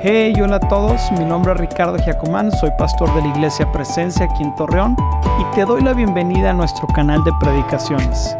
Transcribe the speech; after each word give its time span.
Hey, 0.00 0.32
hola 0.40 0.56
a 0.56 0.60
todos, 0.60 1.10
mi 1.18 1.24
nombre 1.24 1.52
es 1.52 1.58
Ricardo 1.58 1.98
Giacomán, 1.98 2.52
soy 2.52 2.70
pastor 2.78 3.12
de 3.14 3.20
la 3.20 3.34
Iglesia 3.34 3.70
Presencia 3.72 4.26
aquí 4.26 4.44
en 4.44 4.54
Torreón 4.54 4.94
y 5.40 5.54
te 5.56 5.64
doy 5.64 5.82
la 5.82 5.92
bienvenida 5.92 6.50
a 6.50 6.52
nuestro 6.52 6.86
canal 6.86 7.24
de 7.24 7.32
predicaciones. 7.40 8.36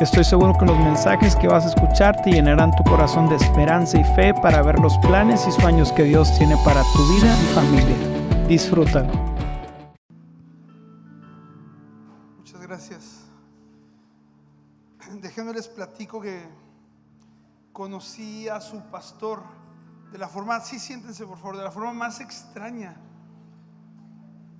Estoy 0.00 0.24
seguro 0.24 0.56
que 0.56 0.64
los 0.64 0.78
mensajes 0.78 1.36
que 1.36 1.46
vas 1.46 1.66
a 1.66 1.68
escuchar 1.68 2.22
te 2.22 2.30
llenarán 2.30 2.70
tu 2.70 2.82
corazón 2.84 3.28
de 3.28 3.36
esperanza 3.36 4.00
y 4.00 4.04
fe 4.14 4.32
para 4.32 4.62
ver 4.62 4.78
los 4.78 4.96
planes 4.96 5.46
y 5.46 5.52
sueños 5.52 5.92
que 5.92 6.04
Dios 6.04 6.38
tiene 6.38 6.56
para 6.64 6.82
tu 6.94 7.06
vida 7.14 7.36
y 7.38 7.54
familia. 7.54 8.46
Disfrútalo. 8.48 9.12
Muchas 12.38 12.62
gracias. 12.62 13.26
Déjenme 15.20 15.52
platico 15.76 16.18
que 16.22 16.48
conocí 17.74 18.48
a 18.48 18.58
su 18.62 18.80
pastor 18.90 19.63
de 20.14 20.20
la 20.20 20.28
forma, 20.28 20.60
sí 20.60 20.78
siéntense 20.78 21.26
por 21.26 21.38
favor, 21.38 21.56
de 21.56 21.64
la 21.64 21.72
forma 21.72 21.92
más 21.92 22.20
extraña. 22.20 22.94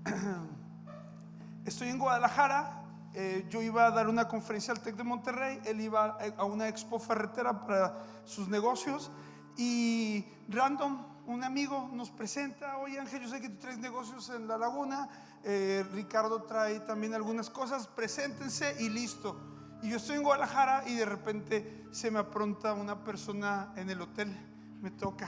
Estoy 1.64 1.90
en 1.90 1.98
Guadalajara, 2.00 2.82
eh, 3.14 3.46
yo 3.48 3.62
iba 3.62 3.86
a 3.86 3.92
dar 3.92 4.08
una 4.08 4.26
conferencia 4.26 4.74
al 4.74 4.80
TEC 4.80 4.96
de 4.96 5.04
Monterrey, 5.04 5.60
él 5.64 5.80
iba 5.80 6.18
a 6.36 6.44
una 6.44 6.66
expo 6.66 6.98
ferretera 6.98 7.60
para 7.60 8.02
sus 8.24 8.48
negocios 8.48 9.12
y 9.56 10.26
random, 10.48 11.06
un 11.26 11.44
amigo 11.44 11.88
nos 11.92 12.10
presenta, 12.10 12.78
oye 12.78 12.98
Ángel, 12.98 13.22
yo 13.22 13.28
sé 13.28 13.40
que 13.40 13.48
tú 13.48 13.58
traes 13.58 13.78
negocios 13.78 14.30
en 14.30 14.48
la 14.48 14.58
laguna, 14.58 15.08
eh, 15.44 15.86
Ricardo 15.92 16.42
trae 16.42 16.80
también 16.80 17.14
algunas 17.14 17.48
cosas, 17.48 17.86
preséntense 17.86 18.74
y 18.80 18.88
listo. 18.88 19.40
Y 19.82 19.90
yo 19.90 19.98
estoy 19.98 20.16
en 20.16 20.24
Guadalajara 20.24 20.82
y 20.88 20.96
de 20.96 21.04
repente 21.04 21.86
se 21.92 22.10
me 22.10 22.18
apronta 22.18 22.72
una 22.72 23.04
persona 23.04 23.72
en 23.76 23.88
el 23.88 24.00
hotel, 24.00 24.36
me 24.84 24.90
toca, 24.90 25.26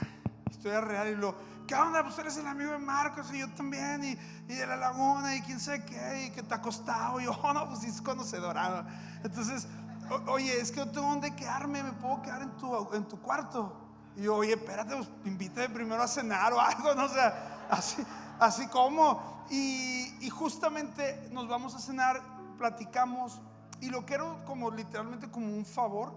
historia 0.51 0.83
real 0.83 1.09
y 1.09 1.15
lo, 1.17 1.35
¿qué 1.67 1.75
onda? 1.75 2.03
Pues 2.03 2.19
eres 2.19 2.37
el 2.37 2.47
amigo 2.47 2.73
de 2.73 2.79
Marcos 2.79 3.33
y 3.33 3.39
yo 3.39 3.49
también, 3.55 4.05
y, 4.05 4.11
y 4.53 4.55
de 4.55 4.67
la 4.67 4.77
laguna, 4.77 5.35
y 5.35 5.41
quién 5.41 5.59
sabe 5.59 5.83
qué, 5.87 6.27
y 6.27 6.31
que 6.31 6.43
te 6.43 6.53
ha 6.53 6.61
costado. 6.61 7.19
Y 7.21 7.25
yo, 7.25 7.33
oh, 7.43 7.55
no, 7.55 7.67
pues 7.67 7.83
es 7.85 8.03
conocedorado. 8.03 8.85
Entonces, 9.25 9.67
o- 10.11 10.31
oye, 10.33 10.61
es 10.61 10.71
que 10.71 10.81
no 10.85 10.91
tengo 10.93 11.07
dónde 11.07 11.35
quedarme, 11.35 11.83
me 11.83 11.93
puedo 11.93 12.21
quedar 12.21 12.43
en 12.43 12.51
tu, 12.59 12.93
en 12.93 13.09
tu 13.09 13.19
cuarto. 13.23 13.75
Y 14.15 14.25
yo, 14.25 14.37
oye, 14.37 14.53
espérate, 14.53 14.95
pues 14.95 15.09
invítame 15.25 15.71
primero 15.71 16.03
a 16.03 16.09
cenar 16.09 16.53
o 16.53 16.61
algo, 16.61 16.95
no 16.95 17.05
o 17.07 17.09
sea, 17.09 17.67
así, 17.71 18.05
así 18.39 18.67
como. 18.67 19.47
Y, 19.49 20.15
y 20.21 20.29
justamente 20.29 21.31
nos 21.33 21.49
vamos 21.49 21.75
a 21.75 21.79
cenar, 21.79 22.21
platicamos, 22.59 23.41
y 23.81 23.89
lo 23.89 24.05
que 24.05 24.17
era 24.17 24.25
como 24.45 24.71
literalmente 24.71 25.31
como 25.31 25.47
un 25.47 25.65
favor, 25.65 26.13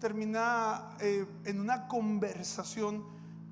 termina 0.00 0.96
eh, 0.98 1.24
en 1.44 1.60
una 1.60 1.86
conversación 1.86 3.04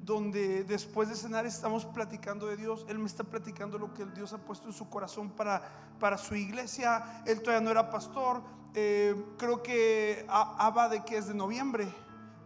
donde 0.03 0.65
después 0.65 1.09
de 1.11 1.15
cenar 1.15 1.45
estamos 1.47 1.85
platicando 1.85 2.47
de 2.47 2.57
Dios. 2.57 2.87
Él 2.89 2.99
me 2.99 3.07
está 3.07 3.23
platicando 3.25 3.79
lo 3.79 3.93
que 3.95 4.07
Dios 4.07 4.33
ha 4.33 4.39
puesto 4.39 4.67
en 4.67 4.73
su 4.73 4.89
corazón 4.89 5.31
para, 5.31 5.63
para 6.01 6.17
su 6.17 6.35
iglesia. 6.35 7.23
Él 7.27 7.41
todavía 7.43 7.63
no 7.65 7.71
era 7.71 7.91
pastor. 7.91 8.43
Eh, 8.75 9.15
creo 9.37 9.63
que 9.63 10.25
Abba 10.29 10.89
de 10.89 11.05
que 11.05 11.19
es 11.19 11.29
de 11.29 11.35
noviembre. 11.35 11.87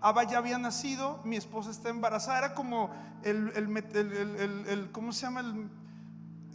Abba 0.01 0.25
ya 0.25 0.39
había 0.39 0.59
nacido, 0.59 1.21
mi 1.25 1.37
esposa 1.37 1.71
está 1.71 1.89
embarazada. 1.89 2.39
Era 2.39 2.55
como 2.55 2.91
el- 3.23 3.53
el- 3.55 4.67
el- 4.69 4.91
¿cómo 4.91 5.13
se 5.13 5.23
llama? 5.27 5.41
El, 5.41 5.69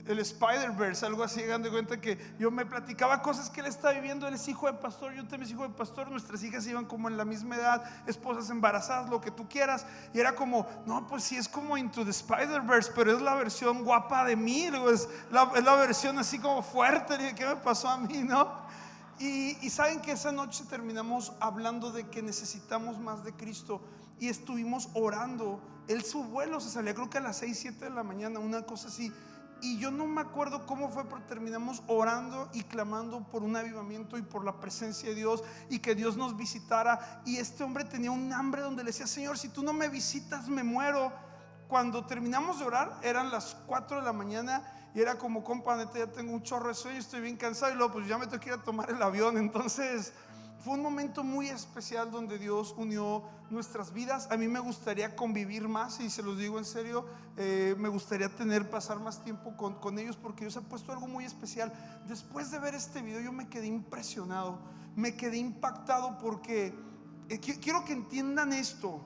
el 0.07 0.19
Spider-Verse, 0.19 1.05
algo 1.05 1.23
así, 1.23 1.43
dando 1.43 1.69
cuenta 1.71 1.99
que 1.99 2.17
yo 2.39 2.49
me 2.51 2.65
platicaba 2.65 3.21
cosas 3.21 3.49
que 3.49 3.61
él 3.61 3.67
está 3.67 3.91
viviendo, 3.91 4.27
él 4.27 4.35
es 4.35 4.47
hijo 4.47 4.67
de 4.67 4.73
pastor, 4.73 5.13
yo 5.13 5.27
también 5.27 5.45
soy 5.45 5.55
hijo 5.55 5.67
de 5.67 5.73
pastor, 5.73 6.09
nuestras 6.09 6.43
hijas 6.43 6.65
iban 6.67 6.85
como 6.85 7.07
en 7.09 7.17
la 7.17 7.25
misma 7.25 7.55
edad, 7.55 7.83
esposas 8.07 8.49
embarazadas, 8.49 9.09
lo 9.09 9.21
que 9.21 9.31
tú 9.31 9.47
quieras, 9.47 9.85
y 10.13 10.19
era 10.19 10.35
como, 10.35 10.67
no, 10.85 11.07
pues 11.07 11.23
sí, 11.23 11.37
es 11.37 11.47
como 11.47 11.77
Into 11.77 12.03
the 12.03 12.11
Spider-Verse, 12.11 12.91
pero 12.95 13.15
es 13.15 13.21
la 13.21 13.35
versión 13.35 13.83
guapa 13.83 14.25
de 14.25 14.35
mí, 14.35 14.63
es 14.63 15.09
la, 15.31 15.51
es 15.55 15.63
la 15.63 15.75
versión 15.75 16.17
así 16.19 16.39
como 16.39 16.61
fuerte, 16.61 17.17
dije, 17.17 17.35
¿qué 17.35 17.45
me 17.45 17.55
pasó 17.57 17.89
a 17.89 17.97
mí, 17.97 18.17
no? 18.23 18.67
Y, 19.19 19.57
y 19.65 19.69
saben 19.69 19.99
que 20.01 20.11
esa 20.11 20.31
noche 20.31 20.63
terminamos 20.69 21.33
hablando 21.39 21.91
de 21.91 22.07
que 22.07 22.21
necesitamos 22.21 22.99
más 22.99 23.23
de 23.23 23.33
Cristo 23.33 23.81
y 24.19 24.29
estuvimos 24.29 24.89
orando. 24.93 25.59
Él 25.87 26.03
su 26.03 26.23
vuelo 26.23 26.59
se 26.59 26.69
salía 26.69 26.93
creo 26.93 27.09
que 27.09 27.17
a 27.17 27.21
las 27.21 27.37
6, 27.37 27.57
7 27.59 27.85
de 27.85 27.91
la 27.91 28.03
mañana, 28.03 28.39
una 28.39 28.63
cosa 28.63 28.89
así. 28.89 29.11
Y 29.61 29.79
yo 29.79 29.91
no 29.91 30.05
me 30.05 30.21
acuerdo 30.21 30.65
cómo 30.65 30.89
fue, 30.89 31.05
pero 31.05 31.21
terminamos 31.23 31.83
orando 31.87 32.49
y 32.53 32.63
clamando 32.63 33.27
por 33.27 33.43
un 33.43 33.55
avivamiento 33.55 34.17
y 34.17 34.21
por 34.21 34.45
la 34.45 34.59
presencia 34.59 35.09
de 35.09 35.15
Dios 35.15 35.43
y 35.69 35.79
que 35.79 35.95
Dios 35.95 36.17
nos 36.17 36.37
visitara. 36.37 37.21
Y 37.25 37.37
este 37.37 37.63
hombre 37.63 37.83
tenía 37.83 38.11
un 38.11 38.31
hambre 38.33 38.61
donde 38.61 38.83
le 38.83 38.91
decía, 38.91 39.07
Señor, 39.07 39.37
si 39.37 39.49
tú 39.49 39.63
no 39.63 39.73
me 39.73 39.89
visitas, 39.89 40.47
me 40.47 40.63
muero. 40.63 41.11
Cuando 41.67 42.05
terminamos 42.05 42.59
de 42.59 42.65
orar, 42.65 42.97
eran 43.01 43.29
las 43.29 43.55
4 43.65 43.97
de 43.97 44.03
la 44.03 44.13
mañana 44.13 44.63
y 44.95 45.01
era 45.01 45.17
como, 45.17 45.43
compa, 45.43 45.75
neta, 45.75 45.99
ya 45.99 46.07
tengo 46.07 46.33
un 46.33 46.41
chorro 46.41 46.69
de 46.69 46.73
sueño, 46.73 46.97
estoy 46.97 47.21
bien 47.21 47.35
cansado 47.35 47.73
y 47.73 47.75
luego 47.75 47.93
pues 47.93 48.07
ya 48.07 48.17
me 48.17 48.25
tengo 48.25 48.39
que 48.39 48.49
ir 48.49 48.55
a 48.55 48.63
tomar 48.63 48.89
el 48.89 49.01
avión. 49.01 49.37
Entonces 49.37 50.13
fue 50.67 50.75
un 50.75 50.83
momento 50.83 51.23
muy 51.23 51.47
especial 51.47 52.11
donde 52.11 52.37
Dios 52.37 52.75
unió 52.77 53.23
nuestras 53.49 53.93
vidas. 53.93 54.27
A 54.31 54.35
mí 54.35 54.49
me 54.49 54.59
gustaría 54.59 55.15
convivir 55.15 55.69
más 55.69 56.01
y 56.01 56.09
se 56.09 56.21
los 56.21 56.37
digo 56.37 56.57
en 56.59 56.65
serio, 56.65 57.05
eh, 57.37 57.73
me 57.79 57.87
gustaría 57.87 58.27
tener, 58.27 58.69
pasar 58.69 58.99
más 58.99 59.23
tiempo 59.23 59.55
con, 59.55 59.75
con 59.75 59.97
ellos 59.97 60.17
porque 60.17 60.41
Dios 60.43 60.57
ha 60.57 60.61
puesto 60.61 60.91
algo 60.91 61.07
muy 61.07 61.23
especial. 61.23 61.71
Después 62.09 62.51
de 62.51 62.59
ver 62.59 62.75
este 62.75 63.01
video 63.01 63.21
yo 63.21 63.31
me 63.31 63.47
quedé 63.47 63.67
impresionado, 63.67 64.59
me 64.97 65.15
quedé 65.15 65.37
impactado 65.37 66.17
porque 66.17 66.73
eh, 67.29 67.39
qui- 67.39 67.59
quiero 67.61 67.85
que 67.85 67.93
entiendan 67.93 68.51
esto, 68.51 68.99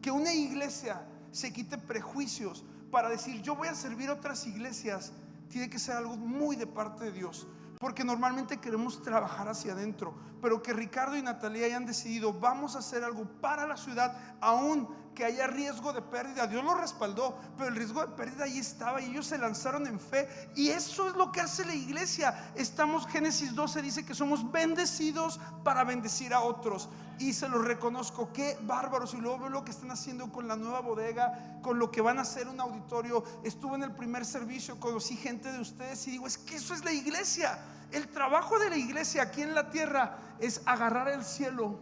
que 0.00 0.12
una 0.12 0.32
iglesia 0.32 1.04
se 1.32 1.52
quite 1.52 1.78
prejuicios 1.78 2.64
para 2.92 3.08
decir 3.08 3.42
yo 3.42 3.56
voy 3.56 3.66
a 3.66 3.74
servir 3.74 4.08
a 4.08 4.12
otras 4.12 4.46
iglesias, 4.46 5.12
tiene 5.48 5.68
que 5.68 5.80
ser 5.80 5.96
algo 5.96 6.16
muy 6.16 6.54
de 6.54 6.68
parte 6.68 7.06
de 7.06 7.10
Dios. 7.10 7.48
Porque 7.82 8.04
normalmente 8.04 8.58
queremos 8.58 9.02
trabajar 9.02 9.48
hacia 9.48 9.72
adentro, 9.72 10.14
pero 10.40 10.62
que 10.62 10.72
Ricardo 10.72 11.16
y 11.16 11.22
Natalia 11.22 11.66
hayan 11.66 11.84
decidido, 11.84 12.32
vamos 12.32 12.76
a 12.76 12.78
hacer 12.78 13.02
algo 13.02 13.24
para 13.40 13.66
la 13.66 13.76
ciudad, 13.76 14.36
aún 14.40 14.88
que 15.14 15.24
haya 15.24 15.46
riesgo 15.46 15.92
de 15.92 16.02
pérdida. 16.02 16.46
Dios 16.46 16.64
lo 16.64 16.74
respaldó, 16.74 17.38
pero 17.56 17.68
el 17.68 17.76
riesgo 17.76 18.00
de 18.00 18.08
pérdida 18.08 18.44
ahí 18.44 18.58
estaba 18.58 19.00
y 19.00 19.10
ellos 19.10 19.26
se 19.26 19.38
lanzaron 19.38 19.86
en 19.86 20.00
fe. 20.00 20.28
Y 20.54 20.68
eso 20.68 21.08
es 21.08 21.14
lo 21.14 21.32
que 21.32 21.40
hace 21.40 21.64
la 21.64 21.74
iglesia. 21.74 22.52
Estamos, 22.54 23.06
Génesis 23.06 23.54
12 23.54 23.82
dice 23.82 24.06
que 24.06 24.14
somos 24.14 24.50
bendecidos 24.50 25.40
para 25.64 25.84
bendecir 25.84 26.32
a 26.34 26.40
otros. 26.40 26.88
Y 27.18 27.32
se 27.32 27.48
los 27.48 27.64
reconozco, 27.64 28.32
qué 28.32 28.58
bárbaros. 28.62 29.14
Y 29.14 29.18
luego 29.18 29.40
veo 29.40 29.48
lo 29.48 29.64
que 29.64 29.70
están 29.70 29.90
haciendo 29.90 30.30
con 30.32 30.48
la 30.48 30.56
nueva 30.56 30.80
bodega, 30.80 31.60
con 31.62 31.78
lo 31.78 31.90
que 31.90 32.00
van 32.00 32.18
a 32.18 32.22
hacer 32.22 32.48
un 32.48 32.60
auditorio. 32.60 33.24
Estuve 33.44 33.76
en 33.76 33.84
el 33.84 33.92
primer 33.92 34.24
servicio, 34.24 34.80
conocí 34.80 35.16
gente 35.16 35.52
de 35.52 35.60
ustedes 35.60 36.06
y 36.08 36.12
digo, 36.12 36.26
es 36.26 36.38
que 36.38 36.56
eso 36.56 36.74
es 36.74 36.84
la 36.84 36.92
iglesia. 36.92 37.58
El 37.90 38.08
trabajo 38.08 38.58
de 38.58 38.70
la 38.70 38.76
iglesia 38.76 39.22
aquí 39.22 39.42
en 39.42 39.54
la 39.54 39.70
tierra 39.70 40.16
es 40.38 40.62
agarrar 40.64 41.08
el 41.08 41.22
cielo, 41.22 41.78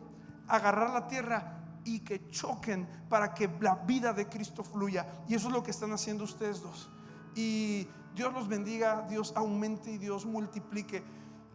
agarrar 0.49 0.91
la 0.91 1.07
tierra 1.07 1.60
y 1.85 2.01
que 2.01 2.29
choquen 2.31 2.89
para 3.09 3.35
que 3.35 3.51
la 3.61 3.77
vida 3.77 4.13
de 4.13 4.29
Cristo 4.29 4.63
fluya. 4.63 5.07
Y 5.29 5.35
eso 5.35 5.49
es 5.49 5.55
lo 5.55 5.63
que 5.63 5.71
están 5.71 5.93
haciendo 5.93 6.25
ustedes 6.25 6.63
dos. 6.63 6.91
Y 7.35 7.89
Dios 8.15 8.33
los 8.33 8.49
bendiga, 8.49 9.07
Dios 9.09 9.33
aumente 9.37 9.91
y 9.91 9.99
Dios 9.99 10.27
multiplique. 10.27 11.03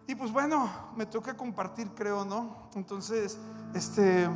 Y 0.08 0.16
pues 0.16 0.32
bueno, 0.32 0.70
me 0.96 1.06
toca 1.06 1.36
compartir, 1.36 1.90
creo, 1.96 2.26
¿no? 2.26 2.70
Entonces, 2.76 3.38
este, 3.74 4.30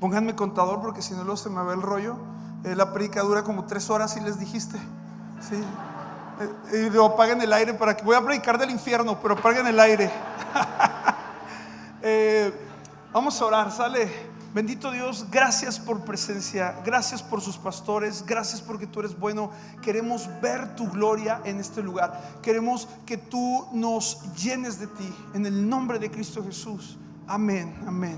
pónganme 0.00 0.34
contador 0.36 0.80
porque 0.80 1.02
si 1.02 1.14
no 1.14 1.24
luego 1.24 1.36
se 1.36 1.50
me 1.50 1.62
va 1.62 1.74
el 1.74 1.82
rollo. 1.82 2.16
Eh, 2.64 2.74
la 2.74 2.92
predica 2.92 3.22
dura 3.22 3.42
como 3.42 3.66
tres 3.66 3.90
horas, 3.90 4.14
si 4.14 4.20
les 4.20 4.38
dijiste. 4.38 4.78
Sí. 5.40 5.62
Eh, 6.72 6.86
y 6.86 6.90
luego 6.90 7.06
apaguen 7.06 7.40
el 7.42 7.52
aire 7.52 7.74
para 7.74 7.96
que 7.96 8.04
voy 8.04 8.16
a 8.16 8.24
predicar 8.24 8.58
del 8.58 8.70
infierno, 8.70 9.18
pero 9.20 9.34
apaguen 9.34 9.66
el 9.66 9.78
aire. 9.80 10.10
Eh, 12.06 12.52
vamos 13.14 13.40
a 13.40 13.46
orar, 13.46 13.72
sale. 13.72 14.33
Bendito 14.54 14.92
Dios, 14.92 15.26
gracias 15.32 15.80
por 15.80 16.04
presencia, 16.04 16.80
gracias 16.84 17.24
por 17.24 17.40
sus 17.40 17.58
pastores, 17.58 18.24
gracias 18.24 18.62
porque 18.62 18.86
tú 18.86 19.00
eres 19.00 19.18
bueno. 19.18 19.50
Queremos 19.82 20.30
ver 20.40 20.76
tu 20.76 20.88
gloria 20.88 21.40
en 21.44 21.58
este 21.58 21.82
lugar. 21.82 22.38
Queremos 22.40 22.86
que 23.04 23.16
tú 23.16 23.66
nos 23.72 24.32
llenes 24.36 24.78
de 24.78 24.86
ti. 24.86 25.12
En 25.34 25.44
el 25.44 25.68
nombre 25.68 25.98
de 25.98 26.08
Cristo 26.08 26.40
Jesús. 26.44 26.96
Amén, 27.26 27.74
amén. 27.84 28.16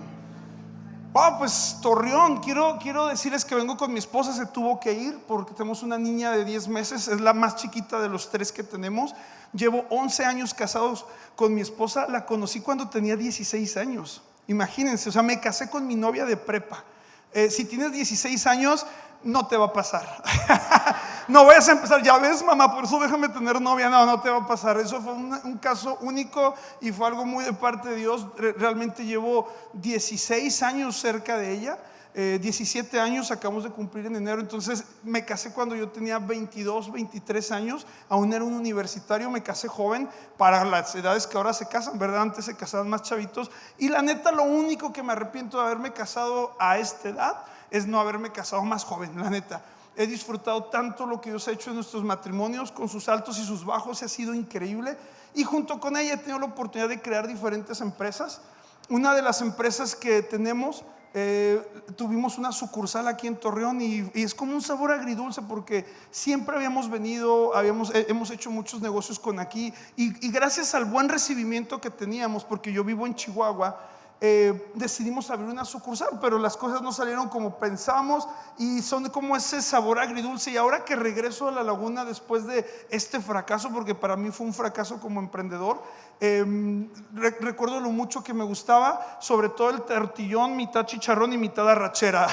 Wow, 1.14 1.38
pues 1.38 1.78
Torreón, 1.80 2.42
quiero, 2.42 2.76
quiero 2.82 3.06
decirles 3.06 3.46
que 3.46 3.54
vengo 3.54 3.78
con 3.78 3.90
mi 3.90 3.98
esposa, 3.98 4.34
se 4.34 4.44
tuvo 4.44 4.78
que 4.78 4.92
ir 4.92 5.18
porque 5.26 5.54
tenemos 5.54 5.82
una 5.82 5.96
niña 5.96 6.32
de 6.32 6.44
10 6.44 6.68
meses, 6.68 7.08
es 7.08 7.22
la 7.22 7.32
más 7.32 7.56
chiquita 7.56 7.98
de 7.98 8.10
los 8.10 8.28
tres 8.28 8.52
que 8.52 8.62
tenemos. 8.62 9.14
Llevo 9.54 9.86
11 9.88 10.26
años 10.26 10.52
casados 10.52 11.06
con 11.34 11.54
mi 11.54 11.62
esposa, 11.62 12.06
la 12.10 12.26
conocí 12.26 12.60
cuando 12.60 12.90
tenía 12.90 13.16
16 13.16 13.78
años. 13.78 14.20
Imagínense, 14.48 15.08
o 15.08 15.12
sea, 15.12 15.22
me 15.22 15.40
casé 15.40 15.68
con 15.70 15.86
mi 15.86 15.94
novia 15.96 16.24
de 16.24 16.36
prepa. 16.36 16.84
Eh, 17.32 17.50
si 17.50 17.64
tienes 17.64 17.92
16 17.92 18.46
años, 18.46 18.86
no 19.24 19.46
te 19.48 19.56
va 19.56 19.66
a 19.66 19.72
pasar. 19.72 20.22
no 21.28 21.44
vayas 21.44 21.68
a 21.68 21.72
empezar, 21.72 22.02
ya 22.02 22.16
ves, 22.18 22.44
mamá, 22.44 22.72
por 22.74 22.84
eso 22.84 22.98
déjame 23.00 23.28
tener 23.28 23.60
novia. 23.60 23.88
No, 23.88 24.06
no 24.06 24.20
te 24.20 24.30
va 24.30 24.38
a 24.38 24.46
pasar. 24.46 24.78
Eso 24.78 25.02
fue 25.02 25.12
un, 25.14 25.32
un 25.44 25.58
caso 25.58 25.98
único 26.02 26.54
y 26.80 26.92
fue 26.92 27.08
algo 27.08 27.24
muy 27.24 27.44
de 27.44 27.52
parte 27.52 27.88
de 27.88 27.96
Dios. 27.96 28.26
Re- 28.36 28.52
realmente 28.52 29.04
llevo 29.04 29.52
16 29.74 30.62
años 30.62 30.96
cerca 30.96 31.36
de 31.36 31.52
ella. 31.52 31.78
Eh, 32.18 32.38
17 32.40 32.98
años, 32.98 33.30
acabamos 33.30 33.62
de 33.62 33.68
cumplir 33.68 34.06
en 34.06 34.16
enero, 34.16 34.40
entonces 34.40 34.84
me 35.04 35.26
casé 35.26 35.52
cuando 35.52 35.76
yo 35.76 35.90
tenía 35.90 36.18
22, 36.18 36.90
23 36.90 37.52
años, 37.52 37.86
aún 38.08 38.32
era 38.32 38.42
un 38.42 38.54
universitario, 38.54 39.30
me 39.30 39.42
casé 39.42 39.68
joven 39.68 40.08
para 40.38 40.64
las 40.64 40.94
edades 40.94 41.26
que 41.26 41.36
ahora 41.36 41.52
se 41.52 41.68
casan, 41.68 41.98
¿verdad? 41.98 42.22
Antes 42.22 42.46
se 42.46 42.56
casaban 42.56 42.88
más 42.88 43.02
chavitos. 43.02 43.50
Y 43.76 43.90
la 43.90 44.00
neta, 44.00 44.32
lo 44.32 44.44
único 44.44 44.94
que 44.94 45.02
me 45.02 45.12
arrepiento 45.12 45.58
de 45.58 45.64
haberme 45.64 45.92
casado 45.92 46.56
a 46.58 46.78
esta 46.78 47.10
edad 47.10 47.44
es 47.70 47.86
no 47.86 48.00
haberme 48.00 48.32
casado 48.32 48.62
más 48.64 48.82
joven, 48.82 49.20
la 49.20 49.28
neta. 49.28 49.62
He 49.94 50.06
disfrutado 50.06 50.64
tanto 50.64 51.04
lo 51.04 51.20
que 51.20 51.28
Dios 51.28 51.46
ha 51.48 51.52
hecho 51.52 51.68
en 51.68 51.76
nuestros 51.76 52.02
matrimonios, 52.02 52.72
con 52.72 52.88
sus 52.88 53.10
altos 53.10 53.38
y 53.38 53.44
sus 53.44 53.62
bajos, 53.62 54.02
ha 54.02 54.08
sido 54.08 54.32
increíble. 54.32 54.96
Y 55.34 55.44
junto 55.44 55.78
con 55.78 55.98
ella 55.98 56.14
he 56.14 56.16
tenido 56.16 56.38
la 56.38 56.46
oportunidad 56.46 56.88
de 56.88 57.02
crear 57.02 57.28
diferentes 57.28 57.82
empresas. 57.82 58.40
Una 58.88 59.14
de 59.14 59.20
las 59.20 59.42
empresas 59.42 59.94
que 59.94 60.22
tenemos, 60.22 60.82
eh, 61.18 61.62
tuvimos 61.96 62.36
una 62.36 62.52
sucursal 62.52 63.08
aquí 63.08 63.26
en 63.26 63.36
Torreón 63.36 63.80
y, 63.80 64.10
es 64.12 64.34
como 64.34 64.52
un 64.52 64.60
sabor 64.60 64.92
agridulce 64.92 65.40
porque 65.40 65.86
siempre 66.10 66.54
habíamos 66.54 66.90
venido, 66.90 67.56
habíamos, 67.56 67.88
eh, 67.94 68.04
hemos 68.10 68.30
hecho 68.30 68.50
muchos 68.50 68.82
negocios 68.82 69.18
con 69.18 69.40
aquí 69.40 69.72
y 69.96 70.30
gracias 70.30 70.74
al 70.74 70.84
buen 70.84 71.08
recibimiento 71.08 71.80
que 71.80 71.88
teníamos, 71.88 72.44
porque 72.44 72.70
yo 72.70 72.84
vivo 72.84 73.06
en 73.06 73.14
Chihuahua, 73.14 73.80
eh, 74.18 74.70
decidimos 74.72 75.30
abrir 75.30 75.50
una 75.50 75.66
sucursal, 75.66 76.18
pero 76.22 76.38
las 76.38 76.56
cosas 76.56 76.80
no 76.80 76.90
salieron 76.90 77.28
como 77.28 77.58
pensamos 77.58 78.26
y 78.56 78.80
son 78.80 79.10
como 79.10 79.36
ese 79.36 79.60
sabor 79.60 79.98
agridulce. 79.98 80.52
Y 80.52 80.56
ahora 80.56 80.84
que 80.84 80.96
regreso 80.96 81.48
a 81.48 81.52
la 81.52 81.62
laguna 81.62 82.04
después 82.04 82.46
de 82.46 82.64
este 82.88 83.20
fracaso, 83.20 83.70
porque 83.70 83.94
para 83.94 84.16
mí 84.16 84.30
fue 84.30 84.46
un 84.46 84.54
fracaso 84.54 85.00
como 85.00 85.20
emprendedor, 85.20 85.82
eh, 86.20 86.88
recuerdo 87.12 87.78
lo 87.78 87.90
mucho 87.90 88.24
que 88.24 88.32
me 88.32 88.44
gustaba, 88.44 89.18
sobre 89.20 89.50
todo 89.50 89.68
el 89.68 89.82
tortillón, 89.82 90.56
mitad 90.56 90.86
chicharrón 90.86 91.34
y 91.34 91.38
mitad 91.38 91.68
arrachera. 91.68 92.26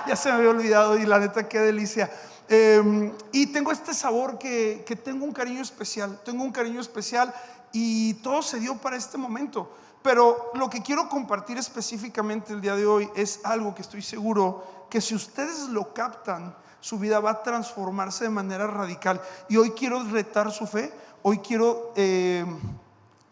ya 0.08 0.16
se 0.16 0.30
me 0.30 0.38
había 0.38 0.50
olvidado 0.50 0.98
y 0.98 1.06
la 1.06 1.20
neta, 1.20 1.48
qué 1.48 1.60
delicia. 1.60 2.10
Eh, 2.52 3.12
y 3.30 3.46
tengo 3.46 3.70
este 3.70 3.94
sabor 3.94 4.36
que, 4.36 4.82
que 4.84 4.96
tengo 4.96 5.24
un 5.24 5.32
cariño 5.32 5.62
especial, 5.62 6.20
tengo 6.24 6.42
un 6.42 6.50
cariño 6.50 6.80
especial 6.80 7.32
y 7.72 8.14
todo 8.14 8.42
se 8.42 8.58
dio 8.58 8.76
para 8.76 8.96
este 8.96 9.16
momento. 9.16 9.70
Pero 10.02 10.50
lo 10.54 10.68
que 10.68 10.82
quiero 10.82 11.08
compartir 11.08 11.58
específicamente 11.58 12.52
el 12.52 12.60
día 12.60 12.74
de 12.74 12.86
hoy 12.86 13.08
es 13.14 13.40
algo 13.44 13.74
que 13.74 13.82
estoy 13.82 14.02
seguro 14.02 14.86
que 14.90 15.00
si 15.00 15.14
ustedes 15.14 15.68
lo 15.68 15.94
captan, 15.94 16.54
su 16.80 16.98
vida 16.98 17.20
va 17.20 17.30
a 17.30 17.42
transformarse 17.42 18.24
de 18.24 18.30
manera 18.30 18.66
radical. 18.66 19.20
Y 19.48 19.56
hoy 19.56 19.70
quiero 19.70 20.02
retar 20.04 20.50
su 20.50 20.66
fe, 20.66 20.92
hoy 21.22 21.38
quiero, 21.38 21.92
eh, 21.94 22.44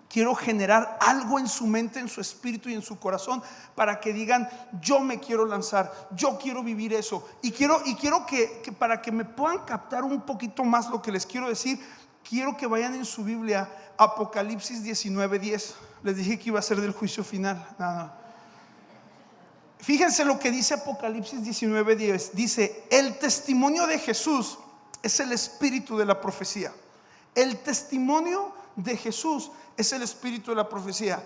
quiero 0.09 0.35
generar 0.35 0.99
algo 1.01 1.39
en 1.39 1.49
su 1.49 1.67
mente, 1.67 2.01
en 2.01 2.09
su 2.09 2.21
espíritu 2.21 2.69
y 2.69 2.75
en 2.75 2.83
su 2.83 2.99
corazón 2.99 3.43
para 3.75 4.01
que 4.01 4.13
digan, 4.13 4.49
yo 4.81 5.01
me 5.01 5.21
quiero 5.21 5.45
lanzar, 5.45 5.93
yo 6.13 6.39
quiero 6.39 6.63
vivir 6.63 6.93
eso. 6.95 7.29
Y 7.43 7.53
quiero, 7.53 7.81
y 7.85 7.95
quiero 7.95 8.27
que, 8.27 8.63
para 8.79 9.03
que 9.03 9.13
me 9.13 9.25
puedan 9.25 9.61
captar 9.61 10.05
un 10.05 10.23
poquito 10.23 10.65
más 10.65 10.89
lo 10.89 11.03
que 11.03 11.13
les 11.13 11.27
quiero 11.27 11.49
decir, 11.49 11.79
quiero 12.29 12.57
que 12.57 12.67
vayan 12.67 12.95
en 12.95 13.05
su 13.05 13.23
Biblia 13.23 13.69
Apocalipsis 13.97 14.83
19:10. 14.83 15.75
Les 16.03 16.17
dije 16.17 16.39
que 16.39 16.49
iba 16.49 16.59
a 16.59 16.63
ser 16.63 16.81
del 16.81 16.93
juicio 16.93 17.23
final. 17.23 17.67
No. 17.79 18.11
Fíjense 19.79 20.25
lo 20.25 20.39
que 20.39 20.51
dice 20.51 20.75
Apocalipsis 20.75 21.41
19:10. 21.41 22.33
Dice, 22.33 22.85
el 22.91 23.19
testimonio 23.19 23.87
de 23.87 23.99
Jesús 23.99 24.59
es 25.03 25.21
el 25.21 25.33
espíritu 25.33 25.97
de 25.97 26.05
la 26.05 26.21
profecía. 26.21 26.73
El 27.35 27.59
testimonio 27.59 28.58
de 28.79 28.97
Jesús 28.97 29.51
es 29.77 29.93
el 29.93 30.03
espíritu 30.03 30.53
de 30.53 30.57
la 30.57 30.69
profecía. 30.69 31.23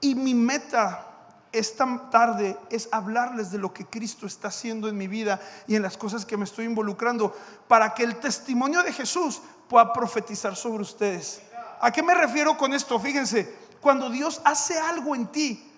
Y 0.00 0.14
mi 0.14 0.34
meta 0.34 1.10
esta 1.52 2.10
tarde 2.10 2.58
es 2.70 2.88
hablarles 2.90 3.50
de 3.50 3.58
lo 3.58 3.72
que 3.72 3.86
Cristo 3.86 4.26
está 4.26 4.48
haciendo 4.48 4.88
en 4.88 4.96
mi 4.96 5.06
vida 5.06 5.40
y 5.68 5.76
en 5.76 5.82
las 5.82 5.96
cosas 5.96 6.24
que 6.24 6.36
me 6.36 6.44
estoy 6.44 6.64
involucrando 6.64 7.34
para 7.68 7.94
que 7.94 8.02
el 8.02 8.16
testimonio 8.16 8.82
de 8.82 8.92
Jesús 8.92 9.40
pueda 9.68 9.92
profetizar 9.92 10.56
sobre 10.56 10.82
ustedes. 10.82 11.42
¿A 11.80 11.92
qué 11.92 12.02
me 12.02 12.14
refiero 12.14 12.56
con 12.56 12.72
esto? 12.72 12.98
Fíjense, 12.98 13.54
cuando 13.80 14.10
Dios 14.10 14.40
hace 14.44 14.78
algo 14.78 15.14
en 15.14 15.26
ti, 15.26 15.70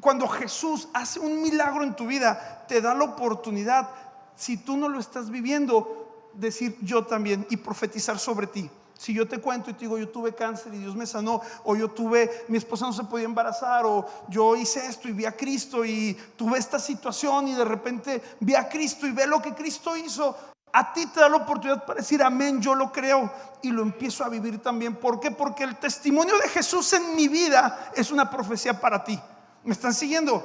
cuando 0.00 0.28
Jesús 0.28 0.88
hace 0.92 1.18
un 1.18 1.42
milagro 1.42 1.82
en 1.82 1.96
tu 1.96 2.06
vida, 2.06 2.64
te 2.68 2.80
da 2.80 2.94
la 2.94 3.04
oportunidad, 3.04 3.88
si 4.36 4.58
tú 4.58 4.76
no 4.76 4.88
lo 4.88 5.00
estás 5.00 5.30
viviendo, 5.30 6.30
decir 6.34 6.76
yo 6.82 7.06
también 7.06 7.46
y 7.50 7.56
profetizar 7.56 8.18
sobre 8.18 8.46
ti. 8.46 8.70
Si 8.98 9.14
yo 9.14 9.28
te 9.28 9.38
cuento 9.38 9.70
y 9.70 9.74
te 9.74 9.80
digo, 9.82 9.96
yo 9.96 10.08
tuve 10.08 10.34
cáncer 10.34 10.74
y 10.74 10.78
Dios 10.78 10.96
me 10.96 11.06
sanó, 11.06 11.40
o 11.62 11.76
yo 11.76 11.88
tuve, 11.88 12.44
mi 12.48 12.58
esposa 12.58 12.84
no 12.84 12.92
se 12.92 13.04
podía 13.04 13.26
embarazar, 13.26 13.86
o 13.86 14.04
yo 14.28 14.56
hice 14.56 14.84
esto 14.84 15.06
y 15.08 15.12
vi 15.12 15.24
a 15.24 15.36
Cristo 15.36 15.84
y 15.84 16.18
tuve 16.36 16.58
esta 16.58 16.80
situación 16.80 17.46
y 17.46 17.54
de 17.54 17.64
repente 17.64 18.20
vi 18.40 18.56
a 18.56 18.68
Cristo 18.68 19.06
y 19.06 19.12
ve 19.12 19.28
lo 19.28 19.40
que 19.40 19.54
Cristo 19.54 19.96
hizo, 19.96 20.36
a 20.72 20.92
ti 20.92 21.06
te 21.06 21.20
da 21.20 21.28
la 21.28 21.36
oportunidad 21.36 21.86
para 21.86 22.00
decir 22.00 22.20
amén, 22.24 22.60
yo 22.60 22.74
lo 22.74 22.90
creo 22.90 23.32
y 23.62 23.70
lo 23.70 23.82
empiezo 23.82 24.24
a 24.24 24.28
vivir 24.28 24.60
también. 24.60 24.96
¿Por 24.96 25.20
qué? 25.20 25.30
Porque 25.30 25.62
el 25.62 25.76
testimonio 25.76 26.36
de 26.36 26.48
Jesús 26.48 26.92
en 26.92 27.14
mi 27.14 27.28
vida 27.28 27.92
es 27.94 28.10
una 28.10 28.28
profecía 28.28 28.80
para 28.80 29.04
ti. 29.04 29.18
¿Me 29.62 29.74
están 29.74 29.94
siguiendo? 29.94 30.44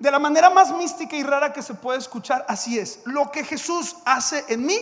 De 0.00 0.10
la 0.10 0.18
manera 0.18 0.50
más 0.50 0.72
mística 0.72 1.14
y 1.14 1.22
rara 1.22 1.52
que 1.52 1.62
se 1.62 1.74
puede 1.74 2.00
escuchar, 2.00 2.44
así 2.48 2.76
es. 2.76 3.02
Lo 3.04 3.30
que 3.30 3.44
Jesús 3.44 3.96
hace 4.04 4.44
en 4.48 4.66
mí 4.66 4.76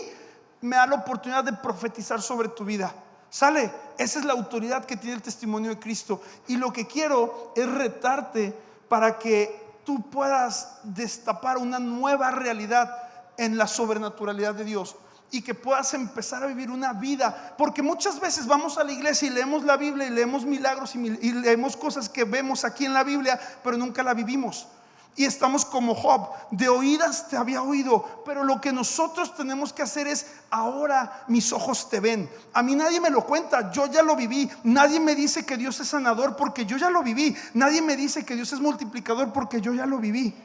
me 0.63 0.77
da 0.77 0.87
la 0.87 0.95
oportunidad 0.95 1.43
de 1.43 1.53
profetizar 1.53 2.21
sobre 2.21 2.47
tu 2.49 2.65
vida. 2.65 2.93
¿Sale? 3.33 3.71
Esa 3.97 4.19
es 4.19 4.25
la 4.25 4.33
autoridad 4.33 4.85
que 4.85 4.95
tiene 4.95 5.15
el 5.15 5.23
testimonio 5.23 5.71
de 5.71 5.79
Cristo. 5.79 6.21
Y 6.47 6.55
lo 6.55 6.71
que 6.71 6.85
quiero 6.85 7.51
es 7.55 7.67
retarte 7.67 8.55
para 8.87 9.17
que 9.17 9.79
tú 9.83 10.07
puedas 10.11 10.77
destapar 10.83 11.57
una 11.57 11.79
nueva 11.79 12.29
realidad 12.29 12.95
en 13.37 13.57
la 13.57 13.65
sobrenaturalidad 13.65 14.53
de 14.53 14.65
Dios 14.65 14.95
y 15.31 15.41
que 15.41 15.55
puedas 15.55 15.95
empezar 15.95 16.43
a 16.43 16.45
vivir 16.45 16.69
una 16.69 16.93
vida. 16.93 17.55
Porque 17.57 17.81
muchas 17.81 18.19
veces 18.19 18.45
vamos 18.45 18.77
a 18.77 18.83
la 18.83 18.91
iglesia 18.91 19.27
y 19.27 19.31
leemos 19.31 19.63
la 19.63 19.77
Biblia 19.77 20.05
y 20.05 20.11
leemos 20.11 20.45
milagros 20.45 20.93
y, 20.93 20.99
leemos 21.31 21.75
cosas 21.75 22.09
que 22.09 22.25
vemos 22.25 22.63
aquí 22.63 22.85
en 22.85 22.93
la 22.93 23.03
Biblia, 23.03 23.39
pero 23.63 23.77
nunca 23.77 24.03
la 24.03 24.13
vivimos. 24.13 24.67
Y 25.15 25.25
estamos 25.25 25.63
como 25.63 25.93
Job, 25.93 26.29
de 26.49 26.69
oídas 26.69 27.27
te 27.29 27.37
había 27.37 27.61
oído, 27.61 28.23
pero 28.25 28.43
lo 28.43 28.59
que 28.59 28.73
nosotros 28.73 29.35
tenemos 29.35 29.71
que 29.71 29.83
hacer 29.83 30.07
es, 30.07 30.25
ahora 30.49 31.23
mis 31.27 31.53
ojos 31.53 31.87
te 31.89 31.99
ven. 31.99 32.27
A 32.53 32.63
mí 32.63 32.75
nadie 32.75 32.99
me 32.99 33.11
lo 33.11 33.23
cuenta, 33.23 33.71
yo 33.71 33.85
ya 33.85 34.01
lo 34.01 34.15
viví. 34.15 34.49
Nadie 34.63 34.99
me 34.99 35.13
dice 35.13 35.45
que 35.45 35.55
Dios 35.55 35.79
es 35.79 35.89
sanador 35.89 36.35
porque 36.35 36.65
yo 36.65 36.77
ya 36.77 36.89
lo 36.89 37.03
viví. 37.03 37.35
Nadie 37.53 37.81
me 37.81 37.95
dice 37.95 38.25
que 38.25 38.35
Dios 38.35 38.53
es 38.53 38.59
multiplicador 38.59 39.31
porque 39.31 39.61
yo 39.61 39.73
ya 39.73 39.85
lo 39.85 39.99
viví. 39.99 40.35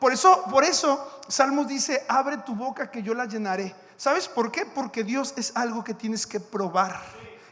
Por 0.00 0.12
eso, 0.12 0.42
por 0.50 0.64
eso 0.64 1.20
Salmos 1.28 1.68
dice, 1.68 2.04
abre 2.08 2.38
tu 2.38 2.54
boca 2.54 2.90
que 2.90 3.02
yo 3.02 3.14
la 3.14 3.26
llenaré. 3.26 3.74
¿Sabes 3.96 4.28
por 4.28 4.50
qué? 4.50 4.66
Porque 4.66 5.04
Dios 5.04 5.34
es 5.36 5.52
algo 5.54 5.84
que 5.84 5.94
tienes 5.94 6.26
que 6.26 6.40
probar, 6.40 7.00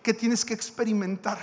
que 0.02 0.12
tienes 0.12 0.44
que 0.44 0.54
experimentar. 0.54 1.38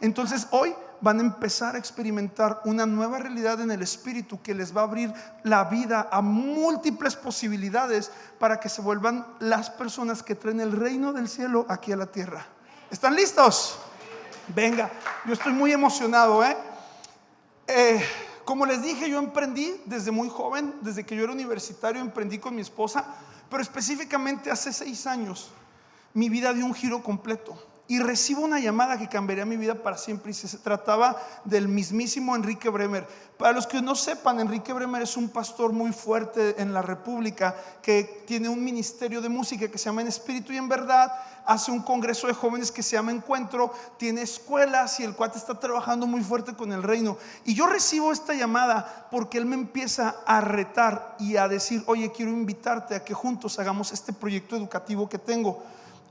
Entonces 0.00 0.48
hoy 0.50 0.74
van 1.00 1.18
a 1.18 1.22
empezar 1.22 1.74
a 1.74 1.78
experimentar 1.78 2.60
una 2.64 2.86
nueva 2.86 3.18
realidad 3.18 3.60
en 3.60 3.70
el 3.70 3.82
espíritu 3.82 4.40
que 4.42 4.54
les 4.54 4.74
va 4.74 4.80
a 4.80 4.84
abrir 4.84 5.12
la 5.42 5.64
vida 5.64 6.08
a 6.10 6.22
múltiples 6.22 7.14
posibilidades 7.14 8.10
para 8.38 8.58
que 8.58 8.68
se 8.68 8.80
vuelvan 8.80 9.26
las 9.38 9.70
personas 9.70 10.22
que 10.22 10.34
traen 10.34 10.60
el 10.60 10.72
reino 10.72 11.12
del 11.12 11.28
cielo 11.28 11.66
aquí 11.68 11.92
a 11.92 11.96
la 11.96 12.06
tierra. 12.06 12.46
¿Están 12.90 13.14
listos? 13.14 13.78
Venga, 14.48 14.90
yo 15.26 15.34
estoy 15.34 15.52
muy 15.52 15.72
emocionado, 15.72 16.42
¿eh? 16.42 16.56
eh 17.66 18.04
como 18.44 18.66
les 18.66 18.82
dije, 18.82 19.08
yo 19.08 19.18
emprendí 19.18 19.80
desde 19.86 20.10
muy 20.10 20.28
joven, 20.28 20.74
desde 20.82 21.04
que 21.04 21.16
yo 21.16 21.24
era 21.24 21.32
universitario, 21.32 22.00
emprendí 22.00 22.38
con 22.38 22.54
mi 22.54 22.60
esposa, 22.60 23.04
pero 23.48 23.62
específicamente 23.62 24.50
hace 24.50 24.70
seis 24.70 25.06
años 25.06 25.50
mi 26.12 26.28
vida 26.28 26.52
dio 26.52 26.66
un 26.66 26.74
giro 26.74 27.02
completo 27.02 27.73
y 27.86 27.98
recibo 27.98 28.42
una 28.42 28.60
llamada 28.60 28.98
que 28.98 29.08
cambiaría 29.08 29.44
mi 29.44 29.58
vida 29.58 29.74
para 29.74 29.98
siempre 29.98 30.30
y 30.30 30.34
se 30.34 30.56
trataba 30.58 31.20
del 31.44 31.68
mismísimo 31.68 32.34
Enrique 32.34 32.70
Bremer. 32.70 33.06
Para 33.36 33.52
los 33.52 33.66
que 33.66 33.82
no 33.82 33.94
sepan, 33.94 34.40
Enrique 34.40 34.72
Bremer 34.72 35.02
es 35.02 35.18
un 35.18 35.28
pastor 35.28 35.72
muy 35.72 35.92
fuerte 35.92 36.60
en 36.62 36.72
la 36.72 36.80
República 36.80 37.54
que 37.82 38.24
tiene 38.26 38.48
un 38.48 38.64
ministerio 38.64 39.20
de 39.20 39.28
música 39.28 39.68
que 39.68 39.76
se 39.76 39.86
llama 39.86 40.00
En 40.00 40.08
Espíritu 40.08 40.52
y 40.52 40.56
en 40.56 40.68
Verdad, 40.68 41.12
hace 41.44 41.70
un 41.70 41.82
congreso 41.82 42.26
de 42.26 42.32
jóvenes 42.32 42.72
que 42.72 42.82
se 42.82 42.96
llama 42.96 43.12
Encuentro, 43.12 43.70
tiene 43.98 44.22
escuelas 44.22 44.98
y 45.00 45.04
el 45.04 45.14
cuate 45.14 45.36
está 45.36 45.58
trabajando 45.60 46.06
muy 46.06 46.22
fuerte 46.22 46.54
con 46.54 46.72
el 46.72 46.82
reino. 46.82 47.18
Y 47.44 47.54
yo 47.54 47.66
recibo 47.66 48.12
esta 48.12 48.32
llamada 48.32 49.08
porque 49.10 49.36
él 49.36 49.44
me 49.44 49.56
empieza 49.56 50.16
a 50.26 50.40
retar 50.40 51.16
y 51.18 51.36
a 51.36 51.48
decir, 51.48 51.82
oye, 51.86 52.12
quiero 52.12 52.30
invitarte 52.30 52.94
a 52.94 53.04
que 53.04 53.12
juntos 53.12 53.58
hagamos 53.58 53.92
este 53.92 54.14
proyecto 54.14 54.56
educativo 54.56 55.06
que 55.06 55.18
tengo. 55.18 55.62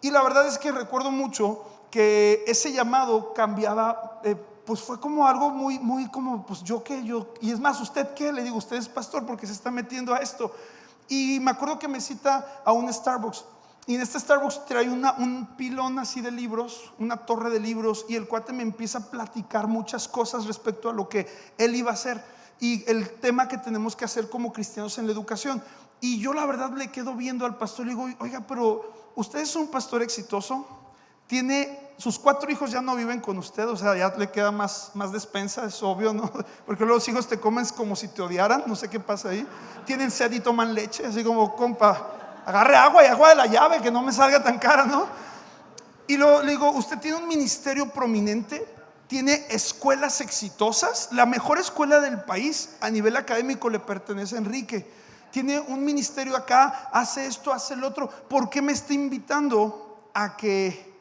Y 0.04 0.12
la 0.12 0.22
verdad 0.22 0.46
es 0.46 0.58
que 0.58 0.72
recuerdo 0.72 1.12
mucho 1.12 1.64
que 1.90 2.44
ese 2.46 2.74
llamado 2.74 3.34
cambiaba, 3.34 4.20
eh, 4.26 4.36
pues 4.66 4.82
fue 4.82 5.00
como 5.00 5.26
algo 5.26 5.50
muy, 5.50 5.80
muy 5.80 6.12
como, 6.12 6.46
pues 6.46 6.62
yo 6.62 6.84
qué, 6.84 7.06
yo, 7.06 7.34
y 7.40 7.52
es 7.52 7.60
más, 7.60 7.80
¿usted 7.80 8.14
qué? 8.14 8.34
Le 8.34 8.44
digo, 8.44 8.58
usted 8.58 8.76
es 8.76 8.90
pastor 8.90 9.26
porque 9.26 9.48
se 9.48 9.54
está 9.54 9.72
metiendo 9.72 10.14
a 10.14 10.18
esto. 10.18 10.54
Y 11.08 11.40
me 11.40 11.52
acuerdo 11.52 11.80
que 11.80 11.88
me 11.88 12.02
cita 12.02 12.64
a 12.66 12.74
un 12.74 12.92
Starbucks. 12.92 13.46
Y 13.88 13.96
en 13.96 14.02
este 14.02 14.20
Starbucks 14.20 14.66
trae 14.66 14.90
una, 14.90 15.14
un 15.14 15.56
pilón 15.56 15.98
así 15.98 16.20
de 16.20 16.32
libros, 16.32 16.92
una 17.00 17.26
torre 17.26 17.50
de 17.50 17.62
libros, 17.62 18.06
y 18.10 18.16
el 18.16 18.28
cuate 18.28 18.52
me 18.52 18.64
empieza 18.64 18.98
a 18.98 19.10
platicar 19.10 19.68
muchas 19.68 20.10
cosas 20.10 20.48
respecto 20.48 20.90
a 20.90 20.94
lo 20.94 21.08
que 21.08 21.28
él 21.58 21.76
iba 21.76 21.92
a 21.92 21.94
hacer. 21.94 22.22
y 22.60 22.84
el 22.90 23.10
tema 23.20 23.48
que 23.48 23.58
tenemos 23.58 23.96
que 23.96 24.04
hacer 24.04 24.30
como 24.30 24.52
cristianos 24.52 24.98
en 24.98 25.06
la 25.06 25.14
educación. 25.14 25.64
Y 26.02 26.20
yo 26.20 26.34
la 26.34 26.46
verdad 26.46 26.74
le 26.74 26.92
quedo 26.92 27.14
viendo 27.14 27.46
al 27.46 27.58
pastor 27.58 27.86
y 27.86 27.90
le 27.90 27.96
digo, 27.96 28.10
oiga, 28.20 28.42
pero 28.46 29.03
usted 29.16 29.40
es 29.40 29.56
un 29.56 29.68
pastor 29.68 30.02
exitoso, 30.02 30.66
tiene 31.28 31.84
sus 31.98 32.20
cuatro 32.20 32.52
hijos 32.52 32.72
ya 32.72 32.82
no 32.82 32.96
viven 32.96 33.20
con 33.22 33.38
usted, 33.38 33.68
o 33.68 33.78
sea, 33.78 33.96
ya 33.96 34.14
le 34.18 34.30
queda 34.30 34.52
más, 34.52 34.92
más 34.94 35.12
despensa, 35.12 35.66
es 35.66 35.82
obvio, 35.84 36.14
¿no? 36.14 36.32
Porque 36.66 36.86
los 36.86 37.08
hijos 37.08 37.28
te 37.28 37.40
comen 37.40 37.66
como 37.78 37.96
si 37.96 38.08
te 38.10 38.22
odiaran, 38.22 38.64
no 38.66 38.76
sé 38.76 38.90
qué 38.90 39.00
pasa 39.00 39.30
ahí. 39.30 39.48
Tienen 39.86 40.12
sed 40.12 40.32
y 40.32 40.40
toman 40.40 40.74
leche, 40.74 41.06
así 41.06 41.24
como, 41.24 41.56
compa, 41.56 42.42
agarre 42.46 42.76
agua 42.76 43.04
y 43.04 43.08
agua 43.08 43.30
de 43.30 43.36
la 43.36 43.46
llave, 43.46 43.82
que 43.82 43.92
no 43.92 44.02
me 44.02 44.12
salga 44.12 44.44
tan 44.44 44.60
cara, 44.60 44.86
¿no? 44.86 45.08
Y 46.08 46.18
luego 46.18 46.42
le 46.42 46.52
digo, 46.52 46.72
usted 46.72 47.00
tiene 47.00 47.18
un 47.18 47.28
ministerio 47.28 47.90
prominente, 47.90 48.68
tiene 49.08 49.46
escuelas 49.50 50.22
exitosas, 50.22 51.10
la 51.12 51.26
mejor 51.26 51.60
escuela 51.60 52.00
del 52.00 52.22
país 52.22 52.76
a 52.82 52.90
nivel 52.90 53.16
académico 53.16 53.70
le 53.70 53.80
pertenece 53.80 54.36
a 54.36 54.40
Enrique. 54.40 55.03
Tiene 55.34 55.60
un 55.60 55.84
ministerio 55.84 56.38
acá, 56.38 56.90
hace 56.92 57.26
esto, 57.26 57.52
hace 57.52 57.74
el 57.74 57.84
otro. 57.84 58.08
¿Por 58.08 58.52
qué 58.52 58.62
me 58.62 58.72
está 58.72 58.94
invitando 58.94 60.12
a 60.14 60.38
que 60.38 60.94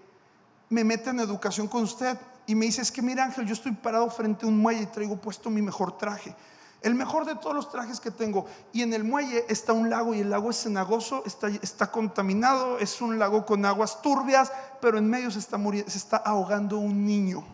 me 0.70 0.84
meta 0.84 1.10
en 1.10 1.20
educación 1.20 1.68
con 1.68 1.82
usted? 1.82 2.18
Y 2.46 2.54
me 2.54 2.64
dice, 2.64 2.80
es 2.80 2.90
que 2.90 3.02
mira 3.02 3.24
Ángel, 3.24 3.44
yo 3.44 3.52
estoy 3.52 3.72
parado 3.72 4.08
frente 4.08 4.46
a 4.46 4.48
un 4.48 4.56
muelle 4.56 4.84
y 4.84 4.86
traigo 4.86 5.16
puesto 5.16 5.50
mi 5.50 5.60
mejor 5.60 5.98
traje. 5.98 6.34
El 6.80 6.94
mejor 6.94 7.26
de 7.26 7.34
todos 7.34 7.54
los 7.54 7.68
trajes 7.68 8.00
que 8.00 8.10
tengo. 8.10 8.46
Y 8.72 8.80
en 8.80 8.94
el 8.94 9.04
muelle 9.04 9.44
está 9.50 9.74
un 9.74 9.90
lago 9.90 10.14
y 10.14 10.20
el 10.20 10.30
lago 10.30 10.48
es 10.48 10.62
cenagoso, 10.62 11.24
está, 11.26 11.90
contaminado, 11.90 12.78
es 12.78 13.02
un 13.02 13.18
lago 13.18 13.44
con 13.44 13.66
aguas 13.66 14.00
turbias, 14.00 14.50
pero 14.80 14.96
en 14.96 15.10
medio 15.10 15.30
se 15.30 15.40
está, 15.40 15.58
está 15.86 16.16
ahogando 16.16 16.78
un 16.78 17.04
niño. 17.04 17.44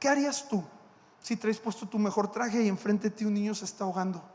¿Qué 0.00 0.08
harías 0.08 0.48
tú 0.48 0.64
si 1.22 1.36
traes 1.36 1.60
puesto 1.60 1.86
tu 1.86 2.00
mejor 2.00 2.32
traje 2.32 2.64
y 2.64 2.66
enfrente 2.66 3.10
de 3.10 3.14
ti 3.14 3.24
un 3.24 3.34
niño 3.34 3.54
se 3.54 3.66
está 3.66 3.84
ahogando? 3.84 4.34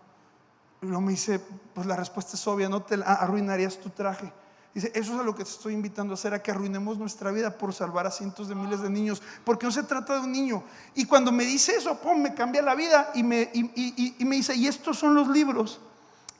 Y 0.82 0.86
luego 0.86 1.02
me 1.02 1.12
dice, 1.12 1.40
pues 1.74 1.86
la 1.86 1.96
respuesta 1.96 2.36
es 2.36 2.48
obvia, 2.48 2.68
no 2.68 2.82
te 2.82 2.96
arruinarías 3.06 3.78
tu 3.78 3.90
traje. 3.90 4.32
Dice, 4.74 4.92
eso 4.96 5.14
es 5.14 5.20
a 5.20 5.24
lo 5.24 5.36
que 5.36 5.44
te 5.44 5.50
estoy 5.50 5.74
invitando 5.74 6.14
a 6.14 6.16
hacer, 6.16 6.34
a 6.34 6.42
que 6.42 6.50
arruinemos 6.50 6.98
nuestra 6.98 7.30
vida 7.32 7.58
por 7.58 7.74
salvar 7.74 8.08
a 8.08 8.12
cientos 8.12 8.48
de 8.48 8.56
miles 8.56 8.82
de 8.82 8.90
niños, 8.90 9.22
porque 9.44 9.66
no 9.66 9.72
se 9.72 9.84
trata 9.84 10.14
de 10.14 10.22
un 10.22 10.32
niño. 10.32 10.64
Y 10.96 11.06
cuando 11.06 11.32
me 11.32 11.44
dice 11.44 11.76
eso, 11.76 12.00
pum, 12.00 12.22
me 12.22 12.34
cambia 12.34 12.62
la 12.62 12.74
vida 12.74 13.12
y 13.14 13.22
me, 13.22 13.52
y, 13.54 14.16
y 14.18 14.26
me 14.26 14.38
dice, 14.38 14.56
y 14.56 14.68
estos 14.68 14.98
son 14.98 15.14
los 15.14 15.28
libros 15.28 15.82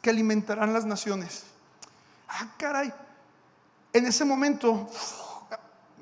que 0.02 0.10
alimentarán 0.10 0.74
las 0.74 0.86
naciones. 0.86 1.44
Ah, 2.28 2.54
caray. 2.58 2.94
En 3.94 4.06
ese 4.06 4.24
momento 4.24 4.90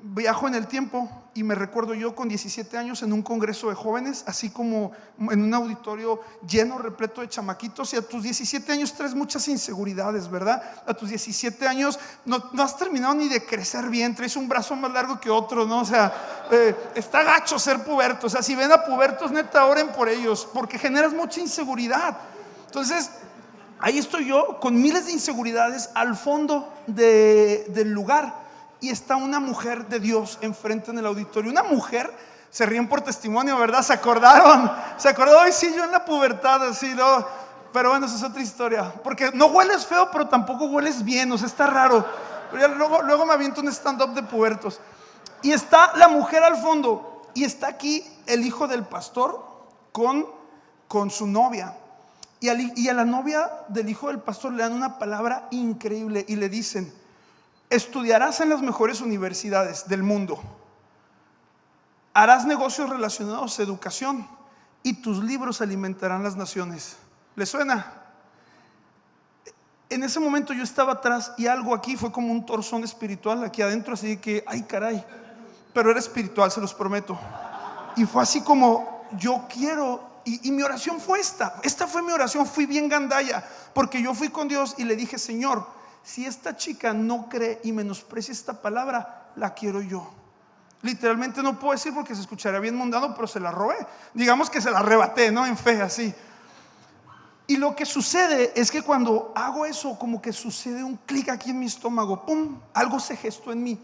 viajo 0.02 0.48
en 0.48 0.54
el 0.54 0.66
tiempo 0.66 1.08
y 1.34 1.44
me 1.44 1.54
recuerdo 1.54 1.94
yo 1.94 2.14
con 2.14 2.28
17 2.28 2.76
años 2.76 3.02
en 3.02 3.12
un 3.12 3.22
congreso 3.22 3.68
de 3.68 3.74
jóvenes, 3.74 4.24
así 4.26 4.50
como 4.50 4.92
en 5.18 5.44
un 5.44 5.54
auditorio 5.54 6.20
lleno, 6.46 6.78
repleto 6.78 7.20
de 7.20 7.28
chamaquitos, 7.28 7.92
y 7.92 7.96
a 7.96 8.02
tus 8.02 8.22
17 8.22 8.72
años 8.72 8.92
traes 8.94 9.14
muchas 9.14 9.46
inseguridades, 9.48 10.28
¿verdad? 10.28 10.62
A 10.86 10.94
tus 10.94 11.08
17 11.08 11.68
años 11.68 11.98
no, 12.24 12.42
has 12.58 12.76
terminado 12.76 13.14
ni 13.14 13.28
de 13.28 13.44
crecer 13.44 13.88
bien, 13.88 14.14
traes 14.14 14.36
un 14.36 14.48
brazo 14.48 14.74
más 14.74 14.90
largo 14.90 15.20
que 15.20 15.30
otro, 15.30 15.66
¿no? 15.66 15.80
O 15.80 15.84
sea, 15.84 16.12
eh, 16.50 16.74
está 16.94 17.22
gacho 17.22 17.58
ser 17.58 17.84
puberto, 17.84 18.26
o 18.26 18.30
sea, 18.30 18.42
si 18.42 18.54
ven 18.54 18.72
a 18.72 18.84
pubertos, 18.84 19.30
neta, 19.30 19.66
oren 19.66 19.88
por 19.88 20.08
ellos, 20.08 20.48
porque 20.52 20.78
generas 20.78 21.12
mucha 21.12 21.40
inseguridad. 21.40 22.18
Entonces, 22.66 23.10
ahí 23.78 23.98
estoy 23.98 24.26
yo 24.26 24.58
con 24.60 24.80
miles 24.80 25.06
de 25.06 25.12
inseguridades 25.12 25.90
al 25.94 26.16
fondo 26.16 26.72
del 26.86 27.92
lugar 27.92 28.49
y 28.80 28.90
está 28.90 29.16
una 29.16 29.40
mujer 29.40 29.86
de 29.86 30.00
Dios 30.00 30.38
enfrente 30.40 30.90
en 30.90 30.98
el 30.98 31.06
auditorio. 31.06 31.50
Una 31.50 31.62
mujer, 31.62 32.12
se 32.50 32.66
ríen 32.66 32.88
por 32.88 33.02
testimonio, 33.02 33.58
¿verdad? 33.58 33.82
¿Se 33.82 33.92
acordaron? 33.92 34.70
¿Se 34.96 35.08
acordó? 35.08 35.40
Hoy 35.40 35.52
sí, 35.52 35.72
yo 35.76 35.84
en 35.84 35.92
la 35.92 36.04
pubertad, 36.04 36.68
así, 36.68 36.94
¿no? 36.94 37.26
Pero 37.72 37.90
bueno, 37.90 38.06
esa 38.06 38.16
es 38.16 38.22
otra 38.22 38.42
historia. 38.42 38.92
Porque 39.04 39.30
no 39.32 39.46
hueles 39.46 39.86
feo, 39.86 40.08
pero 40.10 40.28
tampoco 40.28 40.66
hueles 40.66 41.04
bien, 41.04 41.30
o 41.30 41.38
sea, 41.38 41.46
está 41.46 41.66
raro. 41.66 42.04
Pero 42.50 42.74
luego, 42.74 43.02
luego 43.02 43.26
me 43.26 43.34
aviento 43.34 43.60
un 43.60 43.68
stand-up 43.68 44.14
de 44.14 44.22
pubertos. 44.22 44.80
Y 45.42 45.52
está 45.52 45.96
la 45.96 46.08
mujer 46.08 46.42
al 46.42 46.56
fondo, 46.56 47.22
y 47.34 47.44
está 47.44 47.68
aquí 47.68 48.04
el 48.26 48.44
hijo 48.44 48.66
del 48.66 48.84
pastor 48.84 49.42
con, 49.92 50.26
con 50.88 51.10
su 51.10 51.26
novia. 51.26 51.76
Y 52.40 52.88
a 52.88 52.94
la 52.94 53.04
novia 53.04 53.50
del 53.68 53.90
hijo 53.90 54.08
del 54.08 54.20
pastor 54.20 54.52
le 54.52 54.62
dan 54.62 54.72
una 54.72 54.98
palabra 54.98 55.46
increíble 55.50 56.24
y 56.26 56.36
le 56.36 56.48
dicen, 56.48 56.92
Estudiarás 57.70 58.40
en 58.40 58.48
las 58.48 58.62
mejores 58.62 59.00
universidades 59.00 59.86
del 59.88 60.02
mundo. 60.02 60.40
Harás 62.12 62.44
negocios 62.44 62.90
relacionados 62.90 63.58
a 63.58 63.62
educación 63.62 64.26
y 64.82 64.94
tus 64.94 65.22
libros 65.22 65.60
alimentarán 65.60 66.24
las 66.24 66.34
naciones. 66.34 66.96
¿Le 67.36 67.46
suena? 67.46 67.94
En 69.88 70.02
ese 70.02 70.18
momento 70.18 70.52
yo 70.52 70.64
estaba 70.64 70.94
atrás 70.94 71.32
y 71.38 71.46
algo 71.46 71.74
aquí 71.74 71.96
fue 71.96 72.10
como 72.10 72.32
un 72.32 72.44
torzón 72.44 72.82
espiritual 72.82 73.44
aquí 73.44 73.62
adentro, 73.62 73.94
así 73.94 74.16
que, 74.16 74.44
ay 74.46 74.62
caray, 74.64 75.04
pero 75.72 75.90
era 75.90 76.00
espiritual, 76.00 76.50
se 76.50 76.60
los 76.60 76.74
prometo. 76.74 77.18
Y 77.96 78.04
fue 78.04 78.22
así 78.22 78.42
como, 78.42 79.06
yo 79.12 79.46
quiero 79.48 80.10
y, 80.24 80.48
y, 80.48 80.52
mi 80.52 80.62
oración 80.62 81.00
fue 81.00 81.20
esta. 81.20 81.54
Esta 81.62 81.86
fue 81.86 82.02
mi 82.02 82.12
oración. 82.12 82.46
Fui 82.46 82.66
bien 82.66 82.88
gandaya. 82.88 83.42
Porque 83.72 84.02
yo 84.02 84.14
fui 84.14 84.28
con 84.28 84.48
Dios 84.48 84.74
y 84.76 84.84
le 84.84 84.94
dije, 84.94 85.18
Señor, 85.18 85.66
si 86.02 86.26
esta 86.26 86.56
chica 86.56 86.92
no 86.92 87.28
cree 87.28 87.60
y 87.62 87.72
menosprecia 87.72 88.32
esta 88.32 88.60
palabra, 88.60 89.30
la 89.36 89.54
quiero 89.54 89.80
yo. 89.80 90.10
Literalmente 90.82 91.42
no 91.42 91.58
puedo 91.58 91.72
decir 91.72 91.92
porque 91.92 92.14
se 92.14 92.22
escucharía 92.22 92.58
bien 92.58 92.74
mundano, 92.74 93.14
pero 93.14 93.26
se 93.26 93.38
la 93.38 93.50
robé. 93.50 93.76
Digamos 94.14 94.48
que 94.48 94.60
se 94.60 94.70
la 94.70 94.78
arrebaté, 94.78 95.30
¿no? 95.30 95.44
En 95.44 95.56
fe, 95.56 95.82
así. 95.82 96.14
Y 97.46 97.56
lo 97.56 97.76
que 97.76 97.84
sucede 97.84 98.52
es 98.54 98.70
que 98.70 98.82
cuando 98.82 99.32
hago 99.34 99.66
eso, 99.66 99.98
como 99.98 100.22
que 100.22 100.32
sucede 100.32 100.82
un 100.82 100.96
clic 101.04 101.28
aquí 101.28 101.50
en 101.50 101.58
mi 101.58 101.66
estómago, 101.66 102.24
¡pum! 102.24 102.60
Algo 102.72 102.98
se 102.98 103.16
gestó 103.16 103.52
en 103.52 103.62
mí. 103.62 103.78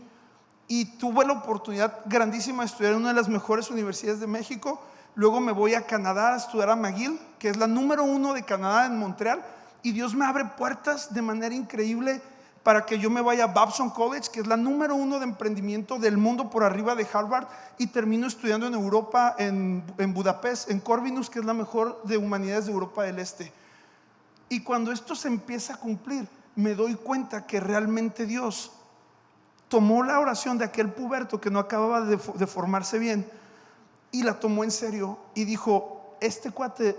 Y 0.68 0.96
tuve 0.96 1.26
la 1.26 1.35
oportunidad 1.35 2.00
grandísima 2.06 2.62
de 2.62 2.68
estudiar 2.68 2.92
en 2.92 3.00
una 3.00 3.08
de 3.08 3.14
las 3.14 3.28
mejores 3.28 3.70
universidades 3.70 4.20
de 4.20 4.26
México. 4.26 4.80
Luego 5.14 5.40
me 5.40 5.52
voy 5.52 5.75
a 5.75 5.87
Canadá 5.87 6.35
a 6.35 6.37
estudiar 6.38 6.70
a 6.70 6.76
McGill, 6.76 7.20
que 7.38 7.50
es 7.50 7.56
la 7.56 7.66
número 7.66 8.04
uno 8.04 8.32
de 8.32 8.42
Canadá 8.42 8.87
en 8.87 8.99
Montreal 8.99 9.44
y 9.83 9.92
Dios 9.92 10.14
me 10.14 10.25
abre 10.25 10.45
puertas 10.45 11.12
de 11.14 11.23
manera 11.23 11.54
increíble 11.54 12.21
para 12.66 12.85
que 12.85 12.99
yo 12.99 13.11
me 13.11 13.21
vaya 13.21 13.45
a 13.45 13.47
Babson 13.47 13.90
College, 13.90 14.28
que 14.33 14.40
es 14.40 14.47
la 14.49 14.56
número 14.56 14.97
uno 14.97 15.21
de 15.21 15.25
emprendimiento 15.25 16.00
del 16.00 16.16
mundo 16.16 16.50
por 16.50 16.64
arriba 16.64 16.97
de 16.97 17.06
Harvard, 17.12 17.47
y 17.78 17.87
termino 17.87 18.26
estudiando 18.26 18.66
en 18.66 18.75
Europa, 18.75 19.37
en, 19.38 19.85
Budapest, 20.12 20.68
en 20.68 20.80
Corvinus, 20.80 21.30
que 21.30 21.38
es 21.38 21.45
la 21.45 21.54
mejor 21.54 22.02
de 22.02 22.16
humanidades 22.16 22.66
de 22.66 22.73
Europa 22.73 23.04
del 23.04 23.21
Este. 23.21 23.52
Y 24.49 24.64
cuando 24.64 24.90
esto 24.90 25.14
se 25.14 25.28
empieza 25.28 25.75
a 25.75 25.76
cumplir, 25.76 26.26
me 26.56 26.75
doy 26.75 26.97
cuenta 26.97 27.47
que 27.47 27.61
realmente 27.61 28.26
Dios 28.26 28.73
tomó 29.68 30.02
la 30.02 30.18
oración 30.18 30.59
de 30.59 30.64
aquel 30.64 30.90
puberto 30.90 31.40
que 31.40 31.52
no 31.52 31.61
acababa 31.61 32.00
de, 32.00 32.16
de 32.16 32.47
formarse 32.49 32.99
bien 32.99 33.30
y 34.11 34.25
la 34.25 34.40
tomó 34.40 34.64
en 34.64 34.73
serio 34.73 35.18
y 35.37 35.45
dijo, 35.45 36.16
este 36.21 36.50
cuate 36.50 36.97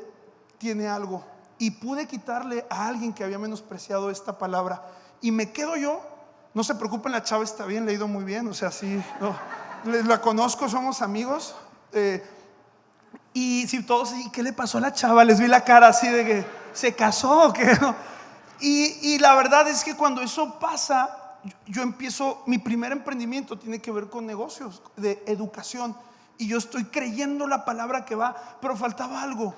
tiene 0.60 0.88
algo 0.88 1.26
y 1.60 1.72
pude 1.72 2.08
quitarle 2.08 2.66
a 2.70 2.88
alguien 2.88 3.14
que 3.14 3.24
había 3.24 3.40
menospreciado 3.40 4.10
esta 4.10 4.38
palabra. 4.38 4.84
Y 5.22 5.32
me 5.32 5.52
quedo 5.52 5.76
yo, 5.76 6.02
no 6.54 6.64
se 6.64 6.76
preocupen, 6.76 7.12
la 7.12 7.24
chava 7.24 7.44
está 7.44 7.66
bien, 7.66 7.86
leído 7.86 8.08
muy 8.08 8.24
bien, 8.24 8.48
o 8.48 8.54
sea, 8.54 8.72
sí, 8.72 9.02
no, 9.20 9.36
la 10.06 10.22
conozco, 10.22 10.70
somos 10.70 11.02
amigos. 11.02 11.56
Eh, 11.94 12.24
y 13.34 13.68
si 13.68 13.84
todos, 13.84 14.14
¿y 14.14 14.30
qué 14.32 14.44
le 14.44 14.54
pasó 14.54 14.78
a 14.78 14.82
la 14.82 14.94
chava? 14.94 15.24
Les 15.24 15.40
vi 15.40 15.48
la 15.48 15.64
cara 15.64 15.88
así 15.88 16.08
de 16.08 16.26
que 16.26 16.46
se 16.74 16.96
casó, 16.96 17.54
y, 18.60 19.14
y 19.14 19.20
la 19.20 19.36
verdad 19.36 19.68
es 19.68 19.84
que 19.84 19.96
cuando 19.96 20.22
eso 20.22 20.60
pasa, 20.60 21.38
yo 21.66 21.82
empiezo, 21.82 22.44
mi 22.46 22.58
primer 22.58 22.92
emprendimiento 22.92 23.58
tiene 23.58 23.80
que 23.80 23.92
ver 23.92 24.10
con 24.10 24.26
negocios, 24.26 24.82
de 24.96 25.24
educación. 25.28 25.96
Y 26.40 26.48
yo 26.48 26.60
estoy 26.60 26.86
creyendo 26.86 27.48
la 27.48 27.66
palabra 27.66 28.06
que 28.06 28.14
va, 28.14 28.58
pero 28.62 28.76
faltaba 28.76 29.24
algo 29.24 29.56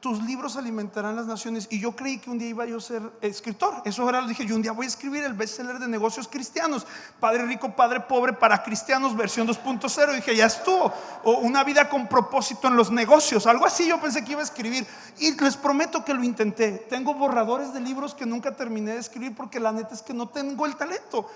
tus 0.00 0.22
libros 0.22 0.56
alimentarán 0.56 1.16
las 1.16 1.26
naciones. 1.26 1.66
Y 1.70 1.80
yo 1.80 1.96
creí 1.96 2.18
que 2.18 2.30
un 2.30 2.38
día 2.38 2.48
iba 2.48 2.66
yo 2.66 2.76
a 2.76 2.80
ser 2.80 3.02
escritor. 3.20 3.82
Eso 3.84 4.02
ahora 4.02 4.20
lo 4.20 4.28
dije, 4.28 4.46
yo 4.46 4.54
un 4.54 4.62
día 4.62 4.72
voy 4.72 4.86
a 4.86 4.88
escribir 4.88 5.24
el 5.24 5.34
bestseller 5.34 5.78
de 5.78 5.88
negocios 5.88 6.28
cristianos. 6.28 6.86
Padre 7.18 7.44
rico, 7.46 7.74
padre 7.74 8.00
pobre 8.00 8.32
para 8.32 8.62
cristianos, 8.62 9.16
versión 9.16 9.48
2.0. 9.48 10.14
Dije, 10.14 10.36
ya 10.36 10.46
estuvo. 10.46 10.92
O 11.24 11.38
una 11.38 11.64
vida 11.64 11.88
con 11.88 12.06
propósito 12.06 12.68
en 12.68 12.76
los 12.76 12.90
negocios. 12.90 13.46
Algo 13.46 13.66
así 13.66 13.88
yo 13.88 14.00
pensé 14.00 14.24
que 14.24 14.32
iba 14.32 14.40
a 14.40 14.44
escribir. 14.44 14.86
Y 15.18 15.38
les 15.40 15.56
prometo 15.56 16.04
que 16.04 16.14
lo 16.14 16.22
intenté. 16.22 16.86
Tengo 16.88 17.14
borradores 17.14 17.72
de 17.72 17.80
libros 17.80 18.14
que 18.14 18.26
nunca 18.26 18.54
terminé 18.54 18.92
de 18.92 19.00
escribir 19.00 19.34
porque 19.34 19.58
la 19.58 19.72
neta 19.72 19.94
es 19.94 20.02
que 20.02 20.14
no 20.14 20.28
tengo 20.28 20.66
el 20.66 20.76
talento. 20.76 21.28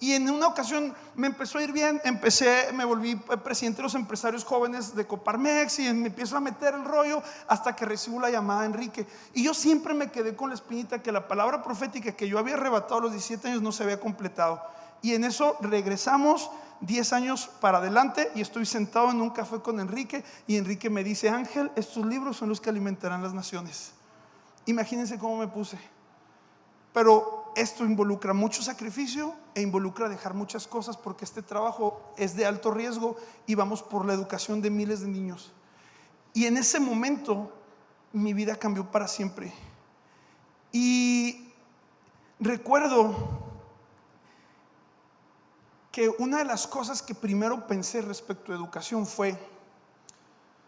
Y 0.00 0.12
en 0.12 0.30
una 0.30 0.46
ocasión 0.46 0.94
me 1.16 1.26
empezó 1.26 1.58
a 1.58 1.62
ir 1.62 1.72
bien, 1.72 2.00
empecé, 2.04 2.72
me 2.72 2.84
volví 2.84 3.16
presidente 3.16 3.78
de 3.78 3.82
los 3.82 3.96
empresarios 3.96 4.44
jóvenes 4.44 4.94
de 4.94 5.06
Coparmex 5.06 5.80
y 5.80 5.92
me 5.92 6.06
empiezo 6.06 6.36
a 6.36 6.40
meter 6.40 6.74
el 6.74 6.84
rollo 6.84 7.20
hasta 7.48 7.74
que 7.74 7.84
recibo 7.84 8.20
la 8.20 8.30
llamada 8.30 8.60
de 8.60 8.66
Enrique. 8.66 9.06
Y 9.34 9.42
yo 9.42 9.54
siempre 9.54 9.94
me 9.94 10.10
quedé 10.10 10.36
con 10.36 10.50
la 10.50 10.54
espinita 10.54 11.02
que 11.02 11.10
la 11.10 11.26
palabra 11.26 11.64
profética 11.64 12.12
que 12.12 12.28
yo 12.28 12.38
había 12.38 12.54
arrebatado 12.54 12.98
a 12.98 13.02
los 13.02 13.12
17 13.12 13.48
años 13.48 13.62
no 13.62 13.72
se 13.72 13.82
había 13.82 13.98
completado. 13.98 14.62
Y 15.02 15.14
en 15.14 15.24
eso 15.24 15.56
regresamos 15.60 16.48
10 16.80 17.12
años 17.12 17.50
para 17.60 17.78
adelante 17.78 18.30
y 18.36 18.40
estoy 18.40 18.66
sentado 18.66 19.10
en 19.10 19.20
un 19.20 19.30
café 19.30 19.58
con 19.60 19.80
Enrique 19.80 20.22
y 20.46 20.56
Enrique 20.56 20.90
me 20.90 21.02
dice, 21.02 21.28
Ángel, 21.28 21.72
estos 21.74 22.06
libros 22.06 22.36
son 22.36 22.48
los 22.48 22.60
que 22.60 22.70
alimentarán 22.70 23.22
las 23.22 23.34
naciones. 23.34 23.92
Imagínense 24.66 25.18
cómo 25.18 25.38
me 25.38 25.48
puse. 25.48 25.76
Pero 26.92 27.52
esto 27.56 27.84
involucra 27.84 28.32
mucho 28.32 28.62
sacrificio 28.62 29.34
e 29.54 29.62
involucra 29.62 30.08
dejar 30.08 30.34
muchas 30.34 30.66
cosas 30.66 30.96
porque 30.96 31.24
este 31.24 31.42
trabajo 31.42 32.00
es 32.16 32.36
de 32.36 32.46
alto 32.46 32.70
riesgo 32.70 33.16
y 33.46 33.54
vamos 33.54 33.82
por 33.82 34.06
la 34.06 34.14
educación 34.14 34.62
de 34.62 34.70
miles 34.70 35.00
de 35.00 35.08
niños. 35.08 35.52
Y 36.34 36.46
en 36.46 36.56
ese 36.56 36.78
momento 36.78 37.52
mi 38.12 38.32
vida 38.32 38.56
cambió 38.56 38.90
para 38.90 39.08
siempre. 39.08 39.52
Y 40.72 41.52
recuerdo 42.38 43.14
que 45.90 46.08
una 46.18 46.38
de 46.38 46.44
las 46.44 46.66
cosas 46.66 47.02
que 47.02 47.14
primero 47.14 47.66
pensé 47.66 48.02
respecto 48.02 48.52
a 48.52 48.54
educación 48.54 49.06
fue, 49.06 49.36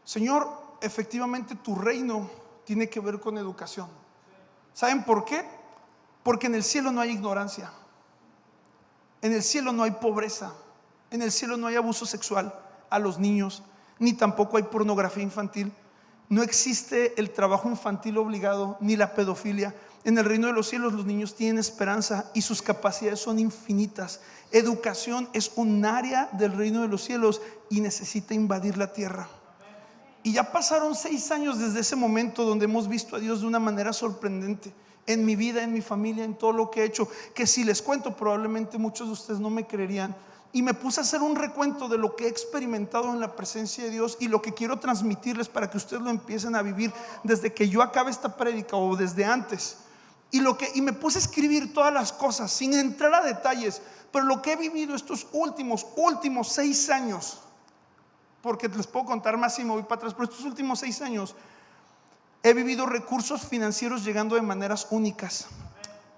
Señor, 0.05 0.51
efectivamente 0.81 1.55
tu 1.55 1.77
reino 1.77 2.29
tiene 2.65 2.89
que 2.89 3.01
ver 3.01 3.21
con 3.21 3.39
educación. 3.39 3.89
¿Saben 4.73 5.05
por 5.05 5.25
qué? 5.25 5.60
Porque 6.23 6.47
en 6.47 6.55
el 6.55 6.63
cielo 6.63 6.93
no 6.93 7.01
hay 7.01 7.11
ignorancia, 7.11 7.71
en 9.23 9.33
el 9.33 9.43
cielo 9.43 9.73
no 9.73 9.83
hay 9.83 9.93
pobreza, 9.93 10.53
en 11.11 11.23
el 11.23 11.33
cielo 11.33 11.57
no 11.57 11.67
hay 11.67 11.77
abuso 11.77 12.07
sexual 12.07 12.55
a 12.91 12.99
los 12.99 13.19
niños, 13.19 13.63
ni 13.99 14.13
tampoco 14.13 14.57
hay 14.57 14.65
pornografía 14.65 15.23
infantil. 15.23 15.73
No 16.29 16.43
existe 16.43 17.19
el 17.19 17.31
trabajo 17.31 17.69
infantil 17.69 18.19
obligado 18.19 18.77
ni 18.81 18.97
la 18.97 19.15
pedofilia. 19.15 19.75
En 20.05 20.17
el 20.17 20.25
reino 20.25 20.47
de 20.47 20.53
los 20.53 20.69
cielos 20.69 20.93
los 20.93 21.05
niños 21.05 21.35
tienen 21.35 21.59
esperanza 21.59 22.31
y 22.35 22.43
sus 22.43 22.63
capacidades 22.63 23.21
son 23.21 23.39
infinitas. 23.39 24.21
Educación 24.53 25.29
es 25.33 25.53
un 25.57 25.85
área 25.85 26.29
del 26.33 26.53
reino 26.53 26.83
de 26.83 26.89
los 26.89 27.03
cielos 27.03 27.43
y 27.69 27.81
necesita 27.81 28.33
invadir 28.33 28.79
la 28.79 28.93
tierra. 28.93 29.29
Y 30.23 30.35
ya 30.35 30.53
pasaron 30.53 30.95
seis 30.95 31.31
años 31.31 31.59
desde 31.59 31.81
ese 31.81 31.97
momento 31.97 32.45
donde 32.45 32.67
hemos 32.67 32.89
visto 32.89 33.17
a 33.17 33.19
Dios 33.19 33.41
de 33.41 33.47
una 33.47 33.59
manera 33.59 33.93
sorprendente 33.93 34.73
en 35.07 35.25
mi 35.25 35.37
vida, 35.37 35.63
en 35.63 35.73
mi 35.73 35.81
familia, 35.81 36.25
en 36.25 36.35
todo 36.35 36.53
lo 36.53 36.71
que 36.71 36.83
he 36.83 36.85
hecho, 36.85 37.09
que 37.35 37.47
si 37.47 37.65
les 37.65 37.83
cuento 37.83 38.17
probablemente 38.17 38.79
muchos 38.79 39.07
de 39.09 39.13
ustedes 39.13 39.41
no 39.41 39.51
me 39.51 39.67
creerían 39.67 40.15
y 40.53 40.63
me 40.63 40.75
puse 40.75 41.01
a 41.01 41.03
hacer 41.03 41.23
un 41.23 41.37
recuento 41.37 41.89
de 41.89 41.99
lo 41.99 42.17
que 42.17 42.25
he 42.25 42.29
experimentado 42.29 43.13
en 43.13 43.21
la 43.21 43.37
presencia 43.37 43.85
de 43.85 43.91
Dios 43.91 44.17
y 44.21 44.29
lo 44.29 44.43
que 44.43 44.53
quiero 44.53 44.79
transmitirles 44.79 45.49
para 45.49 45.71
que 45.71 45.77
ustedes 45.77 46.03
lo 46.03 46.11
empiecen 46.11 46.57
a 46.57 46.63
vivir 46.63 46.93
desde 47.23 47.53
que 47.53 47.69
yo 47.69 47.83
acabe 47.83 48.11
esta 48.11 48.37
prédica 48.37 48.77
o 48.77 48.97
desde 48.97 49.25
antes. 49.25 49.79
Y, 50.33 50.41
lo 50.41 50.57
que, 50.59 50.69
y 50.75 50.81
me 50.81 50.93
puse 50.93 51.19
a 51.19 51.23
escribir 51.23 51.73
todas 51.73 51.93
las 51.93 52.13
cosas 52.13 52.51
sin 52.51 52.75
entrar 52.75 53.15
a 53.15 53.23
detalles, 53.23 53.81
pero 54.13 54.25
lo 54.25 54.43
que 54.43 54.53
he 54.53 54.57
vivido 54.57 54.95
estos 54.95 55.27
últimos, 55.33 55.87
últimos 55.97 56.49
seis 56.49 56.91
años, 56.91 57.41
porque 58.43 58.69
les 58.69 58.87
puedo 58.87 59.07
contar 59.07 59.37
más 59.37 59.55
si 59.55 59.65
me 59.65 59.71
voy 59.71 59.83
para 59.83 59.97
atrás, 59.97 60.15
pero 60.15 60.25
estos 60.25 60.45
últimos 60.45 60.81
seis 60.81 61.01
años 61.01 61.35
he 62.43 62.55
vivido 62.55 62.87
recursos 62.87 63.43
financieros 63.43 64.05
llegando 64.05 64.35
de 64.35 64.43
maneras 64.43 64.87
únicas, 64.91 65.47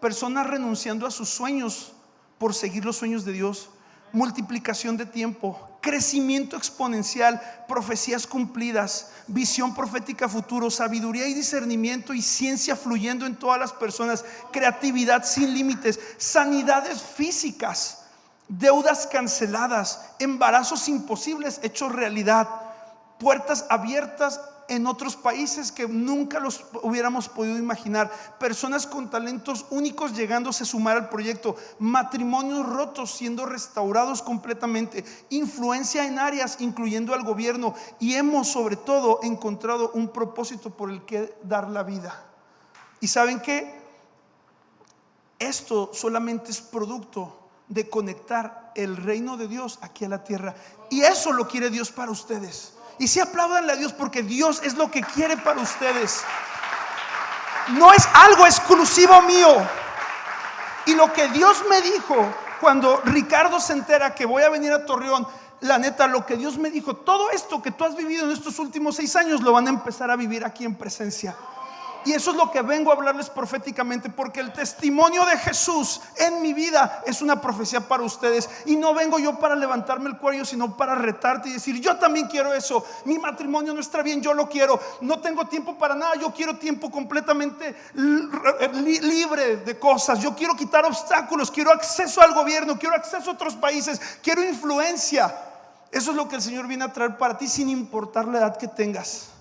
personas 0.00 0.46
renunciando 0.46 1.06
a 1.06 1.10
sus 1.10 1.28
sueños 1.28 1.92
por 2.38 2.54
seguir 2.54 2.84
los 2.84 2.96
sueños 2.96 3.24
de 3.24 3.32
Dios. 3.32 3.70
Multiplicación 4.14 4.98
de 4.98 5.06
tiempo, 5.06 5.58
crecimiento 5.80 6.56
exponencial, 6.56 7.40
profecías 7.66 8.26
cumplidas, 8.26 9.10
visión 9.26 9.74
profética 9.74 10.28
futuro, 10.28 10.70
sabiduría 10.70 11.26
y 11.26 11.32
discernimiento 11.32 12.12
y 12.12 12.20
ciencia 12.20 12.76
fluyendo 12.76 13.24
en 13.24 13.36
todas 13.36 13.58
las 13.58 13.72
personas, 13.72 14.22
creatividad 14.52 15.24
sin 15.24 15.54
límites, 15.54 15.98
sanidades 16.18 17.00
físicas, 17.00 18.04
deudas 18.48 19.06
canceladas, 19.06 20.10
embarazos 20.18 20.88
imposibles. 20.90 21.58
Hechos 21.62 21.90
realidad, 21.90 22.48
puertas 23.18 23.64
abiertas 23.70 24.40
en 24.72 24.86
otros 24.86 25.16
países 25.16 25.70
que 25.70 25.86
nunca 25.86 26.40
los 26.40 26.64
hubiéramos 26.82 27.28
podido 27.28 27.58
imaginar. 27.58 28.10
Personas 28.38 28.86
con 28.86 29.10
talentos 29.10 29.66
únicos 29.70 30.14
llegándose 30.16 30.62
a 30.62 30.66
sumar 30.66 30.96
al 30.96 31.08
proyecto. 31.10 31.56
Matrimonios 31.78 32.66
rotos 32.66 33.12
siendo 33.12 33.44
restaurados 33.44 34.22
completamente. 34.22 35.04
Influencia 35.28 36.06
en 36.06 36.18
áreas 36.18 36.56
incluyendo 36.60 37.14
al 37.14 37.22
gobierno. 37.22 37.74
Y 38.00 38.14
hemos 38.14 38.48
sobre 38.48 38.76
todo 38.76 39.20
encontrado 39.22 39.90
un 39.92 40.08
propósito 40.08 40.70
por 40.70 40.90
el 40.90 41.04
que 41.04 41.34
dar 41.42 41.68
la 41.68 41.82
vida. 41.82 42.24
¿Y 43.00 43.08
saben 43.08 43.40
qué? 43.40 43.78
Esto 45.38 45.90
solamente 45.92 46.50
es 46.50 46.60
producto 46.60 47.36
de 47.68 47.90
conectar 47.90 48.72
el 48.74 48.96
reino 48.96 49.36
de 49.36 49.48
Dios 49.48 49.78
aquí 49.82 50.04
a 50.04 50.08
la 50.08 50.24
tierra. 50.24 50.54
Y 50.88 51.02
eso 51.02 51.32
lo 51.32 51.46
quiere 51.46 51.68
Dios 51.68 51.90
para 51.90 52.10
ustedes. 52.10 52.72
Y 52.98 53.08
si 53.08 53.20
aplaudanle 53.20 53.72
a 53.72 53.76
Dios 53.76 53.92
porque 53.92 54.22
Dios 54.22 54.60
es 54.64 54.74
lo 54.74 54.90
que 54.90 55.02
quiere 55.02 55.36
para 55.36 55.60
ustedes. 55.60 56.22
No 57.70 57.92
es 57.92 58.06
algo 58.14 58.46
exclusivo 58.46 59.22
mío. 59.22 59.66
Y 60.86 60.94
lo 60.94 61.12
que 61.12 61.28
Dios 61.28 61.64
me 61.68 61.80
dijo 61.80 62.34
cuando 62.60 63.00
Ricardo 63.04 63.60
se 63.60 63.72
entera 63.72 64.14
que 64.14 64.24
voy 64.24 64.42
a 64.42 64.48
venir 64.48 64.72
a 64.72 64.84
Torreón, 64.84 65.26
la 65.60 65.78
neta, 65.78 66.06
lo 66.06 66.26
que 66.26 66.36
Dios 66.36 66.58
me 66.58 66.70
dijo, 66.70 66.94
todo 66.96 67.30
esto 67.30 67.62
que 67.62 67.70
tú 67.70 67.84
has 67.84 67.96
vivido 67.96 68.24
en 68.24 68.32
estos 68.32 68.58
últimos 68.58 68.96
seis 68.96 69.14
años 69.16 69.40
lo 69.42 69.52
van 69.52 69.66
a 69.66 69.70
empezar 69.70 70.10
a 70.10 70.16
vivir 70.16 70.44
aquí 70.44 70.64
en 70.64 70.74
presencia. 70.74 71.36
Y 72.04 72.12
eso 72.12 72.32
es 72.32 72.36
lo 72.36 72.50
que 72.50 72.62
vengo 72.62 72.90
a 72.90 72.94
hablarles 72.94 73.30
proféticamente, 73.30 74.10
porque 74.10 74.40
el 74.40 74.52
testimonio 74.52 75.24
de 75.24 75.38
Jesús 75.38 76.00
en 76.16 76.42
mi 76.42 76.52
vida 76.52 77.02
es 77.06 77.22
una 77.22 77.40
profecía 77.40 77.80
para 77.80 78.02
ustedes. 78.02 78.48
Y 78.66 78.76
no 78.76 78.94
vengo 78.94 79.18
yo 79.18 79.38
para 79.38 79.54
levantarme 79.54 80.10
el 80.10 80.18
cuello, 80.18 80.44
sino 80.44 80.76
para 80.76 80.94
retarte 80.94 81.48
y 81.48 81.52
decir, 81.52 81.80
yo 81.80 81.96
también 81.96 82.26
quiero 82.26 82.52
eso. 82.52 82.84
Mi 83.04 83.18
matrimonio 83.18 83.72
no 83.72 83.80
está 83.80 84.02
bien, 84.02 84.20
yo 84.20 84.34
lo 84.34 84.48
quiero. 84.48 84.80
No 85.00 85.20
tengo 85.20 85.46
tiempo 85.46 85.78
para 85.78 85.94
nada, 85.94 86.14
yo 86.16 86.32
quiero 86.32 86.56
tiempo 86.56 86.90
completamente 86.90 87.74
libre 87.94 89.56
de 89.58 89.78
cosas. 89.78 90.18
Yo 90.20 90.34
quiero 90.34 90.56
quitar 90.56 90.84
obstáculos, 90.84 91.50
quiero 91.50 91.72
acceso 91.72 92.20
al 92.20 92.34
gobierno, 92.34 92.78
quiero 92.78 92.94
acceso 92.94 93.30
a 93.30 93.34
otros 93.34 93.54
países, 93.56 94.00
quiero 94.22 94.42
influencia. 94.42 95.34
Eso 95.90 96.10
es 96.10 96.16
lo 96.16 96.28
que 96.28 96.36
el 96.36 96.42
Señor 96.42 96.66
viene 96.66 96.84
a 96.84 96.92
traer 96.92 97.18
para 97.18 97.36
ti 97.36 97.46
sin 97.46 97.68
importar 97.68 98.26
la 98.26 98.38
edad 98.38 98.56
que 98.56 98.66
tengas. 98.66 99.31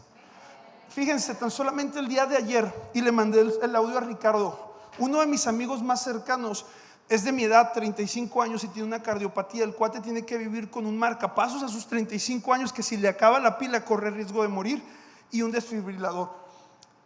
Fíjense, 0.93 1.35
tan 1.35 1.49
solamente 1.49 1.99
el 1.99 2.09
día 2.09 2.25
de 2.25 2.35
ayer, 2.35 2.73
y 2.93 2.99
le 2.99 3.13
mandé 3.13 3.39
el, 3.39 3.75
audio 3.77 3.97
a 3.97 4.01
Ricardo, 4.01 4.75
uno 4.99 5.21
de 5.21 5.25
mis 5.25 5.47
amigos 5.47 5.81
más 5.81 6.03
cercanos 6.03 6.65
es 7.07 7.23
de 7.23 7.31
mi 7.31 7.45
edad, 7.45 7.71
35 7.73 8.41
años, 8.41 8.63
y 8.65 8.67
tiene 8.67 8.89
una 8.89 9.01
cardiopatía. 9.01 9.63
El 9.63 9.73
cuate 9.73 10.01
tiene 10.01 10.25
que 10.25 10.37
vivir 10.37 10.69
con 10.69 10.85
un 10.85 10.97
marcapasos 10.97 11.63
a 11.63 11.69
sus 11.69 11.87
35 11.87 12.53
años, 12.53 12.73
que 12.73 12.83
si 12.83 12.97
le 12.97 13.07
acaba 13.07 13.39
la 13.39 13.57
pila 13.57 13.85
corre 13.85 14.11
riesgo 14.11 14.41
de 14.41 14.49
morir, 14.49 14.83
y 15.31 15.41
un 15.43 15.51
desfibrilador. 15.51 16.29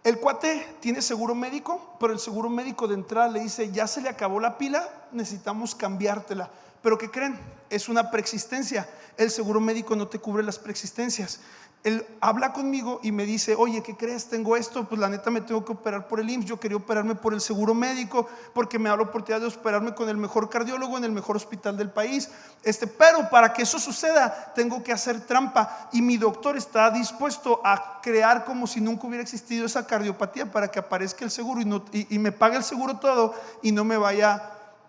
El 0.04 0.20
cuate 0.20 0.78
tiene 0.80 1.04
seguro 1.04 1.36
médico, 1.36 1.96
pero 2.00 2.12
el 2.12 2.20
seguro 2.20 2.50
médico 2.50 2.88
de 2.88 2.96
entrada 2.96 3.28
le 3.28 3.40
dice, 3.40 3.72
ya 3.72 3.86
se 3.86 4.02
le 4.02 4.10
acabó 4.10 4.40
la 4.40 4.58
pila, 4.58 4.88
necesitamos 5.12 5.76
cambiártela. 5.76 6.50
Pero 6.82 6.98
¿qué 6.98 7.10
creen? 7.10 7.40
Es 7.70 7.88
una 7.88 8.10
preexistencia. 8.10 8.88
El 9.18 9.32
seguro 9.32 9.60
médico 9.60 9.96
no 9.96 10.08
te 10.08 10.20
cubre 10.20 10.44
las 10.44 10.60
preexistencias 10.60 11.40
él 11.86 12.04
habla 12.20 12.52
conmigo 12.52 13.00
y 13.04 13.12
me 13.12 13.28
dice, 13.28 13.54
oye, 13.56 13.84
¿qué 13.84 13.96
crees? 13.96 14.28
Tengo 14.28 14.58
esto, 14.58 14.86
pues 14.86 15.00
la 15.00 15.08
neta 15.08 15.30
me 15.30 15.42
tengo 15.42 15.64
que 15.64 15.74
operar 15.74 16.08
por 16.08 16.20
el 16.20 16.28
IMSS, 16.28 16.48
yo 16.48 16.60
quería 16.60 16.78
operarme 16.78 17.14
por 17.14 17.32
el 17.36 17.42
seguro 17.42 17.76
médico, 17.76 18.28
porque 18.56 18.80
me 18.80 18.90
da 18.90 18.98
la 18.98 19.04
oportunidad 19.04 19.40
de 19.40 19.56
operarme 19.56 19.94
con 19.94 20.10
el 20.10 20.18
mejor 20.18 20.50
cardiólogo 20.50 20.98
en 20.98 21.04
el 21.04 21.12
mejor 21.12 21.36
hospital 21.36 21.78
del 21.78 21.92
país. 21.92 22.32
Este, 22.64 22.88
pero 22.88 23.30
para 23.30 23.54
que 23.54 23.62
eso 23.62 23.78
suceda, 23.78 24.52
tengo 24.56 24.82
que 24.82 24.94
hacer 24.94 25.28
trampa 25.28 25.90
y 25.94 26.02
mi 26.02 26.18
doctor 26.18 26.58
está 26.58 26.90
dispuesto 26.90 27.62
a 27.64 28.02
crear 28.02 28.46
como 28.46 28.66
si 28.66 28.82
nunca 28.82 29.06
hubiera 29.06 29.22
existido 29.22 29.68
esa 29.68 29.86
cardiopatía 29.86 30.52
para 30.52 30.70
que 30.70 30.80
aparezca 30.80 31.24
el 31.24 31.30
seguro 31.30 31.62
y, 31.62 32.16
y 32.16 32.18
me 32.18 32.32
pague 32.32 32.58
el 32.58 32.64
seguro 32.64 32.98
todo 32.98 33.36
y 33.62 33.72
no 33.72 33.84
me 33.84 33.98
vaya 33.98 34.42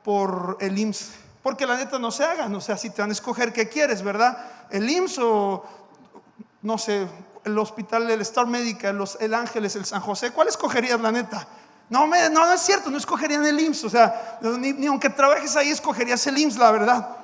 por 0.03 0.57
el 0.61 0.79
IMSS. 0.79 1.11
Porque 1.43 1.67
la 1.67 1.77
neta 1.77 1.99
no 1.99 2.11
se 2.11 2.25
hagan, 2.25 2.55
o 2.55 2.61
sea, 2.63 2.79
si 2.79 2.89
te 2.89 3.03
van 3.03 3.11
a 3.11 3.13
escoger 3.13 3.53
qué 3.53 3.69
quieres, 3.69 4.03
¿verdad? 4.03 4.39
El 4.71 4.89
IMSS 4.89 5.19
o 5.19 5.86
no 6.67 6.79
sé, 6.79 7.07
el 7.45 7.57
hospital, 7.59 8.11
el 8.11 8.21
Star 8.23 8.49
Médica, 8.49 8.93
los, 8.93 9.17
el 9.21 9.35
Ángeles, 9.35 9.77
el 9.77 9.85
San 9.85 10.01
José, 10.01 10.33
¿cuál 10.33 10.49
escogerías, 10.49 11.01
la 11.01 11.13
neta? 11.13 11.47
No, 11.89 12.09
no, 12.09 12.29
no 12.29 12.53
es 12.53 12.61
cierto, 12.61 12.91
no 12.91 12.99
escogerían 12.99 13.47
el 13.47 13.61
IMSS, 13.61 13.85
o 13.85 13.91
sea, 13.91 14.41
ni, 14.59 14.85
aunque 14.89 15.09
trabajes 15.09 15.55
ahí 15.55 15.71
escogerías 15.71 16.27
el 16.27 16.37
IMSS, 16.39 16.57
la 16.59 16.73
verdad. 16.73 17.17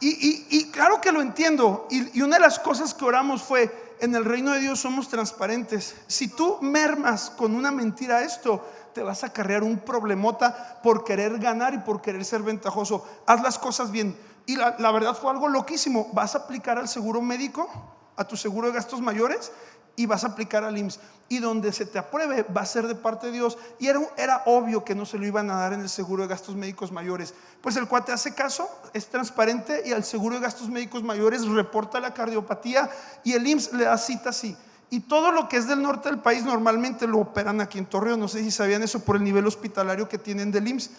Y, 0.00 0.70
claro 0.70 0.98
que 1.02 1.12
lo 1.12 1.20
entiendo, 1.20 1.86
y, 1.90 2.18
y 2.18 2.22
una 2.22 2.36
de 2.36 2.40
las 2.40 2.58
cosas 2.58 2.94
que 2.94 3.04
oramos 3.04 3.42
fue, 3.42 3.94
en 4.00 4.14
el 4.14 4.24
reino 4.24 4.52
de 4.52 4.60
Dios 4.60 4.80
somos 4.80 5.08
transparentes. 5.08 5.94
Si 6.06 6.28
tú 6.28 6.56
mermas 6.62 7.28
con 7.28 7.54
una 7.54 7.70
mentira 7.70 8.22
esto, 8.22 8.66
te 8.94 9.02
vas 9.02 9.24
a 9.24 9.32
cargar 9.32 9.62
un 9.62 9.78
problemota 9.78 10.80
por 10.82 11.04
querer 11.04 11.38
ganar 11.38 11.74
y 11.74 11.78
por 11.78 12.00
querer 12.00 12.24
ser 12.24 12.42
ventajoso. 12.42 13.06
Haz 13.26 13.42
las 13.42 13.58
cosas 13.58 13.90
bien. 13.90 14.18
Y 14.46 14.56
la, 14.56 14.76
la 14.78 14.90
verdad 14.90 15.14
fue 15.14 15.30
algo 15.30 15.48
loquísimo. 15.48 16.08
¿Vas 16.12 16.34
a 16.34 16.38
aplicar 16.38 16.78
al 16.78 16.88
seguro 16.88 17.20
médico? 17.20 17.68
A 18.16 18.24
tu 18.24 18.36
seguro 18.36 18.68
de 18.68 18.74
gastos 18.74 19.00
mayores 19.00 19.52
y 19.96 20.06
vas 20.06 20.24
a 20.24 20.28
aplicar 20.28 20.64
al 20.64 20.76
IMSS. 20.76 21.00
Y 21.28 21.38
donde 21.38 21.72
se 21.72 21.86
te 21.86 21.98
apruebe 21.98 22.44
va 22.44 22.60
a 22.60 22.66
ser 22.66 22.86
de 22.86 22.94
parte 22.94 23.26
de 23.26 23.32
Dios. 23.32 23.58
Y 23.80 23.88
era, 23.88 24.00
era 24.16 24.42
obvio 24.46 24.84
que 24.84 24.94
no 24.94 25.04
se 25.04 25.18
lo 25.18 25.26
iban 25.26 25.50
a 25.50 25.56
dar 25.56 25.72
en 25.72 25.80
el 25.80 25.88
seguro 25.88 26.22
de 26.22 26.28
gastos 26.28 26.54
médicos 26.54 26.92
mayores. 26.92 27.34
Pues 27.60 27.76
el 27.76 27.88
cuate 27.88 28.12
hace 28.12 28.34
caso, 28.34 28.68
es 28.92 29.08
transparente 29.08 29.82
y 29.84 29.92
al 29.92 30.04
seguro 30.04 30.36
de 30.36 30.42
gastos 30.42 30.68
médicos 30.68 31.02
mayores 31.02 31.46
reporta 31.48 31.98
la 31.98 32.14
cardiopatía 32.14 32.88
y 33.24 33.32
el 33.32 33.46
IMSS 33.46 33.72
le 33.72 33.84
da 33.84 33.98
cita 33.98 34.30
así. 34.30 34.56
Y 34.88 35.00
todo 35.00 35.32
lo 35.32 35.48
que 35.48 35.56
es 35.56 35.66
del 35.66 35.82
norte 35.82 36.08
del 36.08 36.20
país 36.20 36.44
normalmente 36.44 37.08
lo 37.08 37.18
operan 37.18 37.60
aquí 37.60 37.78
en 37.78 37.86
Torreón. 37.86 38.20
No 38.20 38.28
sé 38.28 38.44
si 38.44 38.52
sabían 38.52 38.84
eso 38.84 39.00
por 39.00 39.16
el 39.16 39.24
nivel 39.24 39.46
hospitalario 39.46 40.08
que 40.08 40.18
tienen 40.18 40.52
del 40.52 40.68
IMSS. 40.68 40.90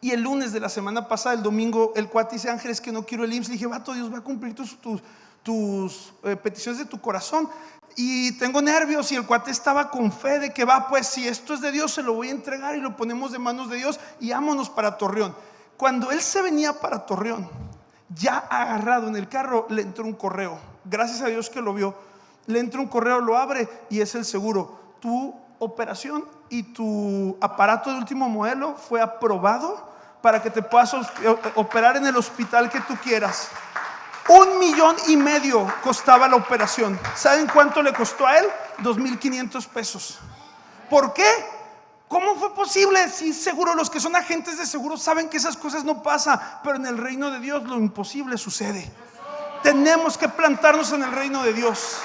Y 0.00 0.10
el 0.12 0.22
lunes 0.22 0.52
de 0.52 0.60
la 0.60 0.70
semana 0.70 1.06
pasada, 1.06 1.34
el 1.34 1.42
domingo, 1.42 1.92
el 1.94 2.08
cuate 2.08 2.36
dice, 2.36 2.50
Ángeles, 2.50 2.80
que 2.80 2.90
no 2.90 3.04
quiero 3.04 3.24
el 3.24 3.32
IMSS. 3.32 3.48
Le 3.48 3.52
dije, 3.54 3.66
vato, 3.66 3.92
Dios 3.92 4.12
va 4.12 4.18
a 4.18 4.22
cumplir 4.22 4.54
tus, 4.54 4.76
tus 5.42 6.12
eh, 6.22 6.36
peticiones 6.36 6.78
de 6.78 6.84
tu 6.84 7.00
corazón. 7.00 7.48
Y 7.96 8.32
tengo 8.38 8.62
nervios 8.62 9.10
y 9.12 9.16
el 9.16 9.26
cuate 9.26 9.50
estaba 9.50 9.90
con 9.90 10.12
fe 10.12 10.38
de 10.38 10.54
que 10.54 10.64
va, 10.64 10.88
pues 10.88 11.06
si 11.06 11.26
esto 11.26 11.54
es 11.54 11.60
de 11.60 11.72
Dios, 11.72 11.92
se 11.92 12.02
lo 12.02 12.14
voy 12.14 12.28
a 12.28 12.32
entregar 12.32 12.76
y 12.76 12.80
lo 12.80 12.96
ponemos 12.96 13.32
de 13.32 13.38
manos 13.38 13.68
de 13.68 13.76
Dios 13.76 13.98
y 14.20 14.30
vámonos 14.30 14.70
para 14.70 14.96
Torreón. 14.96 15.34
Cuando 15.76 16.10
él 16.10 16.20
se 16.20 16.40
venía 16.40 16.74
para 16.74 17.04
Torreón, 17.04 17.48
ya 18.14 18.38
agarrado 18.38 19.08
en 19.08 19.16
el 19.16 19.28
carro, 19.28 19.66
le 19.70 19.82
entró 19.82 20.04
un 20.04 20.14
correo. 20.14 20.58
Gracias 20.84 21.20
a 21.22 21.26
Dios 21.26 21.50
que 21.50 21.60
lo 21.60 21.74
vio. 21.74 21.94
Le 22.46 22.58
entró 22.58 22.80
un 22.80 22.88
correo, 22.88 23.20
lo 23.20 23.36
abre 23.36 23.68
y 23.88 24.00
es 24.00 24.14
el 24.14 24.24
seguro. 24.24 24.78
Tu 25.00 25.34
operación 25.58 26.24
y 26.48 26.62
tu 26.62 27.36
aparato 27.40 27.90
de 27.90 27.98
último 27.98 28.28
modelo 28.28 28.74
fue 28.74 29.00
aprobado 29.00 29.88
para 30.22 30.42
que 30.42 30.50
te 30.50 30.62
puedas 30.62 30.94
operar 31.54 31.96
en 31.96 32.06
el 32.06 32.16
hospital 32.16 32.70
que 32.70 32.80
tú 32.80 32.94
quieras. 33.02 33.50
Un 34.30 34.60
millón 34.60 34.94
y 35.08 35.16
medio 35.16 35.66
costaba 35.82 36.28
la 36.28 36.36
operación. 36.36 37.00
¿Saben 37.16 37.48
cuánto 37.48 37.82
le 37.82 37.92
costó 37.92 38.28
a 38.28 38.38
él? 38.38 38.46
2.500 38.78 39.66
pesos. 39.66 40.20
¿Por 40.88 41.12
qué? 41.12 41.28
¿Cómo 42.06 42.36
fue 42.36 42.54
posible? 42.54 43.08
Si 43.08 43.32
seguro 43.32 43.74
los 43.74 43.90
que 43.90 43.98
son 43.98 44.14
agentes 44.14 44.56
de 44.56 44.66
seguro 44.66 44.96
saben 44.96 45.28
que 45.28 45.36
esas 45.36 45.56
cosas 45.56 45.82
no 45.82 46.00
pasan, 46.04 46.40
pero 46.62 46.76
en 46.76 46.86
el 46.86 46.96
reino 46.96 47.32
de 47.32 47.40
Dios 47.40 47.64
lo 47.64 47.74
imposible 47.74 48.38
sucede. 48.38 48.88
Tenemos 49.64 50.16
que 50.16 50.28
plantarnos 50.28 50.92
en 50.92 51.02
el 51.02 51.10
reino 51.10 51.42
de 51.42 51.52
Dios. 51.52 51.98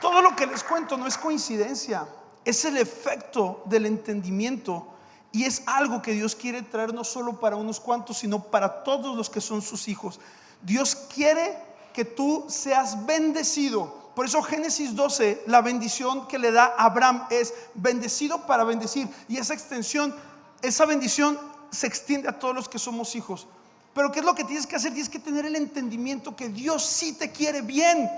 Todo 0.00 0.20
lo 0.20 0.34
que 0.34 0.48
les 0.48 0.64
cuento 0.64 0.96
no 0.96 1.06
es 1.06 1.16
coincidencia, 1.16 2.08
es 2.44 2.64
el 2.64 2.76
efecto 2.76 3.62
del 3.66 3.86
entendimiento 3.86 4.97
y 5.32 5.44
es 5.44 5.62
algo 5.66 6.00
que 6.00 6.12
Dios 6.12 6.34
quiere 6.34 6.62
traer 6.62 6.94
no 6.94 7.04
solo 7.04 7.38
para 7.38 7.56
unos 7.56 7.80
cuantos, 7.80 8.18
sino 8.18 8.42
para 8.42 8.82
todos 8.82 9.16
los 9.16 9.28
que 9.28 9.40
son 9.40 9.60
sus 9.60 9.88
hijos. 9.88 10.20
Dios 10.62 10.96
quiere 11.14 11.56
que 11.92 12.04
tú 12.04 12.44
seas 12.48 13.06
bendecido. 13.06 13.94
Por 14.14 14.26
eso 14.26 14.42
Génesis 14.42 14.96
12, 14.96 15.44
la 15.46 15.60
bendición 15.60 16.26
que 16.26 16.38
le 16.38 16.50
da 16.50 16.74
Abraham 16.78 17.26
es 17.30 17.54
bendecido 17.74 18.46
para 18.46 18.64
bendecir. 18.64 19.08
Y 19.28 19.36
esa 19.36 19.54
extensión, 19.54 20.14
esa 20.62 20.86
bendición 20.86 21.38
se 21.70 21.86
extiende 21.86 22.28
a 22.28 22.38
todos 22.38 22.54
los 22.54 22.68
que 22.68 22.78
somos 22.78 23.14
hijos. 23.14 23.46
Pero 23.94 24.10
¿qué 24.10 24.20
es 24.20 24.24
lo 24.24 24.34
que 24.34 24.44
tienes 24.44 24.66
que 24.66 24.76
hacer? 24.76 24.92
Tienes 24.92 25.10
que 25.10 25.18
tener 25.18 25.44
el 25.44 25.56
entendimiento 25.56 26.34
que 26.34 26.48
Dios 26.48 26.84
sí 26.84 27.12
te 27.12 27.30
quiere 27.30 27.62
bien. 27.62 28.10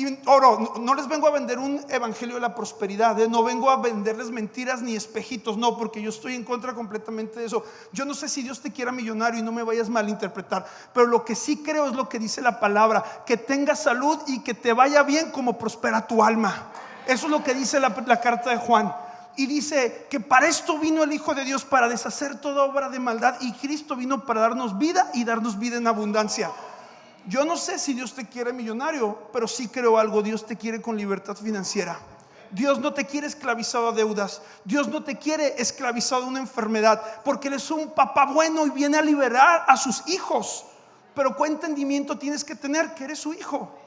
Y 0.00 0.16
ahora, 0.26 0.70
no, 0.78 0.94
les 0.94 1.08
vengo 1.08 1.26
a 1.26 1.32
vender 1.32 1.58
un 1.58 1.84
evangelio 1.88 2.36
de 2.36 2.40
la 2.40 2.54
prosperidad, 2.54 3.18
¿eh? 3.18 3.28
no 3.28 3.42
vengo 3.42 3.68
a 3.68 3.78
venderles 3.78 4.30
mentiras 4.30 4.80
ni 4.80 4.94
espejitos, 4.94 5.56
no, 5.58 5.76
porque 5.76 6.00
yo 6.00 6.10
estoy 6.10 6.36
en 6.36 6.44
contra 6.44 6.72
completamente 6.72 7.40
de 7.40 7.46
eso. 7.46 7.64
Yo 7.92 8.04
no 8.04 8.14
sé 8.14 8.28
si 8.28 8.44
Dios 8.44 8.60
te 8.60 8.70
quiera 8.70 8.92
millonario 8.92 9.40
y 9.40 9.42
no 9.42 9.50
me 9.50 9.64
vayas 9.64 9.90
a 9.92 10.02
interpretar, 10.04 10.64
pero 10.94 11.06
lo 11.06 11.24
que 11.24 11.34
sí 11.34 11.64
creo 11.64 11.88
es 11.88 11.96
lo 11.96 12.08
que 12.08 12.20
dice 12.20 12.40
la 12.40 12.60
palabra, 12.60 13.02
que 13.26 13.36
tengas 13.36 13.82
salud 13.82 14.16
y 14.28 14.38
que 14.44 14.54
te 14.54 14.72
vaya 14.72 15.02
bien 15.02 15.32
como 15.32 15.58
prospera 15.58 16.06
tu 16.06 16.22
alma. 16.22 16.70
Eso 17.08 17.26
es 17.26 17.32
lo 17.32 17.42
que 17.42 17.54
dice 17.54 17.80
la 17.80 18.20
carta 18.20 18.50
de 18.50 18.56
Juan. 18.58 18.94
Y 19.34 19.46
dice 19.46 20.06
que 20.08 20.20
para 20.20 20.46
esto 20.46 20.78
vino 20.78 21.02
el 21.02 21.12
Hijo 21.12 21.34
de 21.34 21.44
Dios, 21.44 21.64
para 21.64 21.88
deshacer 21.88 22.40
toda 22.40 22.62
obra 22.62 22.88
de 22.88 23.00
maldad, 23.00 23.34
y 23.40 23.52
Cristo 23.54 23.96
vino 23.96 24.24
para 24.24 24.42
darnos 24.42 24.78
vida 24.78 25.10
y 25.12 25.24
darnos 25.24 25.58
vida 25.58 25.76
en 25.76 25.88
abundancia. 25.88 26.52
Yo 27.28 27.44
no 27.44 27.58
sé 27.58 27.78
si 27.78 27.92
Dios 27.92 28.14
te 28.14 28.26
quiere 28.26 28.54
millonario, 28.54 29.28
pero 29.34 29.46
sí 29.46 29.68
creo 29.68 29.98
algo, 29.98 30.22
Dios 30.22 30.46
te 30.46 30.56
quiere 30.56 30.80
con 30.80 30.96
libertad 30.96 31.36
financiera. 31.36 32.00
Dios 32.50 32.80
no 32.80 32.94
te 32.94 33.04
quiere 33.04 33.26
esclavizado 33.26 33.88
a 33.88 33.92
deudas. 33.92 34.40
Dios 34.64 34.88
no 34.88 35.04
te 35.04 35.18
quiere 35.18 35.60
esclavizado 35.60 36.24
a 36.24 36.26
una 36.26 36.40
enfermedad, 36.40 37.02
porque 37.24 37.48
Él 37.48 37.54
es 37.54 37.70
un 37.70 37.90
papá 37.90 38.24
bueno 38.32 38.66
y 38.66 38.70
viene 38.70 38.96
a 38.96 39.02
liberar 39.02 39.66
a 39.68 39.76
sus 39.76 40.08
hijos. 40.08 40.64
Pero 41.14 41.36
¿qué 41.36 41.48
entendimiento 41.48 42.16
tienes 42.16 42.42
que 42.44 42.54
tener 42.54 42.94
que 42.94 43.04
eres 43.04 43.18
su 43.18 43.34
hijo? 43.34 43.78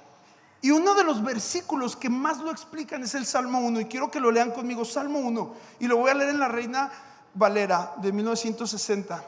Y 0.62 0.69
uno 0.69 0.93
de 0.93 1.04
los 1.04 1.23
versículos 1.23 1.95
que 1.95 2.12
más 2.12 2.38
lo 2.38 2.51
explican 2.51 3.01
es 3.01 3.15
el 3.15 3.25
Salmo 3.25 3.58
1, 3.62 3.82
y 3.82 3.86
quiero 3.86 4.12
que 4.12 4.19
lo 4.19 4.30
lean 4.30 4.51
conmigo, 4.51 4.86
Salmo 4.86 5.17
1, 5.17 5.56
y 5.80 5.88
lo 5.88 5.97
voy 5.97 6.12
a 6.12 6.13
leer 6.13 6.30
en 6.30 6.39
la 6.39 6.47
Reina 6.47 6.91
Valera 7.34 7.93
de 7.97 8.12
1960. 8.12 9.23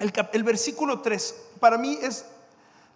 El, 0.00 0.12
el 0.32 0.42
versículo 0.42 1.00
3, 1.00 1.34
para 1.60 1.78
mí 1.78 1.96
es 2.02 2.24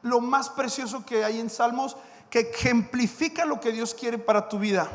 lo 0.03 0.21
más 0.21 0.49
precioso 0.51 1.05
que 1.05 1.25
hay 1.25 1.41
en 1.41 1.51
Salmos 1.51 1.97
que 2.31 2.41
ejemplifica 2.41 3.45
lo 3.45 3.61
que 3.61 3.73
Dios 3.73 3.95
quiere 3.95 4.19
para 4.19 4.49
tu 4.49 4.59
vida. 4.59 4.89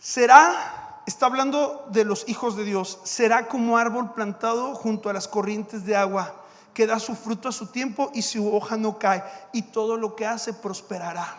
Será, 0.00 1.02
está 1.06 1.26
hablando 1.26 1.86
de 1.90 2.04
los 2.04 2.28
hijos 2.28 2.56
de 2.56 2.64
Dios, 2.64 2.98
será 3.04 3.46
como 3.46 3.76
árbol 3.76 4.12
plantado 4.14 4.74
junto 4.74 5.10
a 5.10 5.12
las 5.12 5.28
corrientes 5.28 5.84
de 5.84 5.96
agua, 5.96 6.34
que 6.72 6.86
da 6.86 6.98
su 6.98 7.14
fruto 7.14 7.48
a 7.48 7.52
su 7.52 7.66
tiempo 7.66 8.10
y 8.14 8.22
su 8.22 8.54
hoja 8.54 8.76
no 8.76 8.98
cae, 8.98 9.22
y 9.52 9.62
todo 9.62 9.96
lo 9.96 10.16
que 10.16 10.26
hace 10.26 10.52
prosperará. 10.52 11.36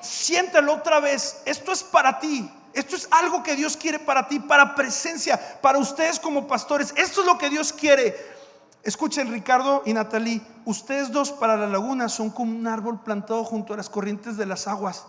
Siéntelo 0.00 0.74
otra 0.74 0.98
vez, 0.98 1.42
esto 1.44 1.72
es 1.72 1.82
para 1.82 2.18
ti. 2.18 2.50
Esto 2.72 2.96
es 2.96 3.06
algo 3.10 3.42
que 3.42 3.54
Dios 3.54 3.76
quiere 3.76 3.98
para 3.98 4.26
ti, 4.26 4.40
para 4.40 4.74
presencia, 4.74 5.38
para 5.60 5.78
ustedes 5.78 6.18
como 6.18 6.46
pastores. 6.46 6.94
Esto 6.96 7.20
es 7.20 7.26
lo 7.26 7.36
que 7.36 7.50
Dios 7.50 7.72
quiere. 7.72 8.16
Escuchen 8.82 9.30
Ricardo 9.30 9.82
y 9.86 9.92
Natalie, 9.92 10.42
ustedes 10.64 11.12
dos 11.12 11.30
para 11.30 11.56
la 11.56 11.68
laguna 11.68 12.08
son 12.08 12.30
como 12.30 12.50
un 12.50 12.66
árbol 12.66 13.00
plantado 13.00 13.44
junto 13.44 13.72
a 13.72 13.76
las 13.76 13.88
corrientes 13.88 14.36
de 14.36 14.44
las 14.44 14.66
aguas 14.66 15.04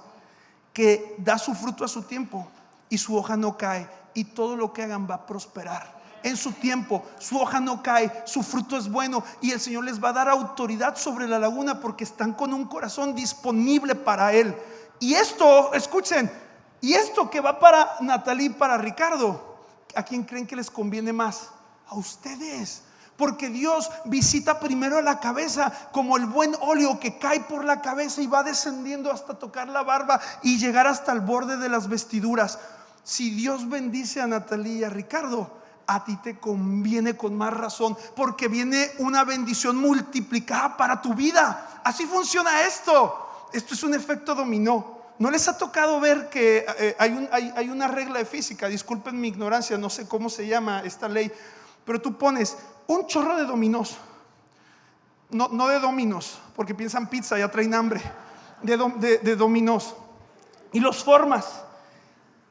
que 0.73 1.15
da 1.17 1.39
su 1.39 1.55
fruto 1.55 1.83
a 1.83 1.87
su 1.87 2.03
tiempo 2.03 2.47
y 2.89 2.99
su 2.99 3.17
hoja 3.17 3.35
no 3.35 3.57
cae 3.57 3.89
y 4.13 4.25
todo 4.25 4.55
lo 4.55 4.73
que 4.73 4.83
hagan 4.83 5.09
va 5.09 5.15
a 5.15 5.25
prosperar. 5.25 5.91
En 6.21 6.37
su 6.37 6.51
tiempo, 6.51 7.03
su 7.17 7.39
hoja 7.39 7.59
no 7.59 7.81
cae, 7.81 8.23
su 8.25 8.43
fruto 8.43 8.77
es 8.77 8.89
bueno 8.89 9.23
y 9.41 9.51
el 9.51 9.59
Señor 9.59 9.85
les 9.85 10.01
va 10.01 10.09
a 10.09 10.13
dar 10.13 10.29
autoridad 10.29 10.95
sobre 10.95 11.27
la 11.27 11.39
laguna 11.39 11.79
porque 11.79 12.03
están 12.03 12.33
con 12.33 12.53
un 12.53 12.65
corazón 12.65 13.15
disponible 13.15 13.95
para 13.95 14.33
Él. 14.33 14.55
Y 14.99 15.15
esto, 15.15 15.73
escuchen, 15.73 16.31
y 16.79 16.93
esto 16.93 17.27
que 17.29 17.41
va 17.41 17.59
para 17.59 17.95
Natalie 18.01 18.51
para 18.51 18.77
Ricardo, 18.77 19.57
¿a 19.95 20.03
quién 20.03 20.23
creen 20.23 20.45
que 20.45 20.55
les 20.55 20.69
conviene 20.69 21.11
más? 21.11 21.49
A 21.87 21.95
ustedes 21.95 22.83
porque 23.17 23.49
Dios 23.49 23.91
visita 24.05 24.59
primero 24.59 25.01
la 25.01 25.19
cabeza 25.19 25.71
como 25.91 26.17
el 26.17 26.25
buen 26.25 26.55
óleo 26.61 26.99
que 26.99 27.17
cae 27.17 27.41
por 27.41 27.63
la 27.63 27.81
cabeza 27.81 28.21
y 28.21 28.27
va 28.27 28.43
descendiendo 28.43 29.11
hasta 29.11 29.37
tocar 29.37 29.67
la 29.69 29.83
barba 29.83 30.19
y 30.41 30.57
llegar 30.57 30.87
hasta 30.87 31.11
el 31.11 31.21
borde 31.21 31.57
de 31.57 31.69
las 31.69 31.87
vestiduras. 31.87 32.59
Si 33.03 33.31
Dios 33.31 33.69
bendice 33.69 34.21
a 34.21 34.27
Natalia 34.27 34.73
y 34.73 34.83
a 34.83 34.89
Ricardo, 34.89 35.49
a 35.85 36.03
ti 36.05 36.15
te 36.17 36.39
conviene 36.39 37.15
con 37.15 37.35
más 37.35 37.53
razón 37.53 37.97
porque 38.15 38.47
viene 38.47 38.91
una 38.99 39.23
bendición 39.23 39.77
multiplicada 39.77 40.77
para 40.77 41.01
tu 41.01 41.13
vida. 41.13 41.81
Así 41.83 42.05
funciona 42.05 42.63
esto. 42.63 43.47
Esto 43.51 43.73
es 43.75 43.83
un 43.83 43.93
efecto 43.93 44.33
dominó. 44.33 45.03
¿No 45.19 45.29
les 45.29 45.47
ha 45.47 45.57
tocado 45.57 45.99
ver 45.99 46.29
que 46.29 46.65
eh, 46.79 46.95
hay, 46.97 47.29
hay 47.31 47.69
una 47.69 47.87
regla 47.87 48.17
de 48.17 48.25
física? 48.25 48.67
Disculpen 48.67 49.19
mi 49.19 49.27
ignorancia, 49.27 49.77
no 49.77 49.89
sé 49.89 50.07
cómo 50.07 50.29
se 50.29 50.47
llama 50.47 50.81
esta 50.83 51.07
ley, 51.07 51.31
pero 51.85 52.01
tú 52.01 52.17
pones 52.17 52.57
un 52.87 53.07
chorro 53.07 53.37
de 53.37 53.45
dominos. 53.45 53.97
No, 55.29 55.47
no 55.49 55.67
de 55.67 55.79
dominos, 55.79 56.39
porque 56.55 56.75
piensan 56.75 57.09
pizza, 57.09 57.37
ya 57.37 57.49
traen 57.49 57.73
hambre. 57.73 58.01
De, 58.61 58.77
de, 59.17 59.35
dominos. 59.35 59.95
Y 60.71 60.79
los 60.79 61.03
formas. 61.03 61.63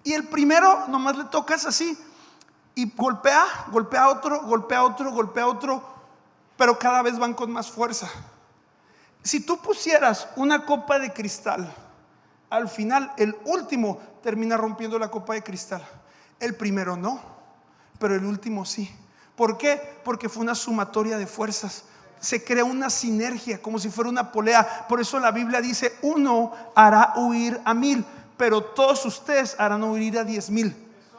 Y 0.05 0.13
el 0.13 0.29
primero 0.29 0.89
nomás 0.89 1.17
le 1.17 1.25
tocas 1.25 1.65
así. 1.65 1.97
Y 2.75 2.91
golpea, 2.95 3.45
golpea 3.71 4.09
otro, 4.09 4.43
golpea 4.43 4.83
otro, 4.83 5.13
golpea 5.13 5.47
otro. 5.47 5.83
Pero 6.57 6.79
cada 6.79 7.03
vez 7.03 7.19
van 7.19 7.35
con 7.35 7.51
más 7.53 7.71
fuerza. 7.71 8.11
Si 9.23 9.41
tú 9.41 9.59
pusieras 9.59 10.29
una 10.37 10.67
copa 10.67 10.99
de 10.99 11.13
cristal, 11.13 11.73
al 12.51 12.69
final 12.69 13.13
el 13.17 13.37
último 13.45 13.99
termina 14.23 14.57
rompiendo 14.57 14.99
la 14.99 15.11
copa 15.11 15.35
de 15.35 15.43
cristal. 15.43 15.83
El 16.41 16.57
primero 16.57 16.97
no, 16.97 17.21
pero 17.99 18.15
el 18.15 18.25
último 18.25 18.65
sí. 18.65 18.95
¿Por 19.37 19.57
qué? 19.59 19.81
Porque 20.05 20.29
fue 20.29 20.43
una 20.43 20.55
sumatoria 20.55 21.19
de 21.19 21.27
fuerzas. 21.27 21.85
Se 22.21 22.45
crea 22.45 22.65
una 22.65 22.91
sinergia, 22.91 23.61
como 23.61 23.79
si 23.79 23.91
fuera 23.91 24.11
una 24.11 24.31
polea. 24.31 24.87
Por 24.89 25.01
eso 25.01 25.19
la 25.19 25.31
Biblia 25.31 25.61
dice, 25.61 25.97
uno 26.03 26.53
hará 26.75 27.15
huir 27.17 27.61
a 27.65 27.75
mil, 27.75 28.05
pero 28.37 28.63
todos 28.63 29.05
ustedes 29.07 29.57
harán 29.59 29.83
huir 29.83 30.19
a 30.19 30.25
diez 30.25 30.51
mil. 30.51 30.77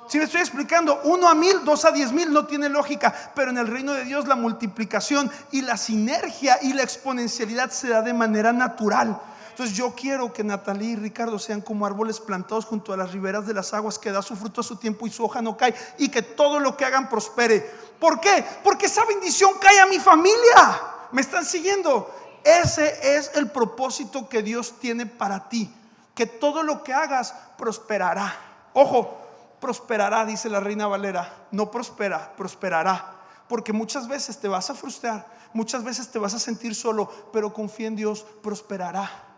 Si 0.07 0.17
me 0.17 0.25
estoy 0.25 0.41
explicando, 0.41 1.01
uno 1.05 1.27
a 1.27 1.35
mil, 1.35 1.63
dos 1.63 1.85
a 1.85 1.91
diez 1.91 2.11
mil 2.11 2.31
no 2.31 2.45
tiene 2.45 2.69
lógica, 2.69 3.13
pero 3.35 3.51
en 3.51 3.57
el 3.57 3.67
reino 3.67 3.93
de 3.93 4.03
Dios 4.03 4.27
la 4.27 4.35
multiplicación 4.35 5.31
y 5.51 5.61
la 5.61 5.77
sinergia 5.77 6.59
y 6.61 6.73
la 6.73 6.83
exponencialidad 6.83 7.71
se 7.71 7.89
da 7.89 8.01
de 8.01 8.13
manera 8.13 8.53
natural. 8.53 9.19
Entonces 9.53 9.77
yo 9.77 9.93
quiero 9.93 10.33
que 10.33 10.43
Natalie 10.43 10.93
y 10.93 10.95
Ricardo 10.95 11.37
sean 11.37 11.61
como 11.61 11.85
árboles 11.85 12.19
plantados 12.19 12.65
junto 12.65 12.91
a 12.91 12.97
las 12.97 13.11
riberas 13.11 13.45
de 13.45 13.53
las 13.53 13.71
aguas 13.75 13.99
que 13.99 14.11
da 14.11 14.23
su 14.23 14.35
fruto 14.35 14.61
a 14.61 14.63
su 14.63 14.77
tiempo 14.77 15.05
y 15.05 15.11
su 15.11 15.23
hoja 15.23 15.43
no 15.43 15.55
cae 15.55 15.75
y 15.99 16.09
que 16.09 16.23
todo 16.23 16.59
lo 16.59 16.75
que 16.75 16.85
hagan 16.85 17.07
prospere. 17.07 17.59
¿Por 17.99 18.19
qué? 18.19 18.43
Porque 18.63 18.87
esa 18.87 19.05
bendición 19.05 19.51
cae 19.61 19.79
a 19.79 19.85
mi 19.85 19.99
familia. 19.99 20.81
¿Me 21.11 21.21
están 21.21 21.45
siguiendo? 21.45 22.11
Ese 22.43 23.15
es 23.15 23.29
el 23.35 23.51
propósito 23.51 24.27
que 24.27 24.41
Dios 24.41 24.79
tiene 24.79 25.05
para 25.05 25.47
ti. 25.47 25.71
Que 26.15 26.25
todo 26.25 26.63
lo 26.63 26.83
que 26.83 26.91
hagas 26.91 27.35
prosperará. 27.55 28.35
Ojo, 28.73 29.19
prosperará, 29.59 30.25
dice 30.25 30.49
la 30.49 30.61
reina 30.61 30.87
Valera. 30.87 31.31
No 31.51 31.69
prospera, 31.69 32.33
prosperará. 32.35 33.17
Porque 33.47 33.71
muchas 33.71 34.07
veces 34.07 34.39
te 34.39 34.47
vas 34.47 34.71
a 34.71 34.73
frustrar, 34.73 35.27
muchas 35.53 35.83
veces 35.83 36.09
te 36.09 36.17
vas 36.17 36.33
a 36.33 36.39
sentir 36.39 36.73
solo, 36.73 37.07
pero 37.31 37.53
confía 37.53 37.85
en 37.85 37.95
Dios, 37.95 38.25
prosperará. 38.41 39.32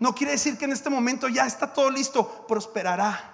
No 0.00 0.14
quiere 0.14 0.32
decir 0.32 0.58
que 0.58 0.64
en 0.64 0.72
este 0.72 0.90
momento 0.90 1.28
ya 1.28 1.46
está 1.46 1.72
todo 1.72 1.90
listo, 1.90 2.46
prosperará. 2.46 3.32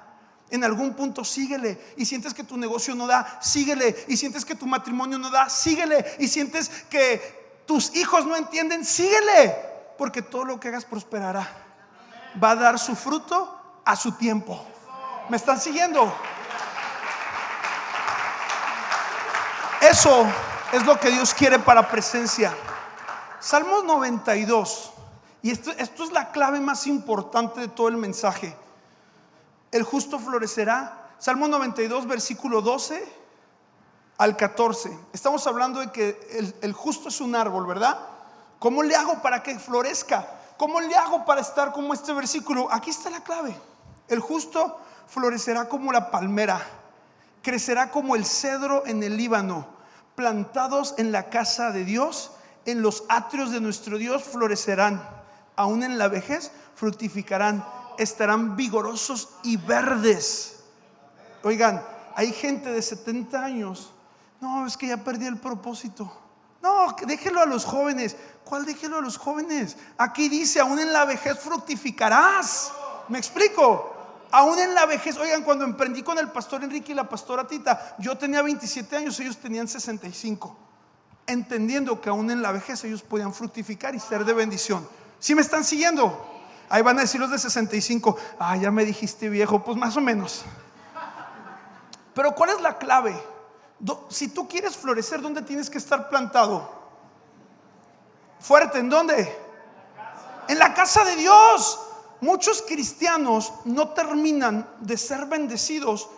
En 0.50 0.64
algún 0.64 0.94
punto 0.94 1.24
síguele 1.24 1.94
y 1.96 2.04
sientes 2.04 2.34
que 2.34 2.42
tu 2.42 2.56
negocio 2.56 2.94
no 2.94 3.06
da, 3.06 3.38
síguele 3.40 4.04
y 4.08 4.16
sientes 4.16 4.44
que 4.44 4.56
tu 4.56 4.66
matrimonio 4.66 5.16
no 5.16 5.30
da, 5.30 5.48
síguele 5.48 6.16
y 6.18 6.26
sientes 6.26 6.68
que 6.90 7.62
tus 7.66 7.94
hijos 7.94 8.26
no 8.26 8.36
entienden, 8.36 8.84
síguele, 8.84 9.54
porque 9.96 10.22
todo 10.22 10.44
lo 10.44 10.58
que 10.58 10.68
hagas 10.68 10.84
prosperará. 10.84 11.48
Va 12.42 12.50
a 12.50 12.56
dar 12.56 12.78
su 12.78 12.96
fruto 12.96 13.80
a 13.84 13.94
su 13.94 14.12
tiempo. 14.12 14.66
¿Me 15.28 15.36
están 15.36 15.60
siguiendo? 15.60 16.12
Eso 19.80 20.26
es 20.72 20.84
lo 20.84 20.98
que 20.98 21.10
Dios 21.10 21.32
quiere 21.32 21.58
para 21.58 21.88
presencia. 21.88 22.52
Salmos 23.38 23.84
92. 23.84 24.92
Y 25.42 25.50
esto, 25.50 25.70
es 25.72 26.12
la 26.12 26.32
clave 26.32 26.60
más 26.60 26.86
importante 26.86 27.60
de 27.60 27.68
todo 27.68 27.88
el 27.88 27.96
mensaje. 27.96 28.54
El 29.72 29.82
justo 29.82 30.18
florecerá. 30.18 30.96
Salmo 31.18 31.48
92, 31.48 32.06
versículo 32.06 32.60
12 32.60 33.20
al 34.18 34.36
14. 34.36 34.98
Estamos 35.12 35.46
hablando 35.46 35.80
de 35.80 35.90
que 35.90 36.28
el, 36.32 36.54
el 36.62 36.72
justo 36.72 37.08
es 37.08 37.20
un 37.20 37.34
árbol, 37.34 37.66
¿verdad? 37.66 37.98
¿Cómo 38.58 38.82
le 38.82 38.94
hago 38.94 39.22
para 39.22 39.42
que 39.42 39.58
florezca? 39.58 40.26
¿Cómo 40.56 40.80
le 40.80 40.94
hago 40.94 41.24
para 41.24 41.40
estar 41.40 41.72
como 41.72 41.94
este 41.94 42.12
versículo? 42.12 42.68
Aquí 42.70 42.90
está 42.90 43.08
la 43.08 43.22
clave. 43.22 43.54
El 44.08 44.20
justo 44.20 44.78
florecerá 45.06 45.68
como 45.68 45.92
la 45.92 46.10
palmera, 46.10 46.60
crecerá 47.42 47.90
como 47.90 48.16
el 48.16 48.26
cedro 48.26 48.84
en 48.86 49.02
el 49.02 49.16
Líbano, 49.16 49.66
plantados 50.14 50.94
en 50.98 51.12
la 51.12 51.30
casa 51.30 51.70
de 51.70 51.84
Dios, 51.84 52.32
en 52.66 52.82
los 52.82 53.04
atrios 53.08 53.52
de 53.52 53.60
nuestro 53.60 53.96
Dios 53.96 54.22
florecerán 54.24 55.19
aún 55.60 55.82
en 55.82 55.98
la 55.98 56.08
vejez, 56.08 56.50
fructificarán, 56.74 57.62
estarán 57.98 58.56
vigorosos 58.56 59.28
y 59.42 59.58
verdes. 59.58 60.60
Oigan, 61.42 61.82
hay 62.16 62.32
gente 62.32 62.70
de 62.70 62.80
70 62.80 63.44
años. 63.44 63.92
No, 64.40 64.66
es 64.66 64.78
que 64.78 64.88
ya 64.88 64.96
perdí 65.04 65.26
el 65.26 65.36
propósito. 65.36 66.10
No, 66.62 66.96
déjelo 67.06 67.42
a 67.42 67.46
los 67.46 67.66
jóvenes. 67.66 68.16
¿Cuál 68.42 68.64
déjelo 68.64 68.96
a 68.98 69.00
los 69.02 69.18
jóvenes? 69.18 69.76
Aquí 69.98 70.30
dice, 70.30 70.60
aún 70.60 70.78
en 70.78 70.94
la 70.94 71.04
vejez 71.04 71.38
fructificarás. 71.38 72.72
¿Me 73.08 73.18
explico? 73.18 73.94
Aún 74.30 74.58
en 74.60 74.74
la 74.74 74.86
vejez, 74.86 75.18
oigan, 75.18 75.42
cuando 75.42 75.64
emprendí 75.64 76.02
con 76.02 76.18
el 76.18 76.30
pastor 76.30 76.64
Enrique 76.64 76.92
y 76.92 76.94
la 76.94 77.08
pastora 77.08 77.46
Tita, 77.46 77.96
yo 77.98 78.16
tenía 78.16 78.40
27 78.40 78.96
años, 78.96 79.20
ellos 79.20 79.36
tenían 79.36 79.68
65. 79.68 80.56
Entendiendo 81.26 82.00
que 82.00 82.08
aún 82.08 82.30
en 82.30 82.40
la 82.40 82.50
vejez 82.50 82.82
ellos 82.84 83.02
podían 83.02 83.34
fructificar 83.34 83.94
y 83.94 84.00
ser 84.00 84.24
de 84.24 84.32
bendición. 84.32 84.88
¿Sí 85.20 85.34
me 85.34 85.42
están 85.42 85.62
siguiendo? 85.62 86.26
Ahí 86.70 86.82
van 86.82 86.98
a 86.98 87.02
decir 87.02 87.20
los 87.20 87.30
de 87.30 87.38
65, 87.38 88.16
ah, 88.38 88.56
ya 88.56 88.70
me 88.70 88.84
dijiste 88.84 89.28
viejo, 89.28 89.62
pues 89.62 89.76
más 89.76 89.96
o 89.96 90.00
menos. 90.00 90.44
Pero 92.14 92.34
¿cuál 92.34 92.50
es 92.50 92.60
la 92.60 92.78
clave? 92.78 93.14
Si 94.08 94.28
tú 94.28 94.48
quieres 94.48 94.76
florecer, 94.76 95.20
¿dónde 95.20 95.42
tienes 95.42 95.68
que 95.68 95.78
estar 95.78 96.08
plantado? 96.08 96.70
Fuerte, 98.38 98.78
¿en 98.78 98.88
dónde? 98.88 99.36
En 100.48 100.58
la 100.58 100.72
casa 100.74 101.04
de 101.04 101.16
Dios. 101.16 101.80
Muchos 102.20 102.62
cristianos 102.62 103.52
no 103.64 103.88
terminan 103.90 104.68
de 104.80 104.98
ser 104.98 105.24
bendecidos 105.26 106.10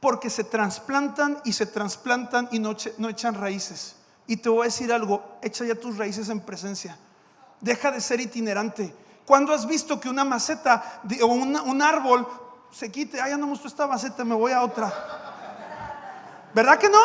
porque 0.00 0.30
se 0.30 0.44
trasplantan 0.44 1.40
y 1.44 1.52
se 1.52 1.66
trasplantan 1.66 2.48
y 2.50 2.58
no, 2.58 2.76
no 2.98 3.08
echan 3.08 3.34
raíces. 3.34 3.94
Y 4.26 4.36
te 4.36 4.48
voy 4.48 4.62
a 4.62 4.64
decir 4.64 4.92
algo, 4.92 5.38
echa 5.42 5.64
ya 5.64 5.76
tus 5.76 5.96
raíces 5.96 6.28
en 6.28 6.40
presencia. 6.40 6.98
Deja 7.60 7.90
de 7.90 8.00
ser 8.00 8.20
itinerante. 8.20 8.94
¿Cuándo 9.26 9.52
has 9.52 9.66
visto 9.66 9.98
que 9.98 10.08
una 10.08 10.24
maceta 10.24 11.00
o 11.22 11.26
un, 11.26 11.82
árbol 11.82 12.26
se 12.70 12.92
quite? 12.92 13.20
Ay, 13.20 13.30
ya 13.30 13.36
no 13.36 13.46
me 13.46 13.52
gustó 13.52 13.66
esta 13.66 13.86
maceta, 13.86 14.24
me 14.24 14.34
voy 14.34 14.52
a 14.52 14.62
otra. 14.62 14.92
¿Verdad 16.54 16.78
que 16.78 16.88
no? 16.88 16.98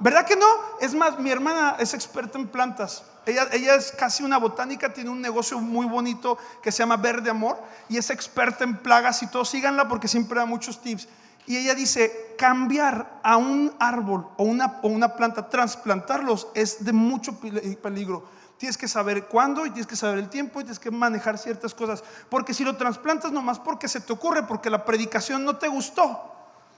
¿Verdad 0.00 0.26
que 0.26 0.36
no? 0.36 0.46
Es 0.80 0.94
más, 0.94 1.18
mi 1.18 1.30
hermana 1.30 1.76
es 1.78 1.94
experta 1.94 2.38
en 2.38 2.48
plantas. 2.48 3.04
Ella, 3.24 3.48
ella, 3.52 3.76
es 3.76 3.92
casi 3.92 4.22
una 4.22 4.38
botánica, 4.38 4.92
tiene 4.92 5.10
un 5.10 5.20
negocio 5.20 5.58
muy 5.58 5.86
bonito 5.86 6.36
que 6.62 6.70
se 6.70 6.78
llama 6.78 6.96
Verde 6.96 7.30
Amor 7.30 7.58
y 7.88 7.96
es 7.96 8.10
experta 8.10 8.64
en 8.64 8.78
plagas 8.78 9.22
y 9.22 9.28
todo. 9.28 9.44
Síganla 9.44 9.88
porque 9.88 10.08
siempre 10.08 10.38
da 10.38 10.46
muchos 10.46 10.82
tips. 10.82 11.08
Y 11.46 11.56
ella 11.56 11.74
dice, 11.74 12.34
cambiar 12.36 13.20
a 13.22 13.36
un 13.36 13.72
árbol 13.78 14.28
o 14.36 14.42
una, 14.42 14.80
o 14.82 14.88
una 14.88 15.14
planta, 15.14 15.48
trasplantarlos 15.48 16.48
es 16.54 16.84
de 16.84 16.92
mucho 16.92 17.38
peligro. 17.40 18.28
Tienes 18.58 18.78
que 18.78 18.88
saber 18.88 19.26
cuándo 19.26 19.66
y 19.66 19.70
tienes 19.70 19.86
que 19.86 19.96
saber 19.96 20.18
el 20.18 20.30
tiempo 20.30 20.60
y 20.60 20.64
tienes 20.64 20.78
que 20.78 20.90
manejar 20.90 21.36
ciertas 21.36 21.74
cosas. 21.74 22.02
Porque 22.30 22.54
si 22.54 22.64
lo 22.64 22.76
trasplantas 22.76 23.30
nomás 23.30 23.58
porque 23.58 23.86
se 23.86 24.00
te 24.00 24.12
ocurre, 24.12 24.44
porque 24.44 24.70
la 24.70 24.84
predicación 24.84 25.44
no 25.44 25.56
te 25.56 25.68
gustó. 25.68 26.32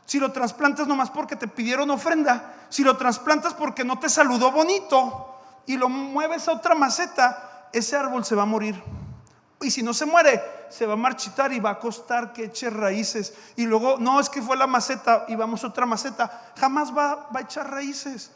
Si 0.05 0.19
lo 0.19 0.33
trasplantas 0.33 0.89
nomás 0.89 1.11
porque 1.11 1.37
te 1.37 1.47
pidieron 1.47 1.91
ofrenda. 1.91 2.55
Si 2.69 2.83
lo 2.83 2.97
trasplantas 2.97 3.55
porque 3.55 3.85
no 3.85 3.99
te 3.99 4.09
saludó 4.09 4.51
bonito 4.51 5.37
y 5.67 5.77
lo 5.77 5.89
mueves 5.89 6.49
a 6.49 6.53
otra 6.53 6.75
maceta, 6.75 7.69
ese 7.73 7.95
árbol 7.97 8.25
se 8.25 8.35
va 8.35 8.43
a 8.43 8.47
morir. 8.47 8.83
Y 9.61 9.71
si 9.71 9.83
no 9.83 9.95
se 9.95 10.07
muere, 10.07 10.43
se 10.71 10.85
va 10.85 10.95
a 10.95 10.97
marchitar 10.97 11.53
y 11.53 11.61
va 11.61 11.71
a 11.71 11.79
costar 11.79 12.33
que 12.33 12.45
eche 12.45 12.71
raíces. 12.71 13.35
Y 13.55 13.67
luego, 13.67 13.99
no 13.99 14.19
es 14.19 14.29
que 14.29 14.43
fue 14.43 14.57
la 14.57 14.67
maceta 14.67 15.27
y 15.29 15.37
vamos 15.37 15.63
a 15.63 15.69
otra 15.69 15.87
maceta. 15.87 16.53
Jamás 16.59 16.97
va, 16.97 17.29
va 17.35 17.41
a 17.41 17.43
echar 17.43 17.71
raíces. 17.71 18.33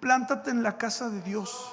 Plántate 0.00 0.50
en 0.50 0.62
la 0.62 0.76
casa 0.76 1.08
de 1.08 1.22
Dios 1.22 1.72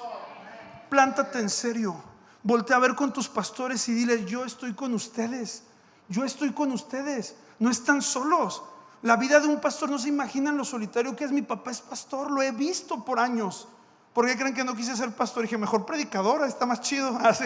plántate 0.90 1.38
en 1.38 1.48
serio. 1.48 1.96
Voltea 2.42 2.76
a 2.76 2.80
ver 2.80 2.94
con 2.94 3.12
tus 3.12 3.28
pastores 3.28 3.88
y 3.88 3.94
dile, 3.94 4.24
yo 4.26 4.44
estoy 4.44 4.74
con 4.74 4.92
ustedes. 4.92 5.62
Yo 6.08 6.24
estoy 6.24 6.52
con 6.52 6.72
ustedes. 6.72 7.36
No 7.58 7.70
están 7.70 8.02
solos. 8.02 8.62
La 9.02 9.16
vida 9.16 9.40
de 9.40 9.48
un 9.48 9.60
pastor 9.60 9.88
no 9.88 9.98
se 9.98 10.08
imaginan 10.08 10.58
lo 10.58 10.64
solitario 10.64 11.16
que 11.16 11.24
es. 11.24 11.32
Mi 11.32 11.42
papá 11.42 11.70
es 11.70 11.80
pastor, 11.80 12.30
lo 12.30 12.42
he 12.42 12.50
visto 12.50 13.04
por 13.04 13.18
años. 13.18 13.68
¿Por 14.12 14.26
qué 14.26 14.36
creen 14.36 14.54
que 14.54 14.64
no 14.64 14.74
quise 14.74 14.96
ser 14.96 15.14
pastor? 15.14 15.44
dije, 15.44 15.56
mejor 15.56 15.86
predicadora, 15.86 16.46
está 16.46 16.66
más 16.66 16.80
chido. 16.80 17.16
Así, 17.22 17.44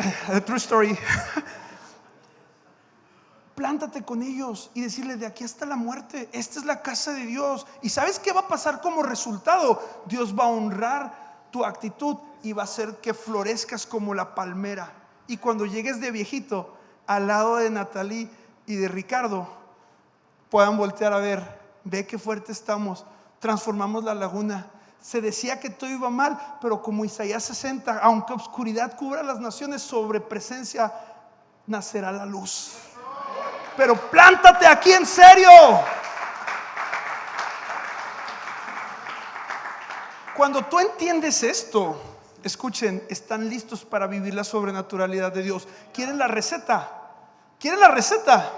true 0.44 0.58
story. 0.58 0.98
Plántate 3.54 4.02
con 4.02 4.22
ellos 4.22 4.70
y 4.74 4.80
decirle 4.80 5.16
de 5.16 5.26
aquí 5.26 5.44
hasta 5.44 5.66
la 5.66 5.76
muerte, 5.76 6.30
esta 6.32 6.58
es 6.58 6.64
la 6.64 6.80
casa 6.80 7.12
de 7.12 7.26
Dios. 7.26 7.66
¿Y 7.82 7.90
sabes 7.90 8.18
qué 8.18 8.32
va 8.32 8.40
a 8.40 8.48
pasar 8.48 8.80
como 8.80 9.02
resultado? 9.02 9.82
Dios 10.06 10.34
va 10.36 10.44
a 10.44 10.48
honrar 10.48 11.29
tu 11.50 11.64
actitud 11.64 12.16
y 12.42 12.52
va 12.52 12.64
a 12.64 12.66
ser 12.66 12.96
que 12.96 13.14
florezcas 13.14 13.86
como 13.86 14.14
la 14.14 14.34
palmera. 14.34 14.92
Y 15.26 15.36
cuando 15.36 15.66
llegues 15.66 16.00
de 16.00 16.10
viejito 16.10 16.76
al 17.06 17.26
lado 17.26 17.56
de 17.56 17.70
Natalie 17.70 18.30
y 18.66 18.76
de 18.76 18.88
Ricardo, 18.88 19.48
puedan 20.48 20.76
voltear 20.76 21.12
a 21.12 21.18
ver, 21.18 21.60
ve 21.84 22.06
qué 22.06 22.18
fuerte 22.18 22.52
estamos, 22.52 23.04
transformamos 23.38 24.04
la 24.04 24.14
laguna. 24.14 24.66
Se 25.00 25.20
decía 25.20 25.60
que 25.60 25.70
todo 25.70 25.88
iba 25.88 26.10
mal, 26.10 26.58
pero 26.60 26.82
como 26.82 27.04
Isaías 27.04 27.44
60, 27.44 27.98
aunque 27.98 28.34
oscuridad 28.34 28.96
cubra 28.96 29.22
las 29.22 29.40
naciones, 29.40 29.82
sobre 29.82 30.20
presencia 30.20 30.92
nacerá 31.66 32.12
la 32.12 32.26
luz. 32.26 32.72
Pero 33.76 33.94
plántate 34.10 34.66
aquí 34.66 34.92
en 34.92 35.06
serio. 35.06 35.48
Cuando 40.40 40.64
tú 40.64 40.78
entiendes 40.78 41.42
esto, 41.42 42.00
escuchen, 42.42 43.04
están 43.10 43.50
listos 43.50 43.84
para 43.84 44.06
vivir 44.06 44.32
la 44.32 44.42
sobrenaturalidad 44.42 45.30
de 45.30 45.42
Dios. 45.42 45.68
¿Quieren 45.92 46.16
la 46.16 46.28
receta? 46.28 46.90
¿Quieren 47.58 47.78
la 47.78 47.88
receta? 47.88 48.50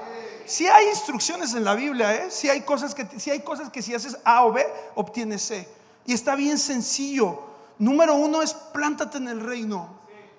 Si 0.46 0.68
hay 0.68 0.86
instrucciones 0.86 1.54
en 1.54 1.64
la 1.64 1.74
Biblia, 1.74 2.14
¿eh? 2.14 2.30
si 2.30 2.48
hay 2.48 2.60
cosas 2.60 2.94
que 2.94 3.04
si 3.18 3.32
hay 3.32 3.40
cosas 3.40 3.68
que 3.68 3.82
si 3.82 3.96
haces 3.96 4.16
A 4.22 4.44
o 4.44 4.52
B 4.52 4.64
obtienes 4.94 5.42
C 5.42 5.68
y 6.06 6.12
está 6.12 6.36
bien 6.36 6.56
sencillo. 6.56 7.42
Número 7.80 8.14
uno 8.14 8.42
es 8.42 8.54
plántate 8.54 9.18
en 9.18 9.26
el 9.26 9.40
reino. 9.40 9.88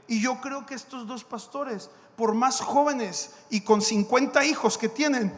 Y 0.07 0.21
yo 0.21 0.39
creo 0.39 0.65
que 0.65 0.75
estos 0.75 1.05
dos 1.05 1.25
pastores, 1.25 1.89
por 2.15 2.35
más 2.35 2.61
jóvenes 2.61 3.31
y 3.49 3.59
con 3.59 3.81
50 3.81 4.45
hijos 4.45 4.77
que 4.77 4.87
tienen, 4.87 5.37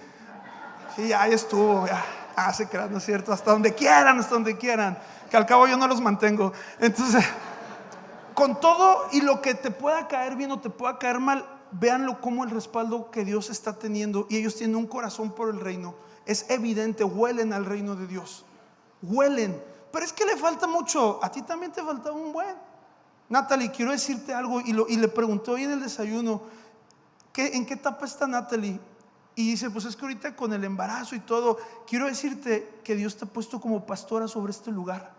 Sí, 0.95 1.11
ahí 1.11 1.33
estuvo, 1.33 1.87
ya. 1.87 2.05
Ah, 2.35 2.53
se 2.53 2.67
crean, 2.67 2.91
¿no 2.91 2.97
es 2.97 3.05
cierto? 3.05 3.31
Hasta 3.31 3.51
donde 3.51 3.73
quieran, 3.73 4.19
hasta 4.19 4.33
donde 4.33 4.57
quieran. 4.57 4.97
Que 5.29 5.37
al 5.37 5.45
cabo 5.45 5.67
yo 5.67 5.77
no 5.77 5.87
los 5.87 6.01
mantengo. 6.01 6.51
Entonces, 6.79 7.23
con 8.33 8.59
todo 8.59 9.07
y 9.11 9.21
lo 9.21 9.41
que 9.41 9.53
te 9.55 9.71
pueda 9.71 10.07
caer 10.07 10.35
bien 10.35 10.51
o 10.51 10.59
te 10.59 10.69
pueda 10.69 10.99
caer 10.99 11.19
mal, 11.19 11.45
véanlo 11.71 12.19
como 12.21 12.43
el 12.43 12.49
respaldo 12.49 13.09
que 13.09 13.23
Dios 13.23 13.49
está 13.49 13.73
teniendo 13.73 14.27
y 14.29 14.37
ellos 14.37 14.55
tienen 14.55 14.75
un 14.75 14.87
corazón 14.87 15.31
por 15.31 15.49
el 15.49 15.59
reino. 15.59 15.95
Es 16.25 16.49
evidente, 16.49 17.03
huelen 17.03 17.53
al 17.53 17.65
reino 17.65 17.95
de 17.95 18.07
Dios. 18.07 18.45
Huelen. 19.01 19.61
Pero 19.91 20.05
es 20.05 20.11
que 20.11 20.25
le 20.25 20.35
falta 20.35 20.67
mucho. 20.67 21.19
A 21.23 21.31
ti 21.31 21.41
también 21.41 21.71
te 21.71 21.81
faltaba 21.81 22.15
un 22.15 22.33
buen. 22.33 22.55
Natalie, 23.29 23.71
quiero 23.71 23.91
decirte 23.91 24.33
algo 24.33 24.61
y, 24.61 24.71
y 24.89 24.97
le 24.97 25.07
pregunté 25.07 25.51
hoy 25.51 25.63
en 25.63 25.71
el 25.71 25.81
desayuno, 25.81 26.41
¿qué, 27.31 27.55
¿en 27.55 27.65
qué 27.65 27.75
etapa 27.75 28.05
está 28.05 28.27
Natalie? 28.27 28.79
Y 29.35 29.51
dice, 29.51 29.69
pues 29.69 29.85
es 29.85 29.95
que 29.95 30.05
ahorita 30.05 30.35
con 30.35 30.53
el 30.53 30.63
embarazo 30.63 31.15
y 31.15 31.19
todo, 31.19 31.57
quiero 31.87 32.05
decirte 32.05 32.79
que 32.83 32.95
Dios 32.95 33.17
te 33.17 33.25
ha 33.25 33.27
puesto 33.27 33.59
como 33.59 33.85
pastora 33.85 34.27
sobre 34.27 34.51
este 34.51 34.71
lugar. 34.71 35.13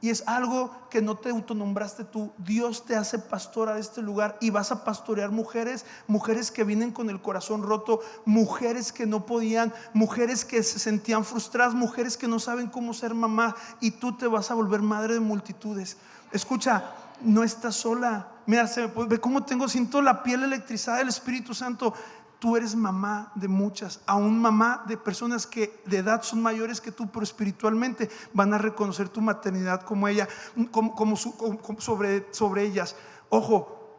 Y 0.00 0.10
es 0.10 0.22
algo 0.28 0.70
que 0.90 1.02
no 1.02 1.16
te 1.16 1.30
autonombraste 1.30 2.04
tú. 2.04 2.30
Dios 2.38 2.84
te 2.84 2.94
hace 2.94 3.18
pastora 3.18 3.74
de 3.74 3.80
este 3.80 4.00
lugar 4.00 4.38
y 4.40 4.50
vas 4.50 4.70
a 4.70 4.84
pastorear 4.84 5.32
mujeres, 5.32 5.84
mujeres 6.06 6.52
que 6.52 6.62
vienen 6.62 6.92
con 6.92 7.10
el 7.10 7.20
corazón 7.20 7.64
roto, 7.64 8.00
mujeres 8.24 8.92
que 8.92 9.06
no 9.06 9.26
podían, 9.26 9.74
mujeres 9.94 10.44
que 10.44 10.62
se 10.62 10.78
sentían 10.78 11.24
frustradas, 11.24 11.74
mujeres 11.74 12.16
que 12.16 12.28
no 12.28 12.38
saben 12.38 12.68
cómo 12.68 12.94
ser 12.94 13.12
mamá 13.12 13.56
y 13.80 13.90
tú 13.90 14.16
te 14.16 14.28
vas 14.28 14.52
a 14.52 14.54
volver 14.54 14.82
madre 14.82 15.14
de 15.14 15.20
multitudes. 15.20 15.96
Escucha, 16.30 16.92
no 17.20 17.42
estás 17.42 17.74
sola. 17.74 18.28
Mira, 18.46 18.70
ve 19.08 19.18
cómo 19.18 19.44
tengo, 19.44 19.68
siento 19.68 20.00
la 20.00 20.22
piel 20.22 20.44
electrizada 20.44 20.98
del 20.98 21.08
Espíritu 21.08 21.54
Santo. 21.54 21.92
Tú 22.38 22.56
eres 22.56 22.76
mamá 22.76 23.32
de 23.34 23.48
muchas, 23.48 24.00
aún 24.06 24.40
mamá 24.40 24.84
de 24.86 24.96
personas 24.96 25.46
que 25.46 25.82
de 25.86 25.98
edad 25.98 26.22
son 26.22 26.40
mayores 26.40 26.80
que 26.80 26.92
tú, 26.92 27.08
pero 27.10 27.24
espiritualmente 27.24 28.08
van 28.32 28.54
a 28.54 28.58
reconocer 28.58 29.08
tu 29.08 29.20
maternidad 29.20 29.82
como 29.82 30.06
ella, 30.06 30.28
como, 30.70 31.16
sobre, 31.16 32.26
sobre 32.30 32.62
ellas. 32.62 32.94
Ojo, 33.28 33.98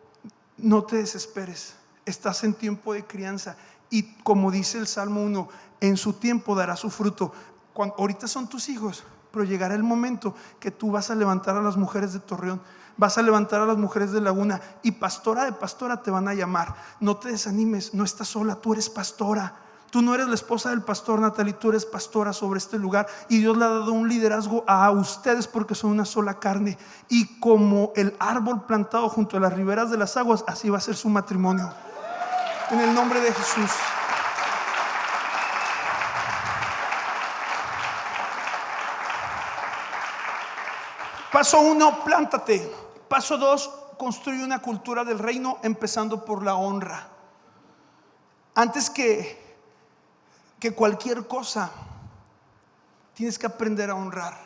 no 0.57 0.83
te 0.83 0.97
desesperes, 0.97 1.75
estás 2.05 2.43
en 2.45 2.53
tiempo 2.53 2.93
de 2.93 3.05
crianza 3.05 3.57
y 3.89 4.03
como 4.23 4.51
dice 4.51 4.77
el 4.77 4.87
Salmo 4.87 5.21
1, 5.23 5.49
en 5.81 5.97
su 5.97 6.13
tiempo 6.13 6.55
dará 6.55 6.75
su 6.75 6.89
fruto. 6.89 7.33
Cuando, 7.73 7.95
ahorita 7.97 8.27
son 8.27 8.47
tus 8.47 8.69
hijos, 8.69 9.03
pero 9.31 9.43
llegará 9.43 9.75
el 9.75 9.83
momento 9.83 10.35
que 10.59 10.71
tú 10.71 10.91
vas 10.91 11.09
a 11.09 11.15
levantar 11.15 11.57
a 11.57 11.61
las 11.61 11.77
mujeres 11.77 12.13
de 12.13 12.19
Torreón 12.19 12.61
vas 12.99 13.17
a 13.17 13.21
levantar 13.21 13.61
a 13.61 13.65
las 13.65 13.77
mujeres 13.77 14.11
de 14.11 14.19
Laguna 14.19 14.59
y 14.83 14.91
pastora 14.91 15.45
de 15.45 15.53
pastora 15.53 16.03
te 16.03 16.11
van 16.11 16.27
a 16.27 16.33
llamar. 16.33 16.75
No 16.99 17.15
te 17.15 17.29
desanimes, 17.29 17.93
no 17.93 18.03
estás 18.03 18.27
sola, 18.27 18.55
tú 18.55 18.73
eres 18.73 18.89
pastora. 18.89 19.55
Tú 19.89 20.03
no 20.03 20.13
eres 20.13 20.27
la 20.27 20.35
esposa 20.35 20.69
del 20.69 20.83
pastor 20.83 21.19
Natalie, 21.19 21.53
tú 21.53 21.69
eres 21.69 21.83
pastora 21.83 22.31
sobre 22.31 22.59
este 22.59 22.77
lugar 22.77 23.07
y 23.27 23.39
Dios 23.39 23.57
le 23.57 23.65
ha 23.65 23.69
dado 23.69 23.91
un 23.91 24.07
liderazgo 24.07 24.63
a 24.67 24.91
ustedes 24.91 25.47
porque 25.47 25.73
son 25.73 25.91
una 25.91 26.05
sola 26.05 26.39
carne. 26.39 26.77
Y 27.07 27.39
como 27.39 27.91
el 27.95 28.15
árbol 28.19 28.65
plantado 28.65 29.09
junto 29.09 29.37
a 29.37 29.39
las 29.39 29.53
riberas 29.53 29.89
de 29.89 29.97
las 29.97 30.15
aguas, 30.15 30.43
así 30.45 30.69
va 30.69 30.77
a 30.77 30.81
ser 30.81 30.95
su 30.95 31.09
matrimonio. 31.09 31.73
En 32.69 32.81
el 32.81 32.93
nombre 32.93 33.19
de 33.21 33.33
Jesús. 33.33 33.71
Paso 41.31 41.61
uno, 41.61 42.03
plántate. 42.03 42.88
Paso 43.09 43.37
dos, 43.37 43.69
construye 43.97 44.43
una 44.43 44.61
cultura 44.61 45.03
del 45.03 45.19
reino 45.19 45.57
empezando 45.63 46.23
por 46.23 46.43
la 46.43 46.55
honra. 46.55 47.09
Antes 48.55 48.89
que, 48.89 49.57
que 50.59 50.73
cualquier 50.73 51.27
cosa, 51.27 51.71
tienes 53.13 53.37
que 53.37 53.47
aprender 53.47 53.89
a 53.89 53.95
honrar, 53.95 54.37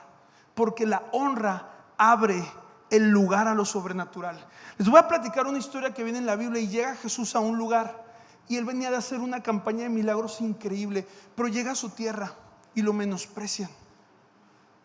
porque 0.56 0.86
la 0.86 1.04
honra 1.12 1.70
abre 1.98 2.44
el 2.90 3.10
lugar 3.10 3.48
a 3.48 3.54
lo 3.54 3.66
sobrenatural. 3.66 4.44
Les 4.78 4.88
voy 4.88 5.00
a 5.00 5.08
platicar 5.08 5.46
una 5.46 5.60
historia 5.60 5.94
que 5.94 6.04
viene 6.04 6.20
en 6.20 6.26
la 6.26 6.36
Biblia 6.36 6.62
y 6.62 6.68
llega 6.68 6.96
Jesús 6.96 7.36
a 7.36 7.40
un 7.40 7.58
lugar 7.58 8.04
y 8.48 8.58
él 8.58 8.66
venía 8.66 8.90
de 8.90 8.98
hacer 8.98 9.20
una 9.20 9.44
campaña 9.44 9.84
de 9.84 9.90
milagros 9.90 10.42
increíble, 10.42 11.08
pero 11.36 11.48
llega 11.48 11.72
a 11.72 11.76
su 11.76 11.90
tierra 11.90 12.34
y 12.76 12.82
lo 12.82 12.94
menosprecian. 12.94 13.70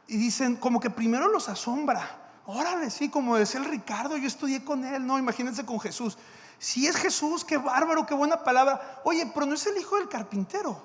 Y 0.06 0.16
dicen, 0.16 0.56
como 0.56 0.80
que 0.80 0.90
primero 0.90 1.28
los 1.28 1.48
asombra, 1.48 2.27
Órale, 2.50 2.88
sí, 2.88 3.10
como 3.10 3.36
decía 3.36 3.60
el 3.60 3.66
Ricardo, 3.66 4.16
yo 4.16 4.26
estudié 4.26 4.64
con 4.64 4.82
él, 4.82 5.06
no, 5.06 5.18
imagínense 5.18 5.66
con 5.66 5.78
Jesús. 5.78 6.16
Si 6.58 6.86
es 6.86 6.96
Jesús, 6.96 7.44
qué 7.44 7.58
bárbaro, 7.58 8.06
qué 8.06 8.14
buena 8.14 8.42
palabra. 8.42 9.02
Oye, 9.04 9.30
pero 9.34 9.44
no 9.44 9.52
es 9.52 9.66
el 9.66 9.76
hijo 9.76 9.96
del 9.96 10.08
carpintero. 10.08 10.80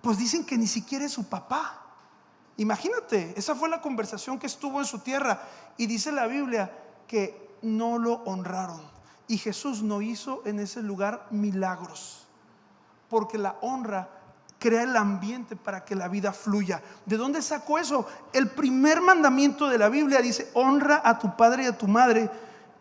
Pues 0.00 0.16
dicen 0.16 0.46
que 0.46 0.56
ni 0.56 0.66
siquiera 0.66 1.04
es 1.04 1.12
su 1.12 1.28
papá. 1.28 1.82
Imagínate, 2.56 3.34
esa 3.36 3.54
fue 3.54 3.68
la 3.68 3.82
conversación 3.82 4.38
que 4.38 4.46
estuvo 4.46 4.80
en 4.80 4.86
su 4.86 5.00
tierra. 5.00 5.42
Y 5.76 5.84
dice 5.84 6.10
la 6.10 6.26
Biblia 6.26 6.72
que 7.06 7.54
no 7.60 7.98
lo 7.98 8.22
honraron. 8.24 8.80
Y 9.28 9.36
Jesús 9.36 9.82
no 9.82 10.00
hizo 10.00 10.40
en 10.46 10.58
ese 10.58 10.80
lugar 10.80 11.26
milagros. 11.30 12.26
Porque 13.10 13.36
la 13.36 13.58
honra 13.60 14.08
crea 14.64 14.84
el 14.84 14.96
ambiente 14.96 15.56
para 15.56 15.84
que 15.84 15.94
la 15.94 16.08
vida 16.08 16.32
fluya. 16.32 16.80
¿De 17.04 17.18
dónde 17.18 17.42
sacó 17.42 17.78
eso? 17.78 18.08
El 18.32 18.48
primer 18.48 19.02
mandamiento 19.02 19.68
de 19.68 19.76
la 19.76 19.90
Biblia 19.90 20.22
dice, 20.22 20.50
honra 20.54 21.02
a 21.04 21.18
tu 21.18 21.36
padre 21.36 21.64
y 21.64 21.66
a 21.66 21.76
tu 21.76 21.86
madre 21.86 22.30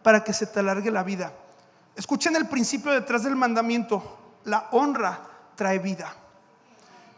para 0.02 0.24
que 0.24 0.32
se 0.32 0.46
te 0.46 0.62
alargue 0.62 0.90
la 0.92 1.04
vida. 1.04 1.34
Escuchen 1.94 2.38
el 2.38 2.48
principio 2.48 2.94
detrás 2.94 3.24
del 3.24 3.36
mandamiento. 3.36 4.38
La 4.46 4.70
honra 4.72 5.20
trae 5.56 5.78
vida. 5.80 6.08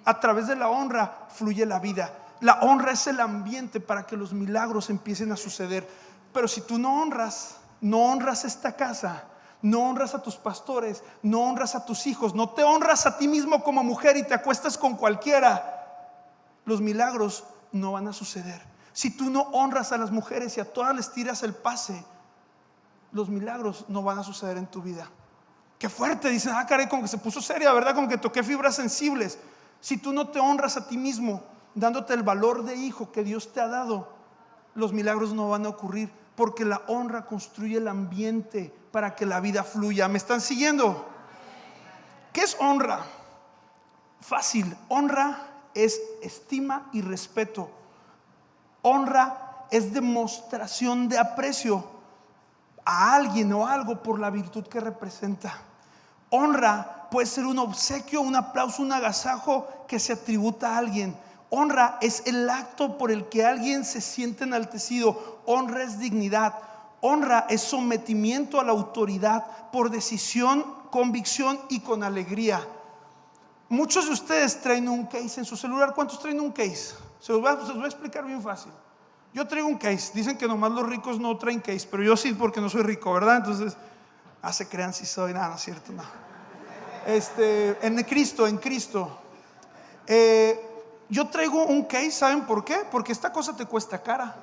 A 0.03 0.19
través 0.19 0.47
de 0.47 0.55
la 0.55 0.69
honra 0.69 1.27
fluye 1.29 1.63
la 1.67 1.77
vida. 1.77 2.11
La 2.41 2.61
honra 2.61 2.93
es 2.93 3.05
el 3.05 3.19
ambiente 3.19 3.79
para 3.79 4.07
que 4.07 4.17
los 4.17 4.33
milagros 4.33 4.89
empiecen 4.89 5.31
a 5.31 5.37
suceder. 5.37 5.87
Pero 6.33 6.47
si 6.47 6.61
tú 6.61 6.79
no 6.79 7.03
honras, 7.03 7.57
no 7.81 7.99
honras 7.99 8.45
esta 8.45 8.75
casa, 8.75 9.25
no 9.65 9.79
honras 9.79 10.13
a 10.13 10.21
tus 10.21 10.35
pastores, 10.35 11.03
no 11.23 11.41
honras 11.41 11.73
a 11.73 11.87
tus 11.87 12.05
hijos, 12.05 12.35
no 12.35 12.51
te 12.51 12.63
honras 12.63 13.07
a 13.07 13.17
ti 13.17 13.27
mismo 13.27 13.63
como 13.63 13.83
mujer 13.83 14.15
y 14.15 14.21
te 14.21 14.35
acuestas 14.35 14.77
con 14.77 14.95
cualquiera, 14.95 16.21
los 16.65 16.81
milagros 16.81 17.45
no 17.71 17.93
van 17.93 18.07
a 18.07 18.13
suceder. 18.13 18.61
Si 18.93 19.17
tú 19.17 19.31
no 19.31 19.41
honras 19.53 19.91
a 19.91 19.97
las 19.97 20.11
mujeres 20.11 20.55
y 20.55 20.59
a 20.59 20.71
todas 20.71 20.95
les 20.95 21.11
tiras 21.11 21.41
el 21.41 21.55
pase, 21.55 22.05
los 23.11 23.27
milagros 23.27 23.85
no 23.87 24.03
van 24.03 24.19
a 24.19 24.23
suceder 24.23 24.57
en 24.57 24.67
tu 24.67 24.83
vida. 24.83 25.09
Qué 25.79 25.89
fuerte, 25.89 26.29
dicen, 26.29 26.53
ah, 26.55 26.67
caray, 26.67 26.87
como 26.87 27.01
que 27.01 27.07
se 27.07 27.17
puso 27.17 27.41
seria, 27.41 27.73
¿verdad? 27.73 27.95
Como 27.95 28.07
que 28.07 28.19
toqué 28.19 28.43
fibras 28.43 28.75
sensibles. 28.75 29.39
Si 29.81 29.97
tú 29.97 30.13
no 30.13 30.27
te 30.27 30.39
honras 30.39 30.77
a 30.77 30.87
ti 30.87 30.95
mismo, 30.95 31.41
dándote 31.73 32.13
el 32.13 32.21
valor 32.21 32.65
de 32.65 32.75
hijo 32.75 33.11
que 33.11 33.23
Dios 33.23 33.51
te 33.51 33.61
ha 33.61 33.67
dado, 33.67 34.09
los 34.75 34.93
milagros 34.93 35.33
no 35.33 35.49
van 35.49 35.65
a 35.65 35.69
ocurrir, 35.69 36.11
porque 36.35 36.65
la 36.65 36.83
honra 36.85 37.25
construye 37.25 37.77
el 37.77 37.87
ambiente 37.87 38.71
para 38.95 39.13
que 39.13 39.25
la 39.25 39.41
vida 39.41 39.65
fluya. 39.65 40.07
¿Me 40.07 40.17
están 40.17 40.39
siguiendo? 40.39 41.05
¿Qué 42.31 42.39
es 42.43 42.55
honra? 42.61 43.05
Fácil. 44.21 44.73
Honra 44.87 45.37
es 45.73 45.99
estima 46.21 46.87
y 46.93 47.01
respeto. 47.01 47.69
Honra 48.83 49.65
es 49.69 49.93
demostración 49.93 51.09
de 51.09 51.19
aprecio 51.19 51.83
a 52.85 53.15
alguien 53.15 53.51
o 53.51 53.67
algo 53.67 54.01
por 54.01 54.17
la 54.17 54.29
virtud 54.29 54.65
que 54.65 54.79
representa. 54.79 55.57
Honra 56.29 57.09
puede 57.11 57.27
ser 57.27 57.45
un 57.45 57.59
obsequio, 57.59 58.21
un 58.21 58.37
aplauso, 58.37 58.81
un 58.81 58.93
agasajo 58.93 59.67
que 59.89 59.99
se 59.99 60.13
atributa 60.13 60.69
a 60.69 60.77
alguien. 60.77 61.17
Honra 61.49 61.97
es 61.99 62.23
el 62.27 62.49
acto 62.49 62.97
por 62.97 63.11
el 63.11 63.27
que 63.27 63.45
alguien 63.45 63.83
se 63.83 63.99
siente 63.99 64.45
enaltecido. 64.45 65.41
Honra 65.45 65.83
es 65.83 65.99
dignidad. 65.99 66.74
Honra 67.07 67.45
es 67.49 67.61
sometimiento 67.61 68.59
a 68.59 68.63
la 68.63 68.71
autoridad 68.71 69.69
por 69.71 69.91
decisión, 69.91 70.65
convicción 70.89 71.59
y 71.69 71.81
con 71.81 72.01
alegría. 72.03 72.67
Muchos 73.69 74.07
de 74.07 74.13
ustedes 74.13 74.59
traen 74.59 74.89
un 74.89 75.05
case 75.05 75.39
en 75.39 75.45
su 75.45 75.55
celular. 75.55 75.93
¿Cuántos 75.93 76.19
traen 76.19 76.39
un 76.39 76.51
case? 76.51 76.95
Se 77.19 77.31
los 77.31 77.41
voy 77.41 77.51
a, 77.51 77.85
explicar 77.85 78.25
bien 78.25 78.41
fácil. 78.41 78.71
Yo 79.35 79.47
traigo 79.47 79.67
un 79.67 79.77
case. 79.77 80.13
Dicen 80.15 80.35
que 80.35 80.47
nomás 80.47 80.71
los 80.71 80.89
ricos 80.89 81.19
no 81.19 81.37
traen 81.37 81.59
case, 81.59 81.87
pero 81.91 82.01
yo 82.01 82.17
sí 82.17 82.33
porque 82.33 82.59
no 82.59 82.69
soy 82.69 82.81
rico, 82.81 83.13
¿verdad? 83.13 83.37
Entonces, 83.37 83.77
ah, 84.41 84.51
se 84.51 84.67
crean 84.67 84.91
si 84.91 85.05
soy. 85.05 85.31
Nada, 85.31 85.49
no 85.49 85.55
es 85.57 85.61
cierto, 85.61 85.91
no. 85.91 86.03
Este, 87.05 87.85
en 87.85 88.01
Cristo, 88.03 88.47
en 88.47 88.57
Cristo. 88.57 89.15
Eh, 90.07 90.59
yo 91.07 91.27
traigo 91.27 91.65
un 91.65 91.83
case, 91.83 92.09
¿saben 92.09 92.47
por 92.47 92.65
qué? 92.65 92.79
Porque 92.89 93.11
esta 93.11 93.31
cosa 93.31 93.55
te 93.55 93.67
cuesta 93.67 94.01
cara. 94.01 94.35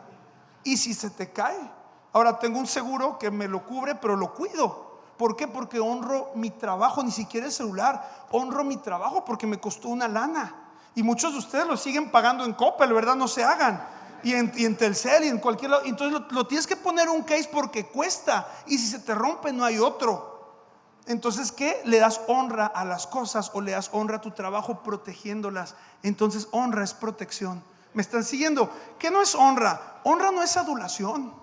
Y 0.63 0.77
si 0.77 0.95
se 0.95 1.11
te 1.11 1.33
cae, 1.33 1.82
Ahora 2.13 2.39
tengo 2.39 2.59
un 2.59 2.67
seguro 2.67 3.19
que 3.19 3.31
me 3.31 3.49
lo 3.49 3.65
cubre, 3.65 3.95
pero 3.95 4.17
lo 4.17 4.35
cuido. 4.35 4.93
¿Por 5.17 5.37
qué? 5.37 5.49
Porque 5.49 5.81
honro 5.81 6.31
mi 6.35 6.51
trabajo, 6.51 7.03
ni 7.03 7.11
siquiera 7.11 7.47
el 7.47 7.53
celular. 7.53 8.27
Honro 8.31 8.65
mi 8.65 8.77
trabajo 8.77 9.25
porque 9.25 9.47
me 9.47 9.61
costó 9.61 9.89
una 9.89 10.09
lana. 10.09 10.55
Y 10.95 11.03
muchos 11.03 11.33
de 11.33 11.39
ustedes 11.39 11.67
lo 11.67 11.77
siguen 11.77 12.11
pagando 12.11 12.45
en 12.45 12.53
Coppel, 12.53 12.93
¿verdad? 12.93 13.15
No 13.15 13.29
se 13.29 13.45
hagan. 13.45 13.87
Y 14.23 14.35
en, 14.35 14.53
y 14.55 14.67
en 14.67 14.77
Telcel 14.77 15.25
y 15.25 15.29
en 15.29 15.39
cualquier 15.39 15.71
lado. 15.71 15.83
Entonces 15.85 16.21
lo, 16.21 16.27
lo 16.31 16.47
tienes 16.47 16.67
que 16.67 16.77
poner 16.77 17.09
un 17.09 17.23
case 17.23 17.49
porque 17.53 17.87
cuesta. 17.87 18.47
Y 18.67 18.79
si 18.79 18.89
se 18.89 18.99
te 18.99 19.15
rompe, 19.15 19.53
no 19.53 19.65
hay 19.65 19.79
otro. 19.79 20.33
Entonces, 21.07 21.51
¿qué? 21.51 21.81
Le 21.85 21.99
das 21.99 22.21
honra 22.29 22.67
a 22.67 22.85
las 22.85 23.07
cosas 23.07 23.51
o 23.55 23.61
le 23.61 23.73
das 23.73 23.91
honra 23.93 24.19
a 24.19 24.21
tu 24.21 24.31
trabajo 24.31 24.83
protegiéndolas. 24.83 25.75
Entonces, 26.03 26.49
honra 26.53 26.85
es 26.85 26.95
protección. 26.95 27.63
¿Me 27.95 28.03
están 28.03 28.25
siguiendo? 28.25 28.71
¿Qué 28.99 29.11
no 29.11 29.21
es 29.21 29.35
honra? 29.35 30.01
Honra 30.05 30.31
no 30.31 30.43
es 30.43 30.57
adulación. 30.57 31.42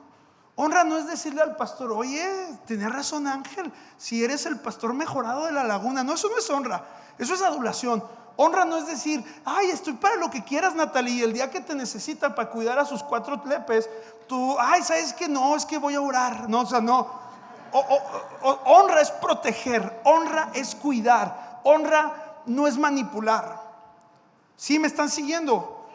Honra 0.62 0.84
no 0.84 0.98
es 0.98 1.08
decirle 1.08 1.42
al 1.42 1.56
pastor, 1.56 1.94
oye, 1.94 2.30
tenía 2.66 2.90
razón 2.90 3.28
Ángel, 3.28 3.72
si 3.98 4.26
eres 4.26 4.46
el 4.46 4.60
pastor 4.60 4.94
mejorado 4.94 5.46
de 5.46 5.54
la 5.54 5.64
laguna. 5.64 6.04
No, 6.04 6.16
eso 6.16 6.28
no 6.28 6.38
es 6.38 6.50
honra, 6.50 6.84
eso 7.18 7.34
es 7.34 7.42
adulación. 7.42 8.04
Honra 8.36 8.66
no 8.66 8.76
es 8.76 8.86
decir, 8.86 9.24
ay, 9.46 9.68
estoy 9.68 9.94
para 9.94 10.18
lo 10.18 10.30
que 10.30 10.44
quieras, 10.44 10.76
Natalie, 10.76 11.24
el 11.24 11.32
día 11.32 11.50
que 11.50 11.62
te 11.62 11.74
necesita 11.76 12.36
para 12.36 12.50
cuidar 12.50 12.78
a 12.78 12.84
sus 12.84 13.02
cuatro 13.04 13.42
lepes, 13.46 13.90
tú, 14.28 14.58
ay, 14.60 14.84
¿sabes 14.84 15.14
que 15.14 15.30
No, 15.30 15.56
es 15.56 15.66
que 15.66 15.78
voy 15.78 15.96
a 15.96 16.02
orar. 16.02 16.50
No, 16.50 16.60
o 16.60 16.66
sea, 16.66 16.82
no. 16.82 17.08
honra 18.66 19.00
es 19.00 19.12
proteger, 19.12 20.02
honra 20.04 20.50
es 20.54 20.76
cuidar, 20.76 21.62
honra 21.64 22.42
no 22.48 22.68
es 22.68 22.78
manipular. 22.78 23.62
¿Sí 24.58 24.78
me 24.78 24.88
están 24.88 25.10
siguiendo? 25.10 25.88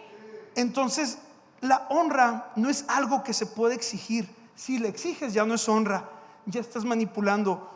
Entonces, 0.54 1.18
la 1.60 1.84
honra 1.90 2.46
no 2.56 2.70
es 2.70 2.86
algo 2.88 3.22
que 3.22 3.34
se 3.34 3.44
puede 3.44 3.74
exigir 3.74 4.42
si 4.54 4.78
le 4.78 4.88
exiges 4.88 5.34
ya 5.34 5.44
no 5.44 5.54
es 5.54 5.68
honra, 5.68 6.08
ya 6.46 6.60
estás 6.60 6.84
manipulando, 6.84 7.70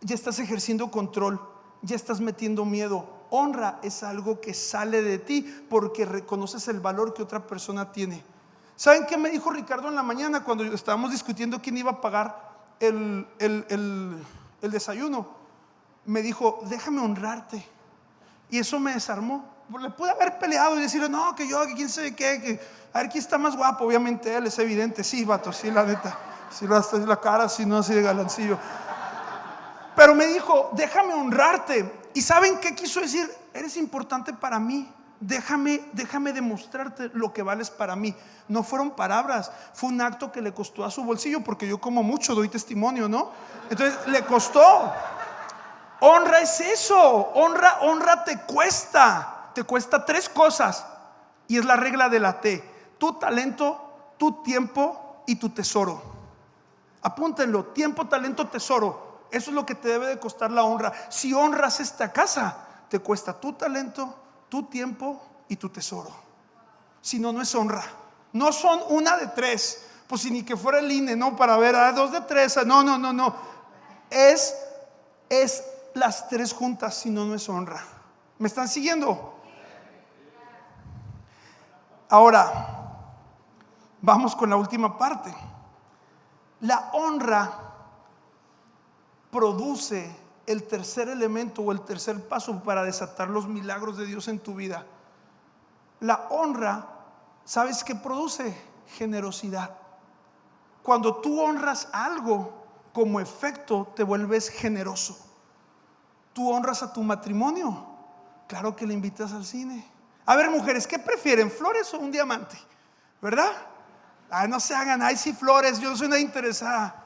ya 0.00 0.14
estás 0.14 0.38
ejerciendo 0.38 0.90
control, 0.90 1.40
ya 1.82 1.96
estás 1.96 2.20
metiendo 2.20 2.64
miedo. 2.64 3.06
Honra 3.30 3.80
es 3.82 4.02
algo 4.02 4.40
que 4.40 4.54
sale 4.54 5.02
de 5.02 5.18
ti 5.18 5.64
porque 5.68 6.04
reconoces 6.04 6.68
el 6.68 6.80
valor 6.80 7.14
que 7.14 7.22
otra 7.22 7.46
persona 7.46 7.90
tiene. 7.92 8.22
¿Saben 8.76 9.06
qué 9.06 9.16
me 9.16 9.30
dijo 9.30 9.50
Ricardo 9.50 9.88
en 9.88 9.94
la 9.94 10.02
mañana 10.02 10.42
cuando 10.42 10.64
estábamos 10.64 11.12
discutiendo 11.12 11.60
quién 11.60 11.76
iba 11.76 11.92
a 11.92 12.00
pagar 12.00 12.50
el, 12.80 13.26
desayuno? 14.60 15.28
Me 16.06 16.22
dijo, 16.22 16.60
déjame 16.68 17.00
honrarte. 17.00 17.64
Y 18.50 18.58
eso 18.58 18.80
me 18.80 18.92
desarmó. 18.92 19.53
Le 19.78 19.90
pude 19.90 20.10
haber 20.10 20.38
peleado 20.38 20.78
y 20.78 20.82
decirle, 20.82 21.08
no, 21.08 21.34
que 21.34 21.48
yo, 21.48 21.66
que 21.66 21.74
quién 21.74 21.88
sabe 21.88 22.14
qué, 22.14 22.40
que 22.40 22.60
a 22.94 22.98
ver, 22.98 23.08
¿quién 23.08 23.22
está 23.24 23.38
más 23.38 23.56
guapo? 23.56 23.84
Obviamente 23.84 24.32
él, 24.32 24.46
es 24.46 24.56
evidente. 24.60 25.02
Sí, 25.02 25.24
vato, 25.24 25.52
sí, 25.52 25.68
la 25.68 25.82
neta. 25.82 26.16
Si 26.48 26.64
lo 26.64 26.76
haces 26.76 27.00
la 27.00 27.20
cara, 27.20 27.48
si 27.48 27.66
no, 27.66 27.78
así 27.78 27.92
de 27.92 28.02
galancillo. 28.02 28.56
Pero 29.96 30.14
me 30.14 30.26
dijo, 30.28 30.70
déjame 30.74 31.12
honrarte. 31.12 31.92
¿Y 32.14 32.22
saben 32.22 32.60
qué 32.60 32.72
quiso 32.76 33.00
decir? 33.00 33.28
Eres 33.52 33.76
importante 33.76 34.32
para 34.32 34.60
mí. 34.60 34.88
Déjame, 35.18 35.80
déjame 35.92 36.32
demostrarte 36.32 37.10
lo 37.14 37.32
que 37.32 37.42
vales 37.42 37.68
para 37.68 37.96
mí. 37.96 38.14
No 38.46 38.62
fueron 38.62 38.92
palabras, 38.92 39.50
fue 39.72 39.88
un 39.88 40.00
acto 40.00 40.30
que 40.30 40.40
le 40.40 40.54
costó 40.54 40.84
a 40.84 40.90
su 40.90 41.02
bolsillo, 41.02 41.42
porque 41.42 41.66
yo 41.66 41.80
como 41.80 42.04
mucho 42.04 42.34
doy 42.36 42.48
testimonio, 42.48 43.08
¿no? 43.08 43.32
Entonces 43.70 44.06
le 44.06 44.24
costó. 44.24 44.92
Honra 45.98 46.40
es 46.40 46.60
eso. 46.60 47.32
Honra, 47.34 47.78
honra 47.80 48.22
te 48.22 48.38
cuesta. 48.42 49.33
Te 49.54 49.64
cuesta 49.64 50.04
tres 50.04 50.28
cosas. 50.28 50.86
Y 51.46 51.58
es 51.58 51.64
la 51.64 51.76
regla 51.76 52.08
de 52.08 52.20
la 52.20 52.40
T 52.40 52.74
tu 52.98 53.12
talento, 53.14 54.14
tu 54.16 54.42
tiempo 54.42 55.22
y 55.26 55.36
tu 55.36 55.50
tesoro. 55.50 56.02
Apúntenlo, 57.02 57.66
tiempo, 57.66 58.06
talento, 58.06 58.48
tesoro. 58.48 59.26
Eso 59.30 59.50
es 59.50 59.54
lo 59.54 59.66
que 59.66 59.74
te 59.74 59.88
debe 59.88 60.06
de 60.06 60.18
costar 60.18 60.50
la 60.50 60.64
honra. 60.64 60.92
Si 61.10 61.34
honras 61.34 61.80
esta 61.80 62.12
casa, 62.12 62.66
te 62.88 63.00
cuesta 63.00 63.38
tu 63.38 63.52
talento, 63.52 64.14
tu 64.48 64.64
tiempo 64.64 65.20
y 65.48 65.56
tu 65.56 65.68
tesoro. 65.68 66.10
Si 67.02 67.18
no, 67.18 67.32
no 67.32 67.42
es 67.42 67.54
honra. 67.54 67.84
No 68.32 68.52
son 68.52 68.80
una 68.88 69.16
de 69.18 69.26
tres. 69.28 69.86
Pues 70.06 70.22
si 70.22 70.30
ni 70.30 70.42
que 70.44 70.56
fuera 70.56 70.78
el 70.78 70.90
INE, 70.90 71.16
¿no? 71.16 71.36
Para 71.36 71.56
ver 71.56 71.76
a 71.76 71.92
dos 71.92 72.12
de 72.12 72.22
tres. 72.22 72.58
No, 72.64 72.82
no, 72.82 72.96
no, 72.96 73.12
no. 73.12 73.34
Es, 74.08 74.54
es 75.28 75.62
las 75.94 76.28
tres 76.28 76.54
juntas, 76.54 76.94
si 76.94 77.10
no, 77.10 77.24
no 77.26 77.34
es 77.34 77.48
honra. 77.48 77.84
¿Me 78.38 78.48
están 78.48 78.68
siguiendo? 78.68 79.33
Ahora, 82.14 82.74
Vamos 84.04 84.36
con 84.36 84.50
la 84.50 84.56
última 84.56 84.98
parte. 84.98 85.34
La 86.60 86.90
honra 86.92 87.50
produce 89.30 90.14
el 90.44 90.64
tercer 90.64 91.08
elemento 91.08 91.62
o 91.62 91.72
el 91.72 91.80
tercer 91.80 92.28
paso 92.28 92.62
para 92.62 92.82
desatar 92.82 93.30
los 93.30 93.48
milagros 93.48 93.96
de 93.96 94.04
Dios 94.04 94.28
en 94.28 94.40
tu 94.40 94.56
vida. 94.56 94.84
La 96.00 96.26
honra, 96.28 96.86
¿sabes 97.46 97.82
qué 97.82 97.94
produce? 97.94 98.54
Generosidad. 98.88 99.74
Cuando 100.82 101.22
tú 101.22 101.40
honras 101.40 101.88
algo, 101.90 102.52
como 102.92 103.20
efecto 103.20 103.90
te 103.96 104.02
vuelves 104.02 104.50
generoso. 104.50 105.16
Tú 106.34 106.52
honras 106.52 106.82
a 106.82 106.92
tu 106.92 107.02
matrimonio. 107.02 107.86
Claro 108.48 108.76
que 108.76 108.86
le 108.86 108.92
invitas 108.92 109.32
al 109.32 109.46
cine. 109.46 109.93
A 110.26 110.36
ver, 110.36 110.50
mujeres, 110.50 110.86
¿qué 110.86 110.98
prefieren? 110.98 111.50
¿Flores 111.50 111.92
o 111.92 111.98
un 111.98 112.10
diamante? 112.10 112.56
¿Verdad? 113.20 113.52
Ay, 114.30 114.48
no 114.48 114.58
se 114.58 114.74
hagan, 114.74 115.02
ay, 115.02 115.16
sí, 115.16 115.32
flores, 115.32 115.78
yo 115.78 115.90
no 115.90 115.96
soy 115.96 116.06
una 116.06 116.18
interesada. 116.18 117.02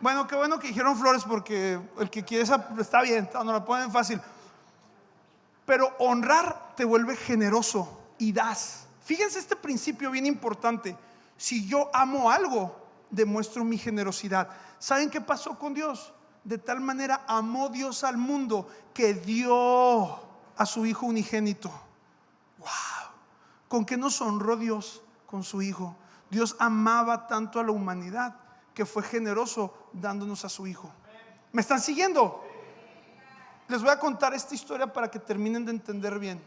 Bueno, 0.00 0.26
qué 0.26 0.36
bueno 0.36 0.58
que 0.58 0.68
dijeron 0.68 0.96
flores 0.96 1.24
porque 1.24 1.80
el 1.98 2.10
que 2.10 2.24
quiere 2.24 2.44
está 2.78 3.02
bien, 3.02 3.28
no 3.32 3.52
la 3.52 3.64
ponen 3.64 3.90
fácil. 3.90 4.20
Pero 5.66 5.94
honrar 5.98 6.74
te 6.76 6.84
vuelve 6.84 7.16
generoso 7.16 8.00
y 8.18 8.32
das. 8.32 8.86
Fíjense 9.04 9.38
este 9.38 9.56
principio 9.56 10.10
bien 10.10 10.26
importante. 10.26 10.96
Si 11.36 11.66
yo 11.66 11.90
amo 11.92 12.30
algo, 12.30 12.74
demuestro 13.10 13.64
mi 13.64 13.78
generosidad. 13.78 14.48
¿Saben 14.78 15.10
qué 15.10 15.20
pasó 15.20 15.58
con 15.58 15.74
Dios? 15.74 16.12
De 16.44 16.58
tal 16.58 16.80
manera 16.80 17.24
amó 17.26 17.68
Dios 17.68 18.04
al 18.04 18.16
mundo 18.16 18.68
que 18.94 19.14
dio 19.14 20.20
a 20.56 20.66
su 20.66 20.86
Hijo 20.86 21.06
unigénito. 21.06 21.70
¡Wow! 22.58 22.68
¿Con 23.68 23.84
qué 23.84 23.96
nos 23.96 24.20
honró 24.20 24.56
Dios? 24.56 25.02
Con 25.26 25.42
su 25.42 25.62
Hijo. 25.62 25.96
Dios 26.30 26.56
amaba 26.58 27.26
tanto 27.26 27.60
a 27.60 27.64
la 27.64 27.72
humanidad 27.72 28.36
que 28.74 28.86
fue 28.86 29.02
generoso 29.02 29.74
dándonos 29.92 30.44
a 30.44 30.48
su 30.48 30.66
Hijo. 30.66 30.90
¿Me 31.52 31.62
están 31.62 31.80
siguiendo? 31.80 32.44
Les 33.68 33.82
voy 33.82 33.90
a 33.90 33.98
contar 33.98 34.34
esta 34.34 34.54
historia 34.54 34.92
para 34.92 35.10
que 35.10 35.18
terminen 35.18 35.64
de 35.64 35.72
entender 35.72 36.18
bien. 36.18 36.40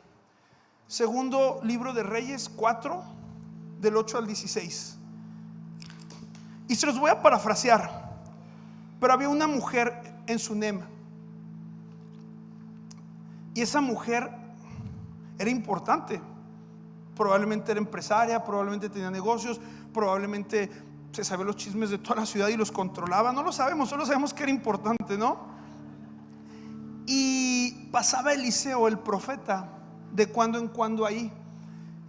Segundo 0.88 1.60
libro 1.64 1.94
de 1.94 2.04
Reyes 2.04 2.50
4, 2.50 3.04
del 3.80 3.96
8 3.96 4.18
al 4.18 4.28
16. 4.28 4.98
Y 6.68 6.76
se 6.76 6.86
los 6.86 7.00
voy 7.00 7.12
a 7.12 7.22
parafrasear. 7.22 8.12
Pero 9.00 9.14
había 9.14 9.30
una 9.30 9.48
mujer 9.48 10.02
en 10.28 10.40
Sunem. 10.40 10.82
Y 13.54 13.62
esa 13.62 13.82
mujer 13.82 14.32
era 15.42 15.50
importante. 15.50 16.22
Probablemente 17.16 17.72
era 17.72 17.80
empresaria, 17.80 18.44
probablemente 18.44 18.90
tenía 18.90 19.10
negocios, 19.10 19.60
probablemente 19.94 20.70
se 21.12 21.24
sabía 21.24 21.46
los 21.46 21.56
chismes 21.56 21.90
de 21.90 21.98
toda 21.98 22.22
la 22.22 22.26
ciudad 22.26 22.48
y 22.48 22.56
los 22.56 22.72
controlaba, 22.72 23.34
no 23.34 23.44
lo 23.44 23.52
sabemos, 23.52 23.90
solo 23.90 24.06
sabemos 24.06 24.34
que 24.34 24.44
era 24.44 24.52
importante, 24.52 25.18
¿no? 25.18 25.38
Y 27.06 27.90
pasaba 27.92 28.34
Eliseo, 28.34 28.88
el 28.88 29.00
profeta, 29.00 29.68
de 30.14 30.28
cuando 30.28 30.58
en 30.58 30.68
cuando 30.68 31.06
ahí, 31.06 31.32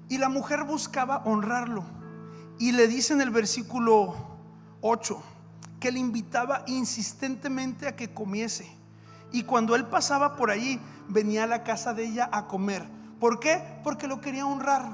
y 0.09 0.18
la 0.18 0.28
mujer 0.28 0.64
buscaba 0.64 1.22
honrarlo, 1.24 1.83
y 2.59 2.72
le 2.72 2.87
dice 2.87 3.12
en 3.14 3.22
el 3.22 3.30
versículo 3.30 4.14
8 4.83 5.20
que 5.80 5.91
le 5.91 5.99
invitaba 5.99 6.62
insistentemente 6.68 7.89
a 7.89 7.97
que 7.97 8.14
comiese, 8.14 8.70
y 9.33 9.43
cuando 9.43 9.74
él 9.74 9.87
pasaba 9.87 10.37
por 10.37 10.51
allí, 10.51 10.78
venía 11.09 11.45
a 11.45 11.47
la 11.49 11.64
casa 11.64 11.93
de 11.93 12.05
ella 12.05 12.28
a 12.30 12.47
comer 12.47 13.02
¿Por 13.23 13.39
qué? 13.39 13.62
Porque 13.85 14.09
lo 14.09 14.20
quería 14.20 14.45
honrar. 14.45 14.85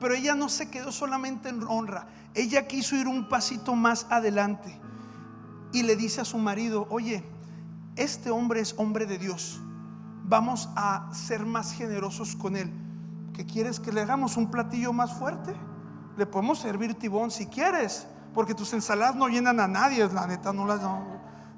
Pero 0.00 0.14
ella 0.14 0.34
no 0.34 0.48
se 0.48 0.70
quedó 0.70 0.90
solamente 0.90 1.50
en 1.50 1.62
honra. 1.64 2.06
Ella 2.32 2.66
quiso 2.66 2.96
ir 2.96 3.06
un 3.06 3.28
pasito 3.28 3.74
más 3.74 4.06
adelante. 4.08 4.80
Y 5.70 5.82
le 5.82 5.94
dice 5.94 6.22
a 6.22 6.24
su 6.24 6.38
marido, 6.38 6.86
oye, 6.88 7.22
este 7.94 8.30
hombre 8.30 8.60
es 8.60 8.74
hombre 8.78 9.04
de 9.04 9.18
Dios. 9.18 9.60
Vamos 10.24 10.70
a 10.76 11.10
ser 11.12 11.44
más 11.44 11.74
generosos 11.74 12.36
con 12.36 12.56
él. 12.56 12.72
¿Qué 13.34 13.44
quieres 13.44 13.78
que 13.78 13.92
le 13.92 14.00
hagamos 14.00 14.38
un 14.38 14.50
platillo 14.50 14.94
más 14.94 15.12
fuerte? 15.12 15.54
Le 16.16 16.24
podemos 16.24 16.58
servir 16.58 16.94
tibón 16.94 17.30
si 17.30 17.44
quieres, 17.44 18.06
porque 18.32 18.54
tus 18.54 18.72
ensaladas 18.72 19.14
no 19.14 19.28
llenan 19.28 19.60
a 19.60 19.68
nadie, 19.68 20.08
la 20.08 20.26
neta 20.26 20.54
no 20.54 20.64
las 20.64 20.80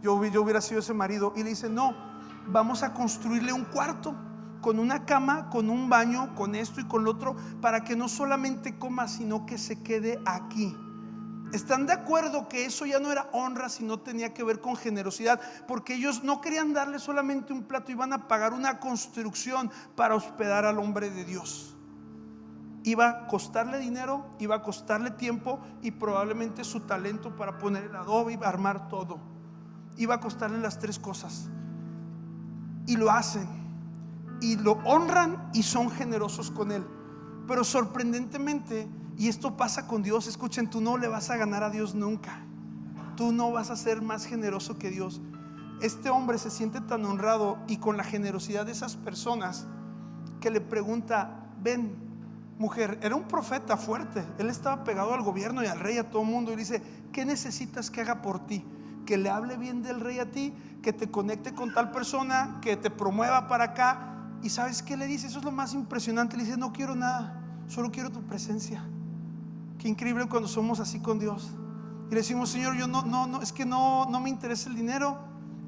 Yo, 0.03 0.24
yo 0.24 0.42
hubiera 0.42 0.61
sido 0.61 0.80
ese 0.80 0.92
marido 0.92 1.32
y 1.36 1.45
le 1.45 1.51
dice, 1.51 1.68
"No, 1.68 1.95
vamos 2.49 2.82
a 2.82 2.92
construirle 2.92 3.53
un 3.53 3.64
cuarto 3.66 4.24
con 4.64 4.78
una 4.78 5.04
cama, 5.04 5.50
con 5.50 5.68
un 5.68 5.90
baño, 5.90 6.34
con 6.34 6.54
esto 6.54 6.80
y 6.80 6.84
con 6.84 7.04
lo 7.04 7.10
otro, 7.10 7.36
para 7.60 7.84
que 7.84 7.96
no 7.96 8.08
solamente 8.08 8.78
coma, 8.78 9.08
sino 9.08 9.44
que 9.44 9.58
se 9.58 9.82
quede 9.82 10.22
aquí. 10.24 10.74
¿Están 11.52 11.84
de 11.84 11.92
acuerdo 11.92 12.48
que 12.48 12.64
eso 12.64 12.86
ya 12.86 12.98
no 12.98 13.12
era 13.12 13.28
honra, 13.34 13.68
sino 13.68 13.98
tenía 14.00 14.32
que 14.32 14.42
ver 14.42 14.62
con 14.62 14.74
generosidad? 14.74 15.38
Porque 15.68 15.96
ellos 15.96 16.24
no 16.24 16.40
querían 16.40 16.72
darle 16.72 16.98
solamente 16.98 17.52
un 17.52 17.64
plato, 17.64 17.92
iban 17.92 18.14
a 18.14 18.26
pagar 18.26 18.54
una 18.54 18.80
construcción 18.80 19.70
para 19.96 20.14
hospedar 20.14 20.64
al 20.64 20.78
hombre 20.78 21.10
de 21.10 21.26
Dios. 21.26 21.76
Iba 22.84 23.08
a 23.10 23.26
costarle 23.26 23.78
dinero, 23.78 24.24
iba 24.38 24.56
a 24.56 24.62
costarle 24.62 25.10
tiempo 25.10 25.60
y 25.82 25.90
probablemente 25.90 26.64
su 26.64 26.80
talento 26.80 27.36
para 27.36 27.58
poner 27.58 27.84
el 27.84 27.96
adobe 27.96 28.32
y 28.32 28.42
armar 28.42 28.88
todo. 28.88 29.18
Iba 29.98 30.14
a 30.14 30.20
costarle 30.20 30.56
las 30.56 30.78
tres 30.78 30.98
cosas. 30.98 31.50
y 32.86 32.96
lo 32.96 33.10
hacen 33.10 33.63
y 34.45 34.57
lo 34.57 34.72
honran 34.84 35.51
y 35.55 35.62
son 35.62 35.90
generosos 35.90 36.51
con 36.51 36.70
él. 36.70 36.84
Pero 37.49 37.64
sorprendentemente, 37.64 38.86
y 39.16 39.28
esto 39.28 39.57
pasa 39.57 39.86
con 39.86 40.03
Dios, 40.03 40.26
escuchen, 40.26 40.68
tú 40.68 40.82
no 40.82 40.99
le 40.99 41.09
vas 41.09 41.30
a 41.30 41.36
ganar 41.38 41.62
a 41.62 41.70
Dios 41.70 41.95
nunca. 41.95 42.45
Tú 43.16 43.32
no 43.32 43.53
vas 43.53 43.70
a 43.70 43.76
ser 43.76 44.03
más 44.03 44.26
generoso 44.26 44.78
que 44.78 44.90
Dios. 44.90 45.22
Este 45.80 46.11
hombre 46.11 46.36
se 46.36 46.51
siente 46.51 46.82
tan 46.82 47.07
honrado 47.07 47.59
y 47.68 47.78
con 47.78 47.97
la 47.97 48.05
generosidad 48.05 48.66
de 48.66 48.72
esas 48.72 48.97
personas 48.97 49.66
que 50.40 50.51
le 50.51 50.61
pregunta, 50.61 51.49
ven, 51.62 51.97
mujer, 52.59 52.99
era 53.03 53.16
un 53.16 53.26
profeta 53.26 53.78
fuerte, 53.78 54.24
él 54.38 54.51
estaba 54.51 54.84
pegado 54.84 55.14
al 55.14 55.22
gobierno 55.22 55.62
y 55.62 55.66
al 55.66 55.80
rey, 55.80 55.97
a 55.97 56.11
todo 56.11 56.22
el 56.22 56.28
mundo, 56.28 56.53
y 56.53 56.57
dice, 56.57 56.82
¿qué 57.12 57.24
necesitas 57.24 57.90
que 57.90 58.03
haga 58.03 58.20
por 58.20 58.47
ti? 58.47 58.62
Que 59.07 59.16
le 59.16 59.30
hable 59.30 59.57
bien 59.57 59.82
del 59.82 60.01
rey 60.01 60.18
a 60.18 60.30
ti, 60.30 60.55
que 60.82 60.92
te 60.92 61.11
conecte 61.11 61.55
con 61.55 61.72
tal 61.72 61.90
persona, 61.90 62.59
que 62.61 62.76
te 62.76 62.90
promueva 62.90 63.49
para 63.49 63.64
acá. 63.64 64.13
¿Y 64.45 64.51
sabes 64.51 64.82
qué 64.82 64.95
le 64.95 65.07
dice? 65.07 65.26
Eso 65.26 65.38
es 65.38 65.45
lo 65.45 65.51
más 65.51 65.72
impresionante. 65.72 66.36
Le 66.36 66.45
dice, 66.45 66.59
no 66.59 66.70
quiero 66.70 66.95
nada, 66.95 67.42
solo 67.66 67.90
quiero 67.90 68.11
tu 68.11 68.22
presencia. 68.24 68.84
Qué 69.78 69.88
increíble 69.88 70.26
cuando 70.28 70.47
somos 70.49 70.80
así 70.80 71.01
con 71.01 71.18
Dios. 71.18 71.53
Y 72.09 72.11
le 72.11 72.16
decimos, 72.16 72.51
Señor, 72.51 72.76
yo 72.76 72.86
no, 72.86 73.03
no, 73.07 73.26
no, 73.26 73.40
es 73.40 73.55
que 73.55 73.64
no, 73.64 74.05
no 74.11 74.20
me 74.20 74.28
interesa 74.28 74.68
el 74.68 74.76
dinero, 74.76 75.18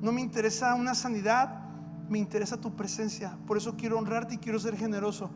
no 0.02 0.12
me 0.12 0.20
interesa 0.20 0.74
una 0.74 0.94
sanidad, 0.94 1.58
me 2.10 2.18
interesa 2.18 2.60
tu 2.60 2.76
presencia. 2.76 3.38
Por 3.46 3.56
eso 3.56 3.76
quiero 3.78 3.96
honrarte 3.96 4.34
y 4.34 4.38
quiero 4.38 4.58
ser 4.58 4.76
generoso. 4.76 5.30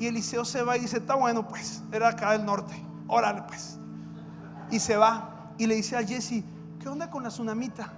Y 0.00 0.06
Eliseo 0.06 0.44
se 0.44 0.64
va 0.64 0.76
y 0.76 0.80
dice, 0.80 0.96
está 0.96 1.14
bueno, 1.14 1.46
pues, 1.46 1.84
era 1.92 2.08
acá 2.08 2.32
del 2.32 2.44
norte, 2.44 2.74
órale, 3.06 3.42
pues. 3.42 3.78
Y 4.72 4.80
se 4.80 4.96
va 4.96 5.52
y 5.56 5.68
le 5.68 5.76
dice 5.76 5.96
a 5.96 6.04
Jesse, 6.04 6.42
¿qué 6.80 6.88
onda 6.88 7.08
con 7.08 7.22
la 7.22 7.28
tsunamita? 7.28 7.92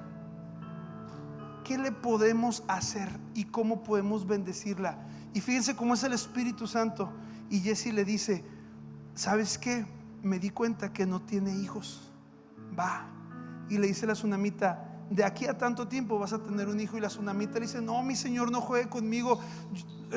¿Qué 1.65 1.79
le 1.79 1.93
podemos 1.93 2.63
hacer 2.69 3.09
y 3.35 3.45
cómo 3.45 3.83
podemos 3.83 4.27
bendecirla? 4.27 4.99
Y 5.33 5.41
fíjense 5.41 5.75
cómo 5.75 5.95
es 5.95 6.05
el 6.05 6.13
Espíritu 6.13 6.67
Santo. 6.67 7.11
Y 7.49 7.61
Jesse 7.61 7.93
le 7.93 8.05
dice, 8.05 8.45
¿sabes 9.15 9.57
qué? 9.57 9.87
Me 10.23 10.39
di 10.39 10.51
cuenta 10.51 10.93
que 10.93 11.07
no 11.07 11.23
tiene 11.23 11.57
hijos. 11.57 12.13
Va. 12.79 13.07
Y 13.71 13.79
le 13.79 13.87
dice 13.87 14.07
la 14.07 14.13
tsunamita, 14.13 14.91
de 15.09 15.25
aquí 15.25 15.47
a 15.47 15.57
tanto 15.57 15.89
tiempo 15.89 16.19
vas 16.19 16.35
a 16.35 16.43
tener 16.43 16.69
un 16.69 16.79
hijo. 16.81 16.99
Y 16.99 17.01
la 17.01 17.09
tsunamita 17.09 17.55
le 17.55 17.63
dice, 17.63 17.81
no, 17.81 18.03
mi 18.03 18.15
señor, 18.15 18.51
no 18.51 18.61
juegue 18.61 18.91
conmigo. 18.91 19.41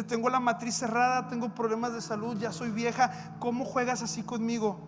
Tengo 0.08 0.30
la 0.30 0.42
matriz 0.42 0.76
cerrada, 0.76 1.30
tengo 1.30 1.56
problemas 1.56 1.94
de 1.94 2.02
salud, 2.02 2.38
ya 2.38 2.52
soy 2.52 2.72
vieja. 2.72 3.38
¿Cómo 3.40 3.64
juegas 3.64 4.02
así 4.02 4.22
conmigo? 4.22 4.80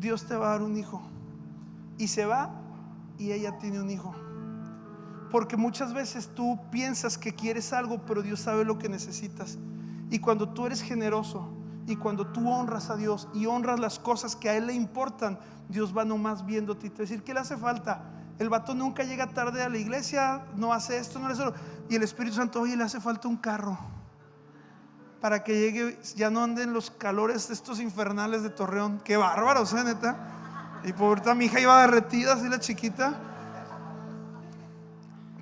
Dios 0.00 0.24
te 0.24 0.34
va 0.34 0.46
a 0.46 0.50
dar 0.52 0.62
un 0.62 0.78
hijo. 0.78 1.02
Y 1.98 2.08
se 2.08 2.24
va 2.24 2.50
y 3.18 3.32
ella 3.32 3.58
tiene 3.58 3.80
un 3.80 3.90
hijo. 3.90 4.14
Porque 5.34 5.56
muchas 5.56 5.92
veces 5.92 6.30
tú 6.32 6.60
piensas 6.70 7.18
que 7.18 7.34
quieres 7.34 7.72
algo, 7.72 8.06
pero 8.06 8.22
Dios 8.22 8.38
sabe 8.38 8.64
lo 8.64 8.78
que 8.78 8.88
necesitas. 8.88 9.58
Y 10.08 10.20
cuando 10.20 10.50
tú 10.50 10.64
eres 10.64 10.80
generoso 10.80 11.48
y 11.88 11.96
cuando 11.96 12.28
tú 12.28 12.48
honras 12.48 12.88
a 12.88 12.94
Dios 12.94 13.26
y 13.34 13.46
honras 13.46 13.80
las 13.80 13.98
cosas 13.98 14.36
que 14.36 14.48
a 14.48 14.56
Él 14.56 14.68
le 14.68 14.74
importan, 14.74 15.40
Dios 15.68 15.92
va 15.92 16.04
nomás 16.04 16.46
viéndote 16.46 16.86
y 16.86 16.90
te 16.90 17.02
decir, 17.02 17.24
¿qué 17.24 17.34
le 17.34 17.40
hace 17.40 17.56
falta? 17.56 18.12
El 18.38 18.48
vato 18.48 18.76
nunca 18.76 19.02
llega 19.02 19.26
tarde 19.26 19.64
a 19.64 19.68
la 19.68 19.76
iglesia, 19.76 20.44
no 20.54 20.72
hace 20.72 20.98
esto, 20.98 21.18
no 21.18 21.26
hace 21.26 21.42
eso. 21.42 21.54
Y 21.88 21.96
el 21.96 22.04
Espíritu 22.04 22.36
Santo, 22.36 22.60
oye, 22.60 22.76
le 22.76 22.84
hace 22.84 23.00
falta 23.00 23.26
un 23.26 23.38
carro 23.38 23.76
para 25.20 25.42
que 25.42 25.58
llegue, 25.58 25.98
ya 26.14 26.30
no 26.30 26.44
anden 26.44 26.72
los 26.72 26.92
calores 26.92 27.48
de 27.48 27.54
estos 27.54 27.80
infernales 27.80 28.44
de 28.44 28.50
Torreón. 28.50 29.00
Qué 29.04 29.16
bárbaro, 29.16 29.64
¿eh, 29.64 29.84
neta? 29.84 30.16
Y 30.84 30.92
por 30.92 31.34
mi 31.34 31.46
hija 31.46 31.58
iba 31.58 31.80
derretida, 31.80 32.34
así 32.34 32.48
la 32.48 32.60
chiquita. 32.60 33.32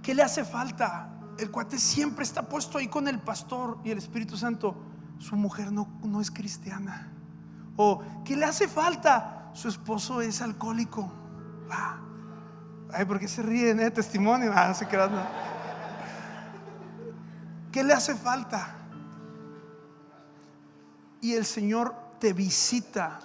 ¿Qué 0.02 0.14
le 0.14 0.22
hace 0.22 0.44
falta? 0.44 1.08
El 1.38 1.50
cuate 1.50 1.78
siempre 1.78 2.24
está 2.24 2.42
puesto 2.42 2.78
ahí 2.78 2.88
con 2.88 3.08
el 3.08 3.20
pastor 3.20 3.78
y 3.84 3.90
el 3.90 3.98
Espíritu 3.98 4.36
Santo. 4.36 4.76
Su 5.18 5.36
mujer 5.36 5.70
no, 5.70 5.88
no 6.02 6.20
es 6.20 6.30
cristiana. 6.30 7.12
O, 7.76 8.02
¿qué 8.24 8.36
le 8.36 8.44
hace 8.44 8.68
falta? 8.68 9.50
Su 9.54 9.68
esposo 9.68 10.20
es 10.20 10.42
alcohólico. 10.42 11.10
Ay, 12.92 13.04
¿por 13.04 13.18
qué 13.18 13.28
se 13.28 13.42
ríen? 13.42 13.80
Eh? 13.80 13.90
Testimonio. 13.90 14.52
Ah, 14.54 14.74
se 14.74 14.86
quedan. 14.86 15.10
¿Qué 17.70 17.82
le 17.82 17.94
hace 17.94 18.14
falta? 18.14 18.76
Y 21.20 21.34
el 21.34 21.46
Señor 21.46 21.94
te 22.18 22.32
visita 22.32 23.20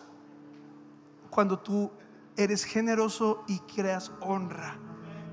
cuando 1.29 1.59
tú 1.59 1.91
eres 2.37 2.63
generoso 2.63 3.43
y 3.47 3.59
creas 3.59 4.11
honra. 4.21 4.86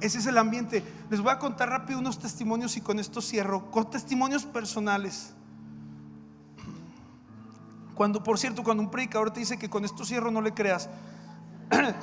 Ese 0.05 0.19
es 0.19 0.27
el 0.27 0.37
ambiente. 0.37 0.85
Les 1.09 1.23
voy 1.23 1.33
a 1.33 1.39
contar 1.39 1.71
rápido 1.71 1.99
unos 1.99 2.19
testimonios 2.19 2.77
y 2.77 2.83
con 2.83 2.99
esto 2.99 3.23
cierro. 3.23 3.71
Con 3.71 3.91
testimonios 3.91 4.45
personales. 4.45 5.33
Cuando, 7.95 8.23
por 8.23 8.39
cierto, 8.39 8.63
cuando 8.63 8.83
un 8.83 8.91
predicador 8.91 9.31
te 9.31 9.41
dice 9.41 9.57
que 9.57 9.71
con 9.71 9.83
esto 9.83 10.05
cierro, 10.05 10.31
no 10.31 10.43
le 10.43 10.53
creas. 10.53 10.91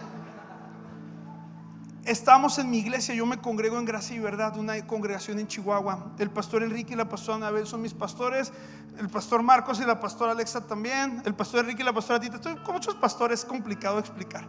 Estamos 2.04 2.58
en 2.58 2.72
mi 2.72 2.80
iglesia, 2.80 3.14
yo 3.14 3.28
me 3.28 3.38
congrego 3.38 3.78
en 3.78 3.86
Gracia 3.86 4.16
y 4.16 4.20
Verdad, 4.20 4.58
una 4.58 4.84
congregación 4.88 5.38
en 5.38 5.48
Chihuahua. 5.48 6.14
El 6.18 6.32
pastor 6.32 6.64
Enrique 6.64 6.94
y 6.94 6.98
la 6.98 7.08
pastora 7.08 7.38
Anabel 7.38 7.68
son 7.68 7.84
mis 7.84 7.94
pastores, 7.94 8.52
el 8.98 9.10
pastor 9.10 9.44
Marcos 9.44 9.80
y 9.80 9.86
la 9.86 10.00
pastora 10.00 10.32
Alexa 10.32 10.66
también, 10.66 11.22
el 11.24 11.36
pastor 11.36 11.60
Enrique 11.60 11.84
y 11.84 11.86
la 11.86 11.94
pastora 11.94 12.20
Tita. 12.20 12.40
Con 12.64 12.74
muchos 12.74 12.96
pastores, 12.96 13.42
es 13.42 13.46
complicado 13.46 14.00
explicar. 14.00 14.48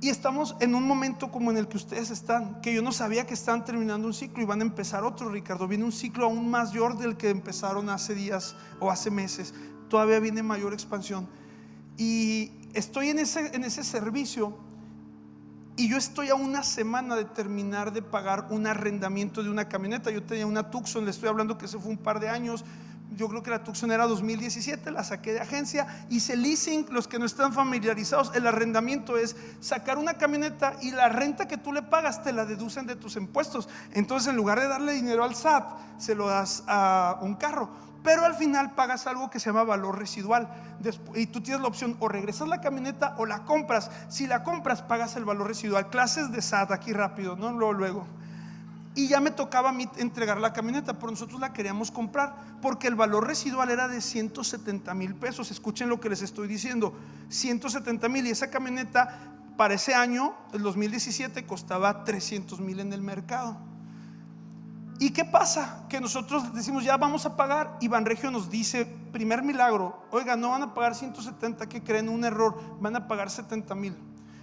Y 0.00 0.10
estamos 0.10 0.54
en 0.60 0.76
un 0.76 0.86
momento 0.86 1.30
como 1.32 1.50
en 1.50 1.56
el 1.56 1.66
que 1.66 1.76
ustedes 1.76 2.10
están, 2.10 2.60
que 2.60 2.72
yo 2.72 2.82
no 2.82 2.92
sabía 2.92 3.26
que 3.26 3.34
están 3.34 3.64
terminando 3.64 4.06
un 4.06 4.14
ciclo 4.14 4.42
y 4.42 4.46
van 4.46 4.60
a 4.60 4.64
empezar 4.64 5.02
otro, 5.02 5.28
Ricardo. 5.28 5.66
Viene 5.66 5.84
un 5.84 5.92
ciclo 5.92 6.26
aún 6.26 6.48
mayor 6.48 6.96
del 6.96 7.16
que 7.16 7.30
empezaron 7.30 7.90
hace 7.90 8.14
días 8.14 8.54
o 8.78 8.90
hace 8.90 9.10
meses. 9.10 9.54
Todavía 9.88 10.20
viene 10.20 10.42
mayor 10.44 10.72
expansión. 10.72 11.28
Y 11.96 12.52
estoy 12.74 13.08
en 13.08 13.18
ese, 13.18 13.54
en 13.56 13.64
ese 13.64 13.82
servicio 13.82 14.56
y 15.78 15.88
yo 15.88 15.96
estoy 15.96 16.28
a 16.28 16.34
una 16.34 16.64
semana 16.64 17.14
de 17.14 17.24
terminar 17.24 17.92
de 17.92 18.02
pagar 18.02 18.48
un 18.50 18.66
arrendamiento 18.66 19.44
de 19.44 19.50
una 19.50 19.68
camioneta. 19.68 20.10
Yo 20.10 20.24
tenía 20.24 20.44
una 20.44 20.70
Tucson, 20.70 21.04
le 21.04 21.12
estoy 21.12 21.28
hablando 21.28 21.56
que 21.56 21.66
ese 21.66 21.78
fue 21.78 21.90
un 21.90 21.98
par 21.98 22.18
de 22.18 22.28
años. 22.28 22.64
Yo 23.10 23.28
creo 23.28 23.42
que 23.42 23.50
la 23.50 23.64
Tucson 23.64 23.90
era 23.90 24.06
2017, 24.06 24.90
la 24.90 25.02
saqué 25.02 25.32
de 25.32 25.40
agencia. 25.40 26.04
Hice 26.10 26.36
leasing, 26.36 26.86
los 26.90 27.08
que 27.08 27.18
no 27.18 27.24
están 27.24 27.52
familiarizados, 27.52 28.32
el 28.34 28.46
arrendamiento 28.46 29.16
es 29.16 29.34
sacar 29.60 29.98
una 29.98 30.14
camioneta 30.14 30.74
y 30.82 30.90
la 30.90 31.08
renta 31.08 31.48
que 31.48 31.56
tú 31.56 31.72
le 31.72 31.82
pagas 31.82 32.22
te 32.22 32.32
la 32.32 32.44
deducen 32.44 32.86
de 32.86 32.96
tus 32.96 33.16
impuestos. 33.16 33.68
Entonces, 33.92 34.28
en 34.28 34.36
lugar 34.36 34.60
de 34.60 34.68
darle 34.68 34.92
dinero 34.92 35.24
al 35.24 35.34
SAT, 35.34 35.98
se 35.98 36.14
lo 36.14 36.28
das 36.28 36.64
a 36.66 37.18
un 37.22 37.34
carro 37.34 37.88
pero 38.02 38.24
al 38.24 38.34
final 38.34 38.74
pagas 38.74 39.06
algo 39.06 39.28
que 39.28 39.40
se 39.40 39.50
llama 39.50 39.64
valor 39.64 39.98
residual. 39.98 40.48
Y 41.14 41.26
tú 41.26 41.42
tienes 41.42 41.60
la 41.60 41.68
opción 41.68 41.96
o 42.00 42.08
regresas 42.08 42.48
la 42.48 42.60
camioneta 42.60 43.14
o 43.18 43.26
la 43.26 43.44
compras. 43.44 43.90
Si 44.08 44.26
la 44.26 44.44
compras, 44.44 44.82
pagas 44.82 45.16
el 45.16 45.24
valor 45.24 45.48
residual. 45.48 45.90
Clases 45.90 46.30
de 46.30 46.40
SAT 46.40 46.70
aquí 46.70 46.92
rápido, 46.92 47.36
¿no? 47.36 47.52
Luego, 47.52 47.72
luego. 47.72 48.06
Y 48.98 49.06
ya 49.06 49.20
me 49.20 49.30
tocaba 49.30 49.68
a 49.68 49.72
mí 49.72 49.88
entregar 49.98 50.40
la 50.40 50.52
camioneta, 50.52 50.98
pero 50.98 51.12
nosotros 51.12 51.38
la 51.38 51.52
queríamos 51.52 51.92
comprar 51.92 52.34
porque 52.60 52.88
el 52.88 52.96
valor 52.96 53.28
residual 53.28 53.70
era 53.70 53.86
de 53.86 54.00
170 54.00 54.92
mil 54.94 55.14
pesos. 55.14 55.52
Escuchen 55.52 55.88
lo 55.88 56.00
que 56.00 56.08
les 56.08 56.20
estoy 56.20 56.48
diciendo: 56.48 56.92
170 57.28 58.08
mil. 58.08 58.26
Y 58.26 58.30
esa 58.30 58.50
camioneta 58.50 59.20
para 59.56 59.74
ese 59.74 59.94
año, 59.94 60.34
el 60.52 60.62
2017, 60.62 61.46
costaba 61.46 62.02
300 62.02 62.58
mil 62.58 62.80
en 62.80 62.92
el 62.92 63.00
mercado. 63.00 63.56
¿Y 64.98 65.10
qué 65.10 65.24
pasa? 65.24 65.86
Que 65.88 66.00
nosotros 66.00 66.52
decimos, 66.52 66.82
ya 66.82 66.96
vamos 66.96 67.24
a 67.24 67.36
pagar. 67.36 67.78
Y 67.80 67.86
Banregio 67.86 68.32
nos 68.32 68.50
dice, 68.50 68.84
primer 69.12 69.44
milagro, 69.44 70.08
oiga, 70.10 70.34
no 70.34 70.50
van 70.50 70.62
a 70.64 70.74
pagar 70.74 70.96
170, 70.96 71.68
que 71.68 71.84
creen 71.84 72.08
un 72.08 72.24
error, 72.24 72.60
van 72.80 72.96
a 72.96 73.06
pagar 73.06 73.30
70 73.30 73.76
mil. 73.76 73.96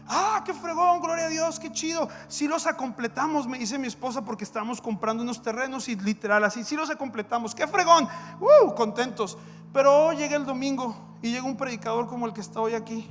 Ah, 0.08 0.44
qué 0.46 0.54
fregón, 0.54 1.02
gloria 1.02 1.26
a 1.26 1.30
Dios, 1.30 1.60
qué 1.60 1.72
chido. 1.72 2.08
Si 2.28 2.48
los 2.48 2.68
acompletamos, 2.68 3.48
me 3.48 3.58
dice 3.58 3.80
mi 3.80 3.88
esposa, 3.88 4.24
porque 4.24 4.44
estábamos 4.44 4.80
comprando 4.80 5.24
unos 5.24 5.42
terrenos 5.42 5.90
y 5.90 5.96
literal 5.96 6.44
así, 6.44 6.64
si 6.64 6.76
los 6.76 6.90
acompletamos, 6.90 7.56
qué 7.56 7.68
fregón, 7.68 8.08
uh, 8.40 8.74
contentos. 8.76 9.38
Pero 9.74 10.14
llega 10.14 10.36
el 10.36 10.46
domingo 10.46 10.96
y 11.22 11.32
llega 11.32 11.44
un 11.44 11.58
predicador 11.58 12.08
como 12.08 12.28
el 12.28 12.34
que 12.34 12.42
está 12.42 12.62
hoy 12.62 12.76
aquí 12.76 13.10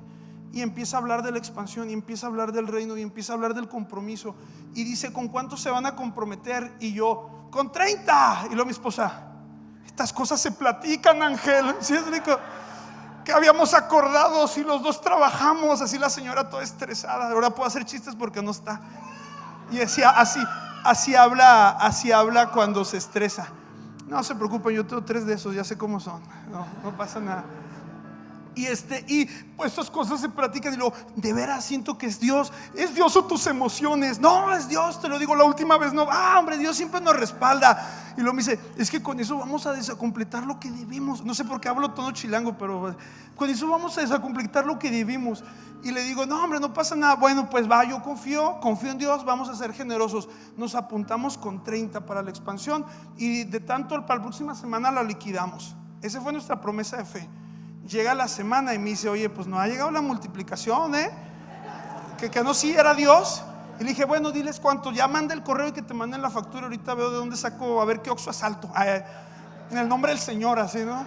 y 0.53 0.62
empieza 0.62 0.97
a 0.97 1.01
hablar 1.01 1.24
de 1.24 1.32
la 1.32 1.38
expansión 1.38 1.90
y 1.90 1.92
empieza 1.92 2.26
a 2.26 2.30
hablar 2.30 2.53
del 2.53 2.68
reino 2.68 2.97
y 2.97 3.03
empieza 3.03 3.32
a 3.32 3.34
hablar 3.36 3.55
del 3.55 3.68
compromiso 3.68 4.36
y 4.72 4.84
dice, 4.84 5.12
¿con 5.12 5.26
cuánto 5.26 5.57
se 5.57 5.68
van 5.68 5.84
a 5.84 5.97
comprometer? 5.97 6.76
Y 6.78 6.92
yo, 6.92 7.49
con 7.51 7.72
30. 7.72 8.45
Y 8.47 8.49
luego 8.51 8.66
mi 8.66 8.70
esposa, 8.70 9.32
estas 9.84 10.12
cosas 10.12 10.40
se 10.40 10.53
platican, 10.53 11.22
Ángel. 11.22 11.74
¿Sí 11.80 11.95
es 11.95 12.07
rico? 12.07 12.38
Que 13.25 13.33
habíamos 13.33 13.72
acordado 13.75 14.47
si 14.47 14.62
los 14.62 14.83
dos 14.83 15.01
trabajamos, 15.01 15.81
así 15.81 15.99
la 15.99 16.11
señora 16.11 16.51
toda 16.51 16.62
estresada. 16.62 17.31
Ahora 17.31 17.51
puedo 17.51 17.66
hacer 17.66 17.85
chistes 17.85 18.14
porque 18.14 18.43
no 18.43 18.51
está. 18.51 18.81
Y 19.70 19.79
decía, 19.79 20.11
así, 20.11 20.41
así 20.85 21.14
habla, 21.14 21.70
así 21.70 22.12
habla 22.12 22.51
cuando 22.51 22.85
se 22.85 22.99
estresa. 22.99 23.49
No 24.07 24.22
se 24.22 24.35
preocupen, 24.35 24.77
yo 24.77 24.87
tengo 24.87 25.03
tres 25.03 25.25
de 25.25 25.35
esos, 25.35 25.55
ya 25.55 25.64
sé 25.64 25.79
cómo 25.79 25.99
son. 25.99 26.22
No, 26.51 26.66
no 26.83 26.97
pasa 26.97 27.18
nada. 27.20 27.45
Y, 28.55 28.66
este, 28.66 29.05
y 29.09 29.26
pues 29.57 29.72
estas 29.72 29.90
cosas 29.90 30.20
se 30.20 30.28
platican 30.28 30.74
y 30.74 30.76
luego, 30.76 30.94
de 31.16 31.32
veras 31.32 31.64
siento 31.64 31.98
que 31.98 32.07
es 32.07 32.20
Dios. 32.20 32.52
¿Es 32.74 32.94
Dios 32.94 33.16
o 33.16 33.24
tus 33.24 33.46
emociones? 33.46 34.20
No, 34.20 34.52
es 34.55 34.68
Dios, 34.68 35.00
te 35.00 35.09
lo 35.09 35.18
digo 35.18 35.34
la 35.34 35.44
última 35.44 35.76
vez. 35.76 35.92
No, 35.92 36.07
ah, 36.11 36.36
hombre, 36.38 36.57
Dios 36.59 36.76
siempre 36.76 37.00
nos 37.00 37.16
respalda. 37.16 38.12
Y 38.16 38.20
luego 38.20 38.34
me 38.34 38.42
dice, 38.42 38.61
es 38.76 38.90
que 38.90 39.02
con 39.02 39.18
eso 39.18 39.38
vamos 39.38 39.66
a 39.66 39.72
desacompletar 39.72 40.44
lo 40.44 40.61
que 40.61 40.70
debimos. 40.70 41.24
No 41.24 41.34
sé 41.34 41.44
por 41.44 41.61
qué 41.61 41.68
hablo 41.68 41.92
todo 41.92 42.12
chilango, 42.12 42.57
pero 42.57 42.94
con 43.34 43.50
eso 43.50 43.68
vamos 43.68 43.98
a 43.98 44.02
desacompletar 44.02 44.66
lo 44.66 44.78
que 44.78 44.90
debimos. 44.90 45.42
Y 45.82 45.90
le 45.90 46.02
digo, 46.05 46.24
no, 46.24 46.42
hombre, 46.42 46.61
no 46.61 46.72
pasa 46.72 46.94
nada. 46.94 47.16
Bueno, 47.16 47.50
pues 47.50 47.70
va, 47.70 47.84
yo 47.84 48.02
confío, 48.02 48.61
confío 48.61 48.92
en 48.92 48.98
Dios, 48.98 49.24
vamos 49.24 49.48
a 49.48 49.57
ser 49.57 49.72
generosos. 49.72 50.28
Nos 50.57 50.76
apuntamos 50.76 51.36
con 51.36 51.64
30 51.64 52.07
para 52.07 52.22
la 52.22 52.30
expansión 52.30 52.86
y 53.16 53.44
de 53.44 53.61
tanto 53.61 54.00
para 54.07 54.16
la 54.16 54.22
próxima 54.22 54.55
semana 54.55 54.92
la 54.92 55.02
liquidamos. 55.02 55.74
Esa 56.00 56.20
fue 56.20 56.32
nuestra 56.32 56.61
promesa 56.61 56.96
de 56.98 57.05
fe 57.05 57.28
llega 57.89 58.14
la 58.14 58.28
semana 58.28 58.74
y 58.74 58.78
me 58.78 58.91
dice, 58.91 59.09
oye, 59.09 59.28
pues 59.28 59.47
no 59.47 59.59
ha 59.59 59.66
llegado 59.66 59.91
la 59.91 60.01
multiplicación, 60.01 60.95
¿eh? 60.95 61.11
Que, 62.18 62.30
que 62.30 62.43
no, 62.43 62.55
sí 62.55 62.74
era 62.74 62.95
Dios. 62.95 63.43
Y 63.78 63.85
le 63.85 63.91
dije, 63.91 64.05
bueno, 64.05 64.30
diles 64.30 64.61
cuánto, 64.61 64.93
ya 64.93 65.09
manda 65.09 65.35
el 65.35 65.43
correo 65.43 65.68
y 65.68 65.72
que 65.72 65.82
te 65.82 65.95
manden 65.95 66.22
la 66.22 66.30
factura, 66.30 66.64
ahorita 66.64 66.95
veo 66.95 67.11
de 67.11 67.16
dónde 67.16 67.37
saco, 67.37 67.82
a 67.82 67.85
ver 67.85 68.03
qué 68.03 68.11
oxo 68.11 68.30
asalto. 68.30 68.70
en 69.70 69.78
el 69.78 69.89
nombre 69.89 70.12
del 70.12 70.20
Señor, 70.20 70.59
así, 70.59 70.85
¿no? 70.85 71.05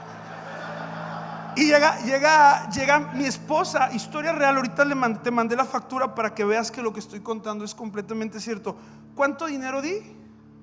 Y 1.55 1.65
llega, 1.65 1.97
llega, 2.01 2.69
llega 2.69 2.99
mi 2.99 3.25
esposa, 3.25 3.91
historia 3.91 4.31
real, 4.31 4.57
ahorita 4.57 4.85
le 4.85 4.95
te 5.23 5.31
mandé 5.31 5.55
la 5.55 5.65
factura 5.65 6.13
para 6.13 6.35
que 6.35 6.45
veas 6.45 6.69
que 6.69 6.83
lo 6.83 6.93
que 6.93 6.99
estoy 6.99 7.21
contando 7.21 7.65
es 7.65 7.73
completamente 7.73 8.39
cierto. 8.39 8.77
¿Cuánto 9.15 9.47
dinero 9.47 9.81
di? 9.81 10.15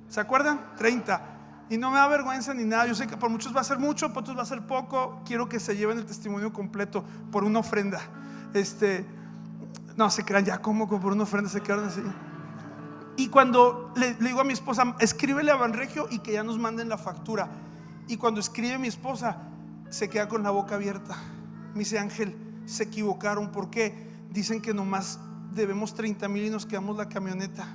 ¿Se 0.09 0.21
acuerdan? 0.21 0.61
30. 0.77 1.34
Y 1.71 1.79
no 1.79 1.91
me 1.91 1.99
da 1.99 2.07
vergüenza 2.09 2.53
ni 2.53 2.65
nada. 2.65 2.87
Yo 2.87 2.95
sé 2.95 3.07
que 3.07 3.17
por 3.17 3.31
muchos 3.31 3.55
va 3.55 3.61
a 3.61 3.65
ser 3.65 3.79
mucho, 3.79 4.13
por 4.13 4.23
otros 4.23 4.37
va 4.37 4.43
a 4.43 4.47
ser 4.47 4.67
poco. 4.67 5.23
Quiero 5.25 5.49
que 5.49 5.59
se 5.59 5.77
lleven 5.77 5.99
el 5.99 6.05
testimonio 6.05 6.53
completo 6.53 7.05
por 7.33 7.45
una 7.45 7.61
ofrenda. 7.61 8.01
Este, 8.53 9.07
no 9.97 10.11
se 10.11 10.25
crean 10.25 10.45
ya 10.45 10.59
como 10.59 10.89
por 10.89 11.13
una 11.13 11.23
ofrenda 11.23 11.49
se 11.49 11.61
quedaron 11.61 11.87
así. 11.87 12.03
Y 13.17 13.29
cuando 13.29 13.93
le, 13.97 14.15
digo 14.15 14.41
a 14.41 14.45
mi 14.45 14.53
esposa, 14.53 14.97
escríbele 14.99 15.51
a 15.51 15.57
Banregio 15.57 16.09
y 16.11 16.19
que 16.19 16.33
ya 16.33 16.43
nos 16.43 16.59
manden 16.59 16.89
la 16.89 16.99
factura. 16.99 17.49
Y 18.09 18.17
cuando 18.17 18.41
escribe 18.41 18.77
mi 18.79 18.89
esposa, 18.89 19.39
se 19.89 20.09
queda 20.09 20.29
con 20.29 20.43
la 20.43 20.51
boca 20.51 20.75
abierta. 20.75 21.17
Me 21.73 21.81
dice 21.81 21.99
Ángel, 21.99 22.37
se 22.67 22.85
equivocaron. 22.85 23.53
¿Por 23.53 23.71
qué? 23.71 24.11
Dicen 24.31 24.61
que 24.61 24.75
nomás 24.75 25.21
debemos 25.53 25.95
30 25.95 26.29
mil 26.29 26.45
y 26.45 26.51
nos 26.51 26.67
quedamos 26.67 26.97
la 26.97 27.09
camioneta. 27.09 27.69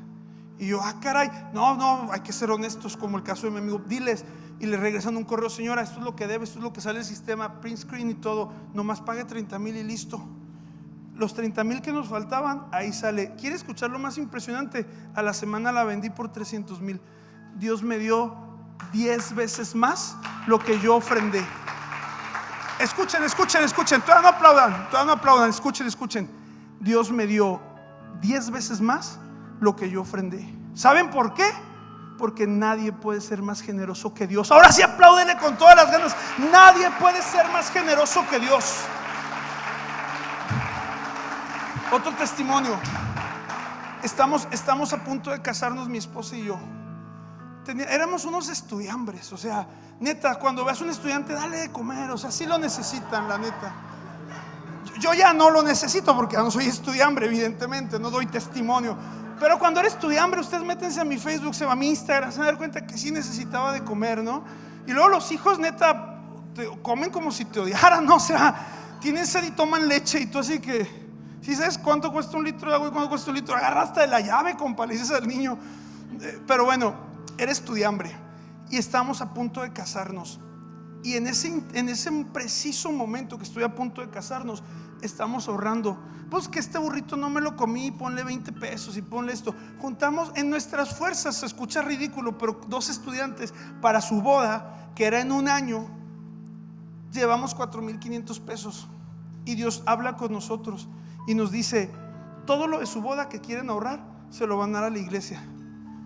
Y 0.59 0.67
yo, 0.67 0.81
ah, 0.83 0.95
caray, 0.99 1.31
no, 1.53 1.75
no, 1.75 2.11
hay 2.11 2.19
que 2.19 2.33
ser 2.33 2.51
honestos, 2.51 2.97
como 2.97 3.17
el 3.17 3.23
caso 3.23 3.47
de 3.47 3.51
mi 3.53 3.59
amigo. 3.59 3.81
Diles, 3.87 4.25
y 4.59 4.65
le 4.65 4.75
regresan 4.75 5.15
un 5.15 5.23
correo, 5.23 5.49
señora, 5.49 5.81
esto 5.81 5.99
es 5.99 6.05
lo 6.05 6.17
que 6.17 6.27
debe, 6.27 6.43
esto 6.43 6.59
es 6.59 6.63
lo 6.63 6.73
que 6.73 6.81
sale 6.81 6.99
del 6.99 7.07
sistema, 7.07 7.61
print 7.61 7.77
screen 7.77 8.09
y 8.09 8.15
todo, 8.15 8.51
nomás 8.73 8.99
pague 8.99 9.23
30 9.23 9.57
mil 9.57 9.77
y 9.77 9.83
listo. 9.83 10.21
Los 11.15 11.33
30 11.33 11.63
mil 11.63 11.81
que 11.81 11.93
nos 11.93 12.09
faltaban, 12.09 12.67
ahí 12.73 12.91
sale. 12.91 13.35
¿Quiere 13.35 13.55
escuchar 13.55 13.89
lo 13.89 13.99
más 13.99 14.17
impresionante? 14.17 14.85
A 15.15 15.21
la 15.21 15.33
semana 15.33 15.71
la 15.71 15.85
vendí 15.85 16.09
por 16.09 16.29
300 16.29 16.81
mil. 16.81 16.99
Dios 17.55 17.81
me 17.81 17.97
dio 17.97 18.35
10 18.91 19.35
veces 19.35 19.75
más 19.75 20.17
lo 20.45 20.59
que 20.59 20.77
yo 20.79 20.95
ofrendé. 20.97 21.43
Escuchen, 22.79 23.23
escuchen, 23.23 23.63
escuchen. 23.63 24.01
Todavía 24.01 24.31
no 24.31 24.37
aplaudan, 24.37 24.89
todavía 24.89 25.13
no 25.13 25.19
aplaudan. 25.19 25.49
Escuchen, 25.49 25.87
escuchen. 25.87 26.29
Dios 26.81 27.11
me 27.11 27.27
dio 27.27 27.61
10 28.21 28.51
veces 28.51 28.81
más 28.81 29.19
lo 29.59 29.75
que 29.75 29.89
yo 29.89 30.01
ofrendé. 30.01 30.47
¿Saben 30.73 31.09
por 31.09 31.33
qué? 31.33 31.49
Porque 32.17 32.47
nadie 32.47 32.91
puede 32.91 33.21
ser 33.21 33.41
más 33.41 33.61
generoso 33.61 34.13
que 34.13 34.27
Dios. 34.27 34.51
Ahora 34.51 34.71
sí 34.71 34.81
apláudele 34.81 35.37
con 35.37 35.57
todas 35.57 35.75
las 35.75 35.91
ganas. 35.91 36.15
Nadie 36.51 36.89
puede 36.99 37.21
ser 37.21 37.47
más 37.49 37.71
generoso 37.71 38.25
que 38.29 38.39
Dios. 38.39 38.83
Otro 41.91 42.13
testimonio. 42.13 42.77
Estamos, 44.03 44.47
estamos 44.51 44.93
a 44.93 45.03
punto 45.03 45.31
de 45.31 45.41
casarnos 45.41 45.89
mi 45.89 45.97
esposa 45.97 46.37
y 46.37 46.45
yo. 46.45 46.59
éramos 47.89 48.25
unos 48.25 48.47
estudiambres, 48.47 49.33
o 49.33 49.37
sea, 49.37 49.67
neta, 49.99 50.35
cuando 50.35 50.63
veas 50.63 50.79
un 50.81 50.89
estudiante, 50.89 51.33
dale 51.33 51.57
de 51.57 51.71
comer, 51.71 52.09
o 52.11 52.17
sea, 52.17 52.31
sí 52.31 52.45
lo 52.45 52.57
necesitan, 52.57 53.27
la 53.27 53.37
neta. 53.37 53.73
Yo 54.99 55.13
ya 55.13 55.33
no 55.33 55.49
lo 55.49 55.61
necesito 55.63 56.15
porque 56.15 56.35
ya 56.35 56.43
no 56.43 56.51
soy 56.51 56.65
estudiambre, 56.65 57.25
evidentemente, 57.25 57.99
no 57.99 58.09
doy 58.09 58.25
testimonio. 58.27 58.97
Pero 59.39 59.57
cuando 59.57 59.79
eres 59.79 59.93
estudiante, 59.93 60.39
ustedes 60.39 60.63
métense 60.63 60.99
a 60.99 61.05
mi 61.05 61.17
Facebook, 61.17 61.55
se 61.55 61.65
va 61.65 61.71
a 61.71 61.75
mi 61.75 61.89
Instagram, 61.89 62.31
se 62.31 62.39
van 62.39 62.47
a 62.47 62.51
dar 62.51 62.57
cuenta 62.57 62.85
que 62.85 62.97
sí 62.97 63.11
necesitaba 63.11 63.71
de 63.71 63.83
comer, 63.83 64.21
¿no? 64.23 64.43
Y 64.85 64.91
luego 64.91 65.09
los 65.09 65.31
hijos, 65.31 65.59
neta, 65.59 66.19
comen 66.81 67.09
como 67.09 67.31
si 67.31 67.45
te 67.45 67.59
odiaran, 67.59 68.05
¿no? 68.07 68.15
O 68.15 68.19
sea, 68.19 68.97
tienen 68.99 69.25
sed 69.25 69.43
y 69.45 69.51
toman 69.51 69.87
leche 69.87 70.19
y 70.19 70.25
tú 70.25 70.39
así 70.39 70.59
que, 70.59 70.87
si 71.41 71.55
sabes 71.55 71.77
cuánto 71.77 72.11
cuesta 72.11 72.37
un 72.37 72.43
litro 72.43 72.69
de 72.69 72.75
agua 72.75 72.89
y 72.89 72.91
cuánto 72.91 73.09
cuesta 73.09 73.29
un 73.29 73.37
litro, 73.37 73.55
agarra 73.55 73.83
hasta 73.83 74.01
de 74.01 74.07
la 74.07 74.19
llave, 74.19 74.55
compa, 74.57 74.85
le 74.85 74.93
dices 74.93 75.11
al 75.11 75.27
niño. 75.27 75.57
Eh, 76.21 76.39
pero 76.45 76.65
bueno, 76.65 76.93
eres 77.37 77.59
estudiante 77.59 78.13
y 78.69 78.77
estamos 78.77 79.21
a 79.21 79.33
punto 79.33 79.61
de 79.61 79.71
casarnos. 79.71 80.39
Y 81.01 81.15
en 81.15 81.27
ese, 81.27 81.63
en 81.73 81.87
ese 81.87 82.11
preciso 82.33 82.91
momento 82.91 83.37
que 83.37 83.45
estoy 83.45 83.63
a 83.63 83.73
punto 83.73 84.01
de 84.01 84.09
casarnos, 84.09 84.63
estamos 85.01 85.47
ahorrando. 85.47 85.97
Pues 86.29 86.47
que 86.47 86.59
este 86.59 86.77
burrito 86.77 87.17
no 87.17 87.29
me 87.29 87.41
lo 87.41 87.55
comí, 87.55 87.91
ponle 87.91 88.23
20 88.23 88.51
pesos 88.53 88.97
y 88.97 89.01
ponle 89.01 89.33
esto. 89.33 89.55
Juntamos 89.79 90.31
en 90.35 90.49
nuestras 90.49 90.97
fuerzas, 90.97 91.37
se 91.37 91.45
escucha 91.45 91.81
ridículo, 91.81 92.37
pero 92.37 92.59
dos 92.67 92.89
estudiantes 92.89 93.53
para 93.81 94.01
su 94.01 94.21
boda, 94.21 94.91
que 94.95 95.05
era 95.05 95.21
en 95.21 95.31
un 95.31 95.47
año, 95.47 95.85
llevamos 97.11 97.55
4.500 97.55 98.39
pesos. 98.41 98.87
Y 99.45 99.55
Dios 99.55 99.81
habla 99.85 100.17
con 100.17 100.31
nosotros 100.31 100.87
y 101.27 101.33
nos 101.33 101.51
dice, 101.51 101.89
todo 102.45 102.67
lo 102.67 102.79
de 102.79 102.85
su 102.85 103.01
boda 103.01 103.29
que 103.29 103.39
quieren 103.39 103.69
ahorrar, 103.69 104.03
se 104.29 104.45
lo 104.45 104.57
van 104.57 104.71
a 104.75 104.81
dar 104.81 104.83
a 104.85 104.89
la 104.89 104.99
iglesia. 104.99 105.43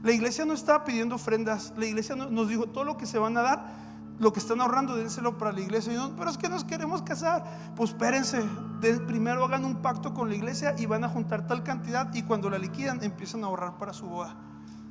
La 0.03 0.11
iglesia 0.11 0.45
no 0.45 0.53
estaba 0.53 0.83
pidiendo 0.83 1.15
ofrendas, 1.15 1.73
la 1.77 1.85
iglesia 1.85 2.15
nos 2.15 2.49
dijo, 2.49 2.67
todo 2.67 2.83
lo 2.83 2.97
que 2.97 3.05
se 3.05 3.17
van 3.17 3.37
a 3.37 3.41
dar, 3.41 3.82
lo 4.19 4.31
que 4.31 4.39
están 4.39 4.61
ahorrando, 4.61 4.95
dénselo 4.95 5.37
para 5.37 5.51
la 5.51 5.61
iglesia. 5.61 5.93
pero 6.17 6.29
es 6.29 6.37
que 6.37 6.49
nos 6.49 6.63
queremos 6.63 7.01
casar. 7.01 7.43
Pues 7.75 7.91
espérense, 7.91 8.43
primero 9.07 9.45
hagan 9.45 9.65
un 9.65 9.81
pacto 9.81 10.13
con 10.13 10.29
la 10.29 10.35
iglesia 10.35 10.75
y 10.77 10.85
van 10.85 11.03
a 11.03 11.09
juntar 11.09 11.47
tal 11.47 11.63
cantidad 11.63 12.13
y 12.13 12.23
cuando 12.23 12.49
la 12.49 12.57
liquidan 12.57 13.03
empiezan 13.03 13.43
a 13.43 13.47
ahorrar 13.47 13.77
para 13.77 13.93
su 13.93 14.05
boda. 14.05 14.35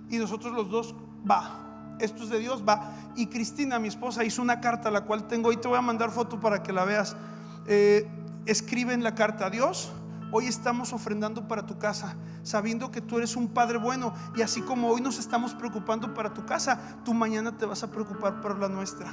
Y 0.09 0.19
nosotros 0.19 0.53
los 0.53 0.71
dos, 0.71 0.95
va, 1.29 1.97
esto 1.99 2.25
es 2.25 2.29
de 2.29 2.39
Dios, 2.39 2.63
va. 2.69 2.93
Y 3.17 3.27
Cristina, 3.27 3.79
mi 3.79 3.89
esposa, 3.89 4.25
hizo 4.25 4.43
una 4.43 4.61
carta, 4.61 4.91
la 4.91 5.03
cual 5.03 5.27
tengo, 5.29 5.53
y 5.53 5.57
te 5.57 5.69
voy 5.69 5.79
a 5.79 5.83
mandar 5.83 6.11
foto 6.11 6.41
para 6.41 6.63
que 6.63 6.73
la 6.73 6.85
veas. 6.85 7.17
Eh, 7.67 8.09
escribe 8.45 8.93
en 8.93 9.05
la 9.05 9.15
carta 9.15 9.47
a 9.47 9.51
Dios 9.51 9.93
Hoy 10.35 10.47
estamos 10.47 10.95
ofrendando 10.95 11.47
para 11.47 11.67
tu 11.67 11.79
casa, 11.79 12.17
sabiendo 12.43 12.91
que 12.91 13.03
tú 13.03 13.19
eres 13.19 13.37
un 13.37 13.49
Padre 13.49 13.77
bueno. 13.77 14.15
Y 14.35 14.41
así 14.41 14.63
como 14.63 14.89
hoy 14.89 15.03
nos 15.03 15.19
estamos 15.19 15.55
preocupando 15.55 16.15
para 16.15 16.33
tu 16.33 16.47
casa, 16.47 16.97
tú 17.05 17.13
mañana 17.13 17.59
te 17.59 17.67
vas 17.67 17.83
a 17.83 17.91
preocupar 17.91 18.41
por 18.41 18.59
la 18.59 18.71
nuestra. 18.71 19.13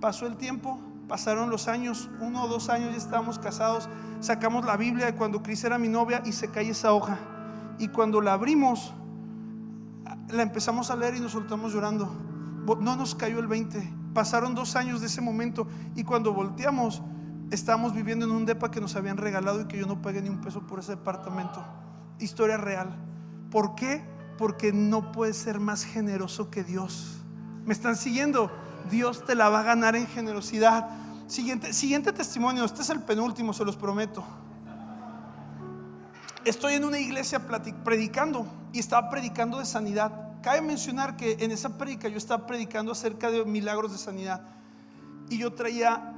Pasó 0.00 0.26
el 0.26 0.38
tiempo, 0.38 0.80
pasaron 1.06 1.50
los 1.50 1.68
años, 1.68 2.08
uno 2.18 2.44
o 2.44 2.48
dos 2.48 2.70
años 2.70 2.92
ya 2.92 2.96
estábamos 2.96 3.38
casados. 3.38 3.90
Sacamos 4.20 4.64
la 4.64 4.78
Biblia 4.78 5.04
de 5.04 5.14
cuando 5.14 5.42
Cris 5.42 5.62
era 5.64 5.76
mi 5.76 5.88
novia 5.88 6.22
y 6.24 6.32
se 6.32 6.50
cae 6.50 6.70
esa 6.70 6.94
hoja. 6.94 7.18
Y 7.78 7.88
cuando 7.88 8.22
la 8.22 8.32
abrimos, 8.32 8.94
la 10.30 10.42
empezamos 10.42 10.90
a 10.90 10.96
leer 10.96 11.16
y 11.16 11.20
nos 11.20 11.32
soltamos 11.32 11.74
llorando. 11.74 12.06
No 12.80 12.96
nos 12.96 13.14
cayó 13.14 13.38
el 13.38 13.48
20. 13.48 13.92
Pasaron 14.14 14.54
dos 14.54 14.76
años 14.76 15.02
de 15.02 15.08
ese 15.08 15.20
momento 15.20 15.66
y 15.94 16.04
cuando 16.04 16.32
volteamos, 16.32 17.02
Estábamos 17.50 17.94
viviendo 17.94 18.24
en 18.24 18.32
un 18.32 18.44
depa 18.44 18.70
que 18.70 18.80
nos 18.80 18.96
habían 18.96 19.16
regalado 19.16 19.60
y 19.60 19.66
que 19.66 19.78
yo 19.78 19.86
no 19.86 20.02
pagué 20.02 20.20
ni 20.20 20.28
un 20.28 20.40
peso 20.40 20.66
por 20.66 20.80
ese 20.80 20.92
departamento. 20.92 21.64
Historia 22.18 22.56
real. 22.56 22.88
¿Por 23.50 23.74
qué? 23.76 24.04
Porque 24.36 24.72
no 24.72 25.12
puedes 25.12 25.36
ser 25.36 25.60
más 25.60 25.84
generoso 25.84 26.50
que 26.50 26.64
Dios. 26.64 27.18
¿Me 27.64 27.72
están 27.72 27.96
siguiendo? 27.96 28.50
Dios 28.90 29.24
te 29.24 29.34
la 29.34 29.48
va 29.48 29.60
a 29.60 29.62
ganar 29.62 29.94
en 29.94 30.06
generosidad. 30.06 30.88
Siguiente, 31.28 31.72
siguiente 31.72 32.12
testimonio, 32.12 32.64
este 32.64 32.82
es 32.82 32.90
el 32.90 33.00
penúltimo, 33.00 33.52
se 33.52 33.64
los 33.64 33.76
prometo. 33.76 34.24
Estoy 36.44 36.74
en 36.74 36.84
una 36.84 36.98
iglesia 36.98 37.40
predicando 37.84 38.46
y 38.72 38.78
estaba 38.78 39.08
predicando 39.10 39.58
de 39.58 39.64
sanidad. 39.64 40.40
Cabe 40.42 40.60
mencionar 40.60 41.16
que 41.16 41.36
en 41.40 41.50
esa 41.50 41.76
predica 41.76 42.08
yo 42.08 42.18
estaba 42.18 42.46
predicando 42.46 42.92
acerca 42.92 43.30
de 43.30 43.44
milagros 43.44 43.90
de 43.90 43.98
sanidad. 43.98 44.42
Y 45.28 45.38
yo 45.38 45.52
traía 45.54 46.14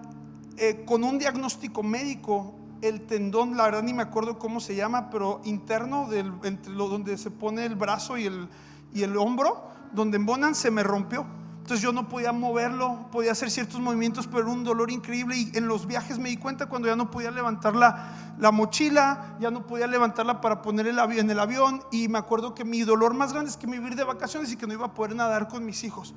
eh, 0.58 0.84
con 0.84 1.04
un 1.04 1.18
diagnóstico 1.18 1.82
médico, 1.82 2.54
el 2.82 3.06
tendón, 3.06 3.56
la 3.56 3.64
verdad 3.64 3.82
ni 3.82 3.92
me 3.92 4.02
acuerdo 4.02 4.38
cómo 4.38 4.60
se 4.60 4.74
llama, 4.74 5.10
pero 5.10 5.40
interno, 5.44 6.08
del, 6.08 6.32
entre 6.44 6.72
lo, 6.72 6.88
donde 6.88 7.16
se 7.18 7.30
pone 7.30 7.64
el 7.64 7.74
brazo 7.74 8.18
y 8.18 8.26
el, 8.26 8.48
y 8.94 9.02
el 9.02 9.16
hombro, 9.16 9.62
donde 9.92 10.16
embonan, 10.16 10.54
se 10.54 10.70
me 10.70 10.82
rompió. 10.82 11.26
Entonces 11.68 11.84
yo 11.84 11.92
no 11.92 12.08
podía 12.08 12.32
moverlo, 12.32 13.10
podía 13.12 13.32
hacer 13.32 13.50
ciertos 13.50 13.78
movimientos, 13.78 14.26
pero 14.26 14.38
era 14.44 14.48
un 14.48 14.64
dolor 14.64 14.90
increíble. 14.90 15.36
Y 15.36 15.52
en 15.54 15.68
los 15.68 15.86
viajes 15.86 16.18
me 16.18 16.30
di 16.30 16.38
cuenta 16.38 16.64
cuando 16.64 16.88
ya 16.88 16.96
no 16.96 17.10
podía 17.10 17.30
levantar 17.30 17.76
la, 17.76 18.34
la 18.38 18.50
mochila, 18.50 19.36
ya 19.38 19.50
no 19.50 19.66
podía 19.66 19.86
levantarla 19.86 20.40
para 20.40 20.62
poner 20.62 20.86
el 20.86 20.98
en 20.98 21.28
el 21.30 21.38
avión. 21.38 21.82
Y 21.92 22.08
me 22.08 22.16
acuerdo 22.16 22.54
que 22.54 22.64
mi 22.64 22.80
dolor 22.84 23.12
más 23.12 23.34
grande 23.34 23.50
es 23.50 23.58
que 23.58 23.66
me 23.66 23.76
ir 23.76 23.96
de 23.96 24.04
vacaciones 24.04 24.50
y 24.50 24.56
que 24.56 24.66
no 24.66 24.72
iba 24.72 24.86
a 24.86 24.94
poder 24.94 25.14
nadar 25.14 25.48
con 25.48 25.66
mis 25.66 25.84
hijos. 25.84 26.14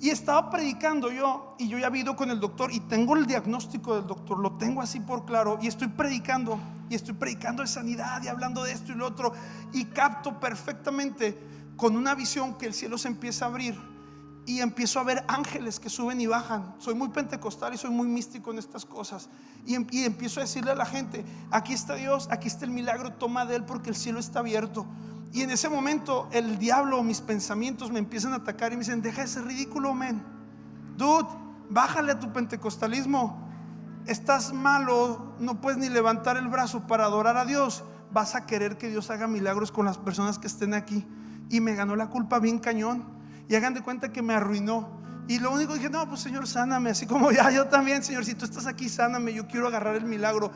Y 0.00 0.10
estaba 0.10 0.48
predicando 0.50 1.10
yo 1.10 1.56
y 1.58 1.68
yo 1.68 1.78
ya 1.78 1.88
había 1.88 2.02
ido 2.02 2.14
con 2.14 2.30
el 2.30 2.38
doctor 2.38 2.72
y 2.72 2.80
tengo 2.80 3.16
el 3.16 3.26
diagnóstico 3.26 3.96
del 3.96 4.06
doctor, 4.06 4.38
lo 4.38 4.52
tengo 4.52 4.80
así 4.80 5.00
por 5.00 5.24
claro 5.24 5.58
y 5.60 5.66
estoy 5.66 5.88
predicando 5.88 6.58
y 6.88 6.94
estoy 6.94 7.14
predicando 7.14 7.62
de 7.62 7.68
sanidad 7.68 8.22
y 8.22 8.28
hablando 8.28 8.62
de 8.62 8.72
esto 8.72 8.92
y 8.92 8.94
lo 8.94 9.06
otro 9.06 9.32
y 9.72 9.86
capto 9.86 10.38
perfectamente 10.38 11.36
con 11.76 11.96
una 11.96 12.14
visión 12.14 12.54
que 12.54 12.66
el 12.66 12.74
cielo 12.74 12.96
se 12.96 13.08
empieza 13.08 13.44
a 13.44 13.48
abrir 13.48 13.76
y 14.46 14.60
empiezo 14.60 14.98
a 14.98 15.02
ver 15.02 15.24
ángeles 15.28 15.78
que 15.78 15.90
suben 15.90 16.20
y 16.22 16.26
bajan. 16.26 16.74
Soy 16.78 16.94
muy 16.94 17.08
pentecostal 17.08 17.74
y 17.74 17.76
soy 17.76 17.90
muy 17.90 18.08
místico 18.08 18.50
en 18.50 18.58
estas 18.58 18.86
cosas. 18.86 19.28
Y, 19.66 19.74
em, 19.74 19.86
y, 19.90 20.04
empiezo 20.04 20.40
a 20.40 20.44
decirle 20.44 20.70
a 20.70 20.74
la 20.74 20.86
gente, 20.86 21.22
aquí 21.50 21.74
está 21.74 21.96
Dios, 21.96 22.28
aquí 22.30 22.48
está 22.48 22.64
el 22.64 22.70
milagro, 22.70 23.12
toma 23.12 23.44
de 23.44 23.56
él 23.56 23.64
porque 23.64 23.90
el 23.90 23.96
cielo 23.96 24.18
está 24.18 24.38
abierto. 24.38 24.86
Y 25.32 25.42
en 25.42 25.50
ese 25.50 25.68
momento 25.68 26.28
el 26.32 26.58
diablo, 26.58 27.02
mis 27.02 27.20
pensamientos 27.20 27.90
me 27.90 27.98
empiezan 27.98 28.32
a 28.32 28.36
atacar 28.36 28.72
y 28.72 28.76
me 28.76 28.80
dicen, 28.80 29.02
deja 29.02 29.22
ese 29.22 29.42
ridículo, 29.42 29.92
men. 29.94 30.22
Dude, 30.96 31.28
bájale 31.68 32.12
a 32.12 32.18
tu 32.18 32.32
pentecostalismo. 32.32 33.46
Estás 34.06 34.52
malo, 34.52 35.34
no 35.38 35.60
puedes 35.60 35.78
ni 35.78 35.88
levantar 35.88 36.36
el 36.38 36.48
brazo 36.48 36.86
para 36.86 37.04
adorar 37.04 37.36
a 37.36 37.44
Dios. 37.44 37.84
Vas 38.10 38.34
a 38.34 38.46
querer 38.46 38.78
que 38.78 38.88
Dios 38.88 39.10
haga 39.10 39.26
milagros 39.26 39.70
con 39.70 39.84
las 39.84 39.98
personas 39.98 40.38
que 40.38 40.46
estén 40.46 40.72
aquí. 40.72 41.06
Y 41.50 41.60
me 41.60 41.74
ganó 41.74 41.94
la 41.94 42.08
culpa 42.08 42.38
bien 42.38 42.58
cañón. 42.58 43.04
Y 43.48 43.54
hagan 43.54 43.74
de 43.74 43.82
cuenta 43.82 44.12
que 44.12 44.22
me 44.22 44.34
arruinó. 44.34 44.88
Y 45.28 45.40
lo 45.40 45.52
único 45.52 45.74
que 45.74 45.78
dije, 45.80 45.90
no, 45.90 46.08
pues 46.08 46.20
Señor, 46.20 46.46
sáname. 46.46 46.90
Así 46.90 47.06
como 47.06 47.30
ya, 47.32 47.50
yo 47.50 47.66
también, 47.66 48.02
Señor, 48.02 48.24
si 48.24 48.34
tú 48.34 48.46
estás 48.46 48.66
aquí, 48.66 48.88
sáname. 48.88 49.34
Yo 49.34 49.46
quiero 49.46 49.68
agarrar 49.68 49.94
el 49.94 50.04
milagro 50.04 50.50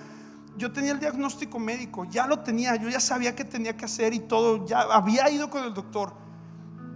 yo 0.56 0.72
tenía 0.72 0.92
el 0.92 1.00
diagnóstico 1.00 1.58
médico, 1.58 2.04
ya 2.04 2.26
lo 2.26 2.40
tenía, 2.40 2.76
yo 2.76 2.88
ya 2.88 3.00
sabía 3.00 3.34
qué 3.34 3.44
tenía 3.44 3.76
que 3.76 3.84
hacer 3.84 4.12
y 4.12 4.20
todo, 4.20 4.66
ya 4.66 4.80
había 4.80 5.30
ido 5.30 5.50
con 5.50 5.64
el 5.64 5.72
doctor. 5.72 6.14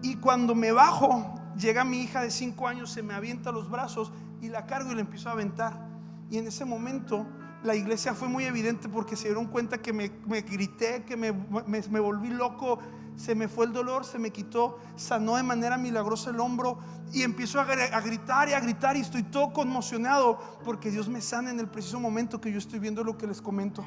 Y 0.02 0.16
cuando 0.16 0.54
me 0.54 0.72
bajo, 0.72 1.34
llega 1.56 1.84
mi 1.84 2.02
hija 2.02 2.22
de 2.22 2.30
5 2.30 2.68
años, 2.68 2.90
se 2.90 3.02
me 3.02 3.14
avienta 3.14 3.50
los 3.52 3.70
brazos 3.70 4.12
y 4.40 4.48
la 4.48 4.66
cargo 4.66 4.92
y 4.92 4.94
la 4.94 5.00
empiezo 5.00 5.28
a 5.28 5.32
aventar. 5.32 5.88
Y 6.30 6.38
en 6.38 6.46
ese 6.46 6.64
momento 6.64 7.26
la 7.62 7.74
iglesia 7.74 8.14
fue 8.14 8.28
muy 8.28 8.44
evidente 8.44 8.88
porque 8.88 9.16
se 9.16 9.28
dieron 9.28 9.46
cuenta 9.46 9.78
que 9.78 9.92
me, 9.92 10.08
grité, 10.42 11.04
que 11.04 11.16
me, 11.16 11.32
me 11.32 12.00
volví 12.00 12.28
loco 12.28 12.78
se 13.16 13.34
me 13.34 13.48
fue 13.48 13.66
el 13.66 13.72
dolor, 13.72 14.04
se 14.04 14.18
me 14.18 14.30
quitó, 14.30 14.78
sanó 14.96 15.36
de 15.36 15.42
manera 15.42 15.78
milagrosa 15.78 16.30
el 16.30 16.40
hombro 16.40 16.78
y 17.12 17.22
empiezo 17.22 17.60
a, 17.60 17.64
gritar 17.64 18.48
y 18.48 18.52
a 18.52 18.60
gritar 18.60 18.96
y 18.96 19.00
estoy 19.00 19.22
todo 19.22 19.52
conmocionado 19.52 20.38
porque 20.64 20.90
Dios 20.90 21.08
me 21.08 21.20
sana 21.20 21.50
en 21.50 21.58
el 21.58 21.68
preciso 21.68 21.98
momento 21.98 22.40
que 22.40 22.52
yo 22.52 22.58
estoy 22.58 22.78
viendo 22.78 23.02
lo 23.02 23.16
que 23.16 23.26
les 23.26 23.40
comento. 23.40 23.84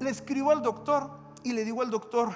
Le 0.00 0.10
escribo 0.10 0.50
al 0.50 0.62
doctor 0.62 1.10
y 1.42 1.52
le 1.52 1.64
digo 1.64 1.80
al 1.80 1.90
doctor, 1.90 2.30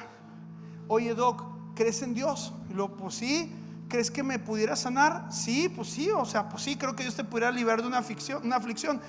oye 0.88 1.14
doc, 1.14 1.44
¿crees 1.74 2.00
en 2.02 2.14
Dios? 2.14 2.54
Y 2.70 2.74
lo, 2.74 2.96
pues 2.96 3.16
sí, 3.16 3.52
¿crees 3.88 4.10
que 4.10 4.22
me 4.22 4.38
pudiera 4.38 4.76
sanar? 4.76 5.30
Sí, 5.30 5.68
pues 5.68 5.88
sí, 5.88 6.08
o 6.10 6.24
sea, 6.24 6.48
pues 6.48 6.62
sí, 6.62 6.76
creo 6.76 6.96
que 6.96 7.02
Dios 7.02 7.16
te 7.16 7.24
pudiera 7.24 7.50
liberar 7.50 7.82
de 7.82 7.88
una 7.88 7.98
aflicción, 7.98 8.44
una 8.44 8.56
aflicción. 8.56 9.00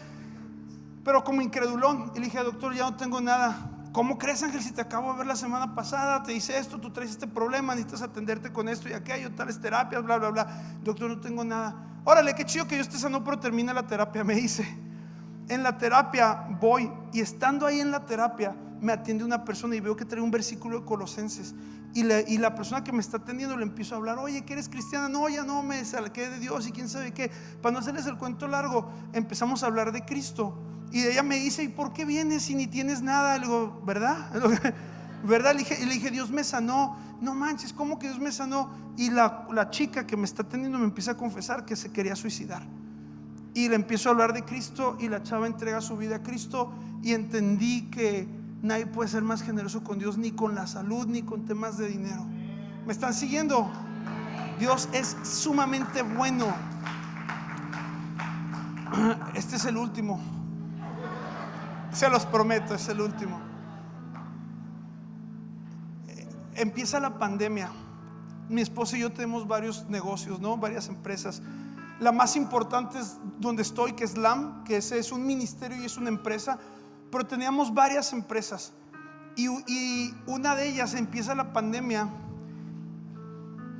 Pero 1.06 1.24
como 1.24 1.42
incredulón, 1.42 2.12
y 2.16 2.20
le 2.20 2.26
dije, 2.26 2.40
doctor, 2.44 2.76
ya 2.76 2.84
no 2.84 2.98
tengo 2.98 3.22
nada, 3.22 3.71
¿Cómo 3.92 4.18
crees, 4.18 4.42
Ángel, 4.42 4.62
si 4.62 4.72
te 4.72 4.80
acabo 4.80 5.12
de 5.12 5.18
ver 5.18 5.28
la 5.28 5.36
semana 5.36 5.76
pasada? 5.76 6.24
Te 6.24 6.32
dice 6.32 6.58
esto, 6.58 6.80
tú 6.80 6.92
traes 6.92 7.12
este 7.12 7.28
problema, 7.28 7.76
necesitas 7.76 8.02
atenderte 8.02 8.54
con 8.54 8.70
esto 8.70 8.88
y 8.88 8.94
aquello, 8.94 9.34
tales 9.34 9.60
terapias, 9.60 10.02
bla, 10.04 10.18
bla, 10.18 10.30
bla. 10.30 10.78
Doctor, 10.82 11.10
no 11.10 11.20
tengo 11.20 11.44
nada. 11.44 11.76
Órale, 12.06 12.34
qué 12.34 12.46
chido 12.46 12.68
que 12.68 12.76
yo 12.76 12.82
esté 12.82 12.98
sano, 12.98 13.22
pero 13.24 13.40
termina 13.40 13.74
la 13.74 13.86
terapia, 13.86 14.24
me 14.26 14.36
dice. 14.36 14.66
En 15.50 15.64
la 15.64 15.78
terapia 15.78 16.46
voy 16.62 16.90
y 17.12 17.20
estando 17.20 17.66
ahí 17.66 17.82
en 17.82 17.92
la 17.92 18.06
terapia 18.06 18.56
me 18.80 18.94
atiende 18.94 19.24
una 19.24 19.46
persona 19.46 19.76
y 19.76 19.80
veo 19.80 19.96
que 19.96 20.06
trae 20.06 20.22
un 20.22 20.32
versículo 20.32 20.80
de 20.80 20.86
Colosenses. 20.86 21.54
Y 21.94 22.04
la, 22.04 22.22
y 22.22 22.38
la 22.38 22.56
persona 22.56 22.84
que 22.84 22.92
me 22.92 23.00
está 23.00 23.18
atendiendo 23.18 23.56
le 23.56 23.64
empiezo 23.64 23.94
a 23.94 23.98
hablar, 23.98 24.18
oye, 24.18 24.44
¿que 24.44 24.54
eres 24.54 24.70
cristiana? 24.70 25.10
No, 25.10 25.28
ya 25.28 25.44
no, 25.44 25.62
me 25.62 25.84
salqué 25.86 26.30
de 26.30 26.40
Dios 26.40 26.68
y 26.68 26.72
quién 26.72 26.88
sabe 26.90 27.14
qué. 27.14 27.30
Para 27.62 27.74
no 27.74 27.80
hacerles 27.80 28.08
el 28.08 28.18
cuento 28.18 28.48
largo, 28.48 28.90
empezamos 29.14 29.64
a 29.64 29.68
hablar 29.68 29.92
de 29.92 30.04
Cristo. 30.04 30.58
Y 30.92 31.06
ella 31.06 31.24
me 31.24 31.38
dice, 31.38 31.64
¿y 31.64 31.68
por 31.70 31.94
qué 31.94 32.06
vienes 32.06 32.44
si 32.44 32.56
ni 32.56 32.68
tienes 32.68 33.02
nada? 33.02 33.38
Le 33.38 33.46
digo, 33.46 33.82
¿verdad? 33.86 34.30
¿Verdad? 35.24 35.54
Le 35.54 35.60
dije, 35.60 35.86
le 35.86 35.94
dije, 35.94 36.12
Dios 36.12 36.32
me 36.32 36.44
sanó. 36.44 36.98
No 37.22 37.34
manches, 37.34 37.72
¿cómo 37.72 38.00
que 38.00 38.08
Dios 38.08 38.20
me 38.20 38.32
sanó? 38.32 38.72
Y 38.98 39.10
la, 39.10 39.48
la 39.52 39.70
chica 39.70 40.06
que 40.06 40.18
me 40.18 40.26
está 40.26 40.42
atendiendo 40.42 40.78
me 40.80 40.86
empieza 40.86 41.12
a 41.12 41.18
confesar 41.18 41.66
que 41.66 41.76
se 41.76 41.92
quería 41.92 42.16
suicidar. 42.16 42.64
Y 43.54 43.70
le 43.70 43.76
empiezo 43.76 44.10
a 44.10 44.12
hablar 44.14 44.34
de 44.34 44.44
Cristo 44.44 44.98
y 45.00 45.08
la 45.08 45.24
chava 45.24 45.48
entrega 45.48 45.82
su 45.82 45.98
vida 45.98 46.18
a 46.18 46.24
Cristo 46.24 46.74
y 47.04 47.14
entendí 47.14 47.90
que 47.92 48.28
nadie 48.62 48.86
puede 48.86 49.10
ser 49.10 49.24
más 49.24 49.44
generoso 49.44 49.84
con 49.84 50.00
Dios 50.00 50.18
ni 50.18 50.32
con 50.32 50.56
la 50.56 50.68
salud 50.68 51.06
ni 51.08 51.22
con 51.22 51.46
temas 51.46 51.78
de 51.78 51.88
dinero. 51.88 52.26
¿Me 52.86 52.94
están 52.94 53.14
siguiendo? 53.14 53.72
Dios 54.60 54.90
es 54.94 55.16
sumamente 55.24 56.02
bueno. 56.02 56.48
Este 59.36 59.56
es 59.56 59.66
el 59.66 59.78
último. 59.78 60.41
Se 61.92 62.10
los 62.10 62.26
prometo, 62.26 62.74
es 62.74 62.88
el 62.88 63.02
último. 63.02 63.40
Empieza 66.56 67.00
la 67.00 67.18
pandemia. 67.18 67.70
Mi 68.50 68.62
esposa 68.62 68.98
y 68.98 69.02
yo 69.02 69.12
tenemos 69.12 69.48
varios 69.48 69.88
negocios, 69.90 70.40
¿no? 70.40 70.58
Varias 70.58 70.88
empresas. 70.88 71.42
La 72.00 72.12
más 72.12 72.36
importante 72.36 73.00
es 73.00 73.18
donde 73.40 73.62
estoy, 73.62 73.94
que 73.94 74.04
es 74.04 74.18
LAM, 74.18 74.64
que 74.64 74.78
ese 74.78 75.00
es 75.00 75.12
un 75.12 75.26
ministerio 75.26 75.82
y 75.82 75.86
es 75.86 75.98
una 75.98 76.10
empresa, 76.10 76.60
pero 77.12 77.26
teníamos 77.26 77.74
varias 77.74 78.14
empresas. 78.14 78.74
Y, 79.36 80.14
una 80.26 80.56
de 80.56 80.68
ellas 80.68 80.94
empieza 80.94 81.36
la 81.36 81.54
pandemia 81.54 82.10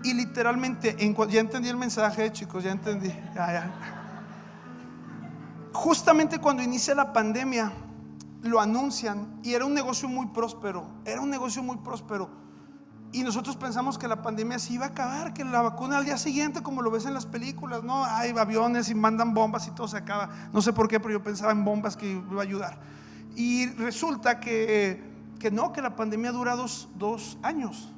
y 0.04 0.14
literalmente, 0.14 0.96
ya 1.30 1.40
entendí 1.40 1.70
el 1.70 1.78
mensaje, 1.78 2.32
chicos, 2.32 2.64
ya 2.64 2.72
entendí. 2.72 3.12
Justamente 5.74 6.40
cuando 6.40 6.64
inicia 6.64 6.96
la 6.96 7.14
pandemia, 7.14 7.72
lo 8.42 8.60
anuncian 8.60 9.40
y 9.44 9.54
era 9.54 9.66
un 9.66 9.74
negocio 9.74 10.10
muy 10.10 10.28
próspero, 10.28 10.86
era 11.06 11.22
un 11.22 11.30
negocio 11.30 11.62
muy 11.64 11.78
próspero. 11.78 12.30
Y 13.14 13.24
nosotros 13.24 13.58
pensamos 13.58 13.98
que 13.98 14.08
la 14.08 14.22
pandemia 14.22 14.58
se 14.58 14.74
iba 14.74 14.86
a 14.86 14.90
acabar, 14.90 15.34
que 15.34 15.44
la 15.44 15.62
vacuna 15.62 15.98
al 15.98 16.06
día 16.06 16.18
siguiente, 16.18 16.64
como 16.64 16.82
lo 16.82 16.90
ves 16.92 17.06
en 17.06 17.14
las 17.14 17.26
películas, 17.26 17.84
no 17.84 18.06
hay 18.06 18.32
aviones 18.32 18.90
y 18.90 18.96
mandan 18.96 19.34
bombas 19.34 19.68
y 19.68 19.72
todo 19.72 19.88
se 19.90 19.98
acaba. 19.98 20.30
No 20.54 20.62
sé 20.62 20.72
por 20.72 20.88
qué, 20.88 21.00
pero 21.00 21.16
yo 21.16 21.24
pensaba 21.24 21.52
en 21.52 21.66
bombas 21.66 21.98
que 21.98 22.10
iba 22.10 22.40
a 22.40 22.44
ayudar. 22.44 22.80
Y 23.36 23.68
resulta 23.72 24.40
que, 24.40 25.04
que 25.40 25.52
no, 25.52 25.74
que 25.74 25.82
la 25.82 25.98
pandemia 25.98 26.32
dura 26.32 26.56
dos, 26.56 26.88
dos 26.96 27.38
años. 27.44 27.92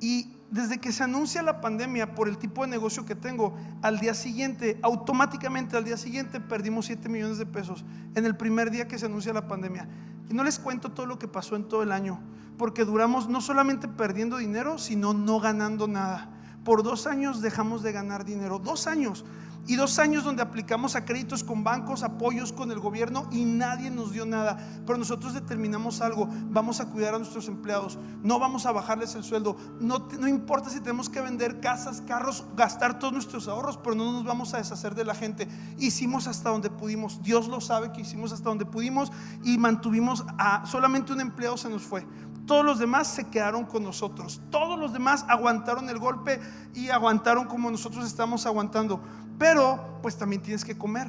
Y 0.00 0.37
desde 0.50 0.78
que 0.78 0.92
se 0.92 1.04
anuncia 1.04 1.42
la 1.42 1.60
pandemia 1.60 2.14
por 2.14 2.28
el 2.28 2.38
tipo 2.38 2.62
de 2.62 2.68
negocio 2.68 3.04
que 3.04 3.14
tengo, 3.14 3.54
al 3.82 3.98
día 3.98 4.14
siguiente, 4.14 4.78
automáticamente 4.82 5.76
al 5.76 5.84
día 5.84 5.96
siguiente 5.96 6.40
perdimos 6.40 6.86
7 6.86 7.08
millones 7.08 7.38
de 7.38 7.46
pesos 7.46 7.84
en 8.14 8.24
el 8.24 8.36
primer 8.36 8.70
día 8.70 8.88
que 8.88 8.98
se 8.98 9.06
anuncia 9.06 9.32
la 9.32 9.46
pandemia. 9.46 9.88
Y 10.30 10.34
no 10.34 10.44
les 10.44 10.58
cuento 10.58 10.90
todo 10.90 11.06
lo 11.06 11.18
que 11.18 11.28
pasó 11.28 11.56
en 11.56 11.68
todo 11.68 11.82
el 11.82 11.92
año, 11.92 12.20
porque 12.56 12.84
duramos 12.84 13.28
no 13.28 13.40
solamente 13.40 13.88
perdiendo 13.88 14.38
dinero, 14.38 14.78
sino 14.78 15.12
no 15.12 15.40
ganando 15.40 15.86
nada. 15.86 16.30
Por 16.64 16.82
dos 16.82 17.06
años 17.06 17.40
dejamos 17.40 17.82
de 17.82 17.92
ganar 17.92 18.24
dinero, 18.24 18.58
dos 18.58 18.86
años 18.86 19.24
y 19.68 19.76
dos 19.76 19.98
años 19.98 20.24
donde 20.24 20.42
aplicamos 20.42 20.96
a 20.96 21.04
créditos 21.04 21.44
con 21.44 21.62
bancos, 21.62 22.02
apoyos 22.02 22.54
con 22.54 22.72
el 22.72 22.80
gobierno 22.80 23.28
y 23.30 23.44
nadie 23.44 23.90
nos 23.90 24.12
dio 24.12 24.24
nada. 24.24 24.56
Pero 24.86 24.98
nosotros 24.98 25.34
determinamos 25.34 26.00
algo, 26.00 26.26
vamos 26.48 26.80
a 26.80 26.86
cuidar 26.86 27.14
a 27.14 27.18
nuestros 27.18 27.48
empleados, 27.48 27.98
no 28.22 28.38
vamos 28.38 28.64
a 28.64 28.72
bajarles 28.72 29.14
el 29.14 29.22
sueldo, 29.22 29.58
no, 29.78 30.08
no 30.18 30.26
importa 30.26 30.70
si 30.70 30.80
tenemos 30.80 31.10
que 31.10 31.20
vender 31.20 31.60
casas, 31.60 32.00
carros, 32.00 32.46
gastar 32.56 32.98
todos 32.98 33.12
nuestros 33.12 33.46
ahorros, 33.46 33.76
pero 33.76 33.94
no 33.94 34.10
nos 34.10 34.24
vamos 34.24 34.54
a 34.54 34.56
deshacer 34.56 34.94
de 34.94 35.04
la 35.04 35.14
gente. 35.14 35.46
Hicimos 35.78 36.26
hasta 36.26 36.48
donde 36.48 36.70
pudimos, 36.70 37.22
Dios 37.22 37.46
lo 37.46 37.60
sabe 37.60 37.92
que 37.92 38.00
hicimos 38.00 38.32
hasta 38.32 38.48
donde 38.48 38.64
pudimos 38.64 39.12
y 39.44 39.58
mantuvimos 39.58 40.24
a 40.38 40.64
solamente 40.64 41.12
un 41.12 41.20
empleado 41.20 41.58
se 41.58 41.68
nos 41.68 41.82
fue. 41.82 42.06
Todos 42.48 42.64
los 42.64 42.78
demás 42.78 43.08
se 43.08 43.24
quedaron 43.24 43.66
con 43.66 43.84
nosotros. 43.84 44.40
Todos 44.48 44.78
los 44.78 44.94
demás 44.94 45.26
aguantaron 45.28 45.90
el 45.90 45.98
golpe 45.98 46.40
y 46.74 46.88
aguantaron 46.88 47.44
como 47.44 47.70
nosotros 47.70 48.06
estamos 48.06 48.46
aguantando. 48.46 49.02
Pero 49.38 49.98
pues 50.02 50.16
también 50.16 50.42
tienes 50.42 50.64
que 50.64 50.76
comer. 50.76 51.08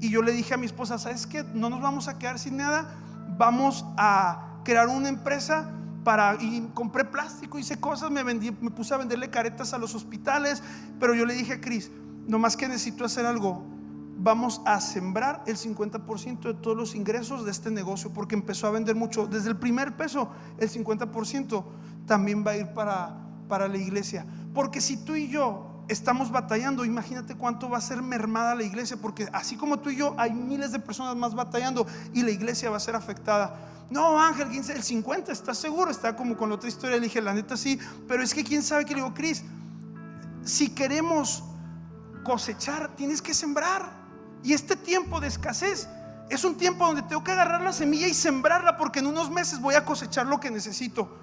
Y 0.00 0.10
yo 0.10 0.22
le 0.22 0.32
dije 0.32 0.54
a 0.54 0.56
mi 0.56 0.66
esposa, 0.66 0.98
¿sabes 0.98 1.26
qué? 1.26 1.44
No 1.54 1.68
nos 1.68 1.80
vamos 1.80 2.08
a 2.08 2.18
quedar 2.18 2.38
sin 2.38 2.56
nada. 2.56 2.94
Vamos 3.36 3.84
a 3.96 4.60
crear 4.64 4.88
una 4.88 5.08
empresa 5.08 5.70
para 6.04 6.36
y 6.40 6.70
compré 6.74 7.04
plástico, 7.04 7.58
hice 7.58 7.78
cosas, 7.78 8.10
me 8.10 8.22
vendí, 8.22 8.50
me 8.60 8.70
puse 8.70 8.94
a 8.94 8.96
venderle 8.96 9.30
caretas 9.30 9.74
a 9.74 9.78
los 9.78 9.94
hospitales, 9.94 10.62
pero 10.98 11.14
yo 11.14 11.26
le 11.26 11.34
dije 11.34 11.54
a 11.54 11.60
Cris, 11.60 11.90
nomás 12.26 12.56
que 12.56 12.68
necesito 12.68 13.04
hacer 13.04 13.26
algo, 13.26 13.64
vamos 14.18 14.60
a 14.66 14.80
sembrar 14.80 15.42
el 15.46 15.56
50% 15.56 16.40
de 16.40 16.54
todos 16.54 16.76
los 16.76 16.94
ingresos 16.94 17.44
de 17.44 17.50
este 17.50 17.70
negocio, 17.70 18.12
porque 18.12 18.34
empezó 18.34 18.66
a 18.66 18.70
vender 18.70 18.94
mucho. 18.94 19.26
Desde 19.26 19.50
el 19.50 19.56
primer 19.56 19.96
peso, 19.96 20.30
el 20.58 20.70
50% 20.70 21.64
también 22.06 22.44
va 22.46 22.52
a 22.52 22.56
ir 22.56 22.68
para, 22.68 23.16
para 23.48 23.66
la 23.66 23.78
iglesia. 23.78 24.26
Porque 24.54 24.80
si 24.80 24.98
tú 24.98 25.16
y 25.16 25.28
yo 25.28 25.69
estamos 25.90 26.30
batallando, 26.30 26.84
imagínate 26.84 27.34
cuánto 27.34 27.68
va 27.68 27.78
a 27.78 27.80
ser 27.80 28.00
mermada 28.00 28.54
la 28.54 28.62
iglesia, 28.62 28.96
porque 28.96 29.28
así 29.32 29.56
como 29.56 29.80
tú 29.80 29.90
y 29.90 29.96
yo, 29.96 30.14
hay 30.18 30.32
miles 30.32 30.72
de 30.72 30.78
personas 30.78 31.16
más 31.16 31.34
batallando 31.34 31.86
y 32.14 32.22
la 32.22 32.30
iglesia 32.30 32.70
va 32.70 32.76
a 32.76 32.80
ser 32.80 32.94
afectada. 32.94 33.56
No, 33.90 34.22
Ángel, 34.22 34.48
el 34.52 34.82
50, 34.82 35.32
¿estás 35.32 35.58
seguro? 35.58 35.90
Está 35.90 36.14
como 36.14 36.36
con 36.36 36.48
la 36.48 36.54
otra 36.54 36.68
historia, 36.68 36.96
le 36.96 37.02
dije, 37.02 37.20
la 37.20 37.34
neta 37.34 37.56
sí, 37.56 37.78
pero 38.06 38.22
es 38.22 38.32
que 38.32 38.44
quién 38.44 38.62
sabe 38.62 38.84
que 38.84 38.94
le 38.94 39.00
digo, 39.00 39.12
Cris, 39.12 39.42
si 40.44 40.68
queremos 40.68 41.42
cosechar, 42.22 42.94
tienes 42.94 43.20
que 43.20 43.34
sembrar. 43.34 43.90
Y 44.44 44.52
este 44.52 44.76
tiempo 44.76 45.20
de 45.20 45.26
escasez 45.26 45.88
es 46.30 46.44
un 46.44 46.56
tiempo 46.56 46.86
donde 46.86 47.02
tengo 47.02 47.24
que 47.24 47.32
agarrar 47.32 47.60
la 47.62 47.72
semilla 47.72 48.06
y 48.06 48.14
sembrarla 48.14 48.76
porque 48.76 49.00
en 49.00 49.06
unos 49.06 49.28
meses 49.30 49.60
voy 49.60 49.74
a 49.74 49.84
cosechar 49.84 50.26
lo 50.26 50.38
que 50.38 50.50
necesito. 50.50 51.18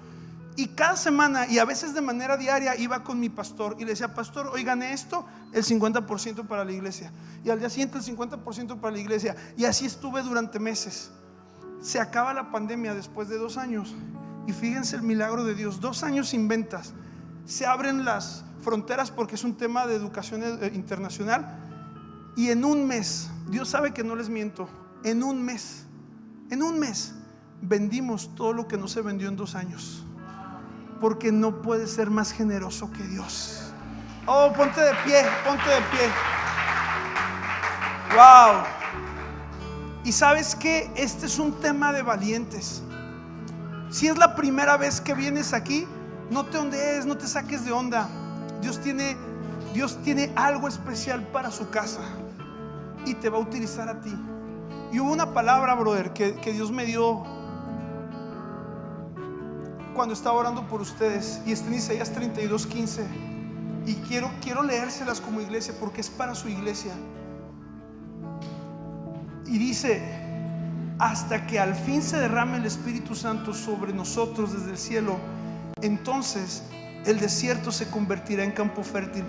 Y 0.58 0.66
cada 0.66 0.96
semana 0.96 1.46
y 1.46 1.60
a 1.60 1.64
veces 1.64 1.94
de 1.94 2.00
manera 2.00 2.36
diaria 2.36 2.74
iba 2.74 3.04
con 3.04 3.20
mi 3.20 3.28
pastor 3.28 3.76
y 3.78 3.84
le 3.84 3.90
decía, 3.90 4.12
pastor, 4.12 4.48
hoy 4.48 4.64
gané 4.64 4.92
esto, 4.92 5.24
el 5.52 5.62
50% 5.62 6.48
para 6.48 6.64
la 6.64 6.72
iglesia. 6.72 7.12
Y 7.44 7.50
al 7.50 7.60
día 7.60 7.70
siguiente 7.70 7.98
el 7.98 8.02
50% 8.02 8.80
para 8.80 8.90
la 8.92 8.98
iglesia. 8.98 9.36
Y 9.56 9.66
así 9.66 9.86
estuve 9.86 10.20
durante 10.20 10.58
meses. 10.58 11.12
Se 11.80 12.00
acaba 12.00 12.34
la 12.34 12.50
pandemia 12.50 12.92
después 12.92 13.28
de 13.28 13.38
dos 13.38 13.56
años. 13.56 13.94
Y 14.48 14.52
fíjense 14.52 14.96
el 14.96 15.02
milagro 15.02 15.44
de 15.44 15.54
Dios, 15.54 15.80
dos 15.80 16.02
años 16.02 16.30
sin 16.30 16.48
ventas. 16.48 16.92
Se 17.44 17.64
abren 17.64 18.04
las 18.04 18.44
fronteras 18.60 19.12
porque 19.12 19.36
es 19.36 19.44
un 19.44 19.56
tema 19.56 19.86
de 19.86 19.94
educación 19.94 20.42
eh, 20.42 20.72
internacional. 20.74 21.56
Y 22.34 22.50
en 22.50 22.64
un 22.64 22.84
mes, 22.84 23.30
Dios 23.48 23.68
sabe 23.68 23.94
que 23.94 24.02
no 24.02 24.16
les 24.16 24.28
miento, 24.28 24.68
en 25.04 25.22
un 25.22 25.40
mes, 25.40 25.86
en 26.50 26.64
un 26.64 26.80
mes, 26.80 27.14
vendimos 27.62 28.34
todo 28.34 28.52
lo 28.52 28.66
que 28.66 28.76
no 28.76 28.88
se 28.88 29.02
vendió 29.02 29.28
en 29.28 29.36
dos 29.36 29.54
años. 29.54 30.04
Porque 31.00 31.30
no 31.32 31.62
puede 31.62 31.86
ser 31.86 32.10
más 32.10 32.32
generoso 32.32 32.90
que 32.92 33.02
Dios. 33.04 33.72
Oh, 34.26 34.52
ponte 34.52 34.80
de 34.80 34.92
pie, 35.04 35.24
ponte 35.46 35.68
de 35.68 35.80
pie. 35.90 36.10
Wow. 38.14 38.62
Y 40.04 40.12
sabes 40.12 40.54
que 40.54 40.90
este 40.96 41.26
es 41.26 41.38
un 41.38 41.52
tema 41.60 41.92
de 41.92 42.02
valientes. 42.02 42.82
Si 43.90 44.06
es 44.06 44.18
la 44.18 44.34
primera 44.34 44.76
vez 44.76 45.00
que 45.00 45.14
vienes 45.14 45.52
aquí, 45.52 45.86
no 46.30 46.44
te 46.44 46.58
ondees, 46.58 47.06
no 47.06 47.16
te 47.16 47.26
saques 47.26 47.64
de 47.64 47.72
onda. 47.72 48.08
Dios 48.60 48.80
tiene, 48.80 49.16
Dios 49.72 49.98
tiene 50.02 50.32
algo 50.36 50.68
especial 50.68 51.26
para 51.28 51.50
su 51.50 51.70
casa 51.70 52.00
y 53.06 53.14
te 53.14 53.28
va 53.28 53.38
a 53.38 53.40
utilizar 53.40 53.88
a 53.88 54.00
ti. 54.00 54.14
Y 54.92 55.00
hubo 55.00 55.12
una 55.12 55.32
palabra, 55.32 55.74
brother, 55.74 56.12
que, 56.12 56.52
Dios 56.52 56.70
me 56.70 56.84
dio 56.84 57.22
cuando 59.98 60.14
estaba 60.14 60.36
orando 60.36 60.62
por 60.68 60.80
ustedes. 60.80 61.40
Y 61.44 61.50
está 61.50 61.66
en 61.66 61.74
Isaías 61.74 62.12
32, 62.12 62.68
15. 62.68 63.04
Y 63.84 63.94
quiero, 63.94 64.30
quiero 64.40 64.62
leérselas 64.62 65.20
como 65.20 65.40
iglesia 65.40 65.74
porque 65.80 66.00
es 66.00 66.08
para 66.08 66.36
su 66.36 66.48
iglesia. 66.48 66.92
Y 69.44 69.58
dice, 69.58 70.00
hasta 71.00 71.48
que 71.48 71.58
al 71.58 71.74
fin 71.74 72.00
se 72.00 72.16
derrame 72.16 72.58
el 72.58 72.66
Espíritu 72.66 73.16
Santo 73.16 73.52
sobre 73.52 73.92
nosotros 73.92 74.52
desde 74.52 74.70
el 74.70 74.78
cielo, 74.78 75.16
entonces 75.82 76.62
el 77.04 77.18
desierto 77.18 77.72
se 77.72 77.90
convertirá 77.90 78.44
en 78.44 78.52
campo 78.52 78.84
fértil 78.84 79.24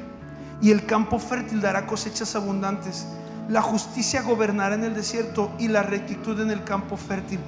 y 0.62 0.70
el 0.70 0.86
campo 0.86 1.18
fértil 1.18 1.62
dará 1.62 1.88
cosechas 1.88 2.36
abundantes 2.36 3.08
la 3.50 3.64
justicia 3.64 4.22
gobernará 4.22 4.76
en 4.76 4.84
el 4.84 4.94
desierto 4.94 5.52
y 5.58 5.70
la 5.70 5.82
rectitud 5.82 6.40
en 6.40 6.52
el 6.52 6.64
campo 6.64 6.96
fértil. 6.96 7.40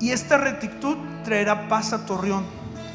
Y 0.00 0.12
esta 0.12 0.38
rectitud 0.38 0.96
traerá 1.28 1.68
paz 1.68 1.92
a 1.92 2.06
Torreón. 2.06 2.46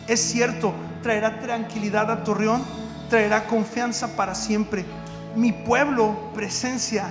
Es 0.08 0.20
cierto, 0.20 0.74
traerá 1.04 1.40
tranquilidad 1.40 2.10
a 2.10 2.24
Torreón, 2.24 2.64
traerá 3.08 3.46
confianza 3.46 4.16
para 4.16 4.34
siempre. 4.34 4.86
Mi 5.36 5.52
pueblo, 5.52 6.32
presencia, 6.34 7.06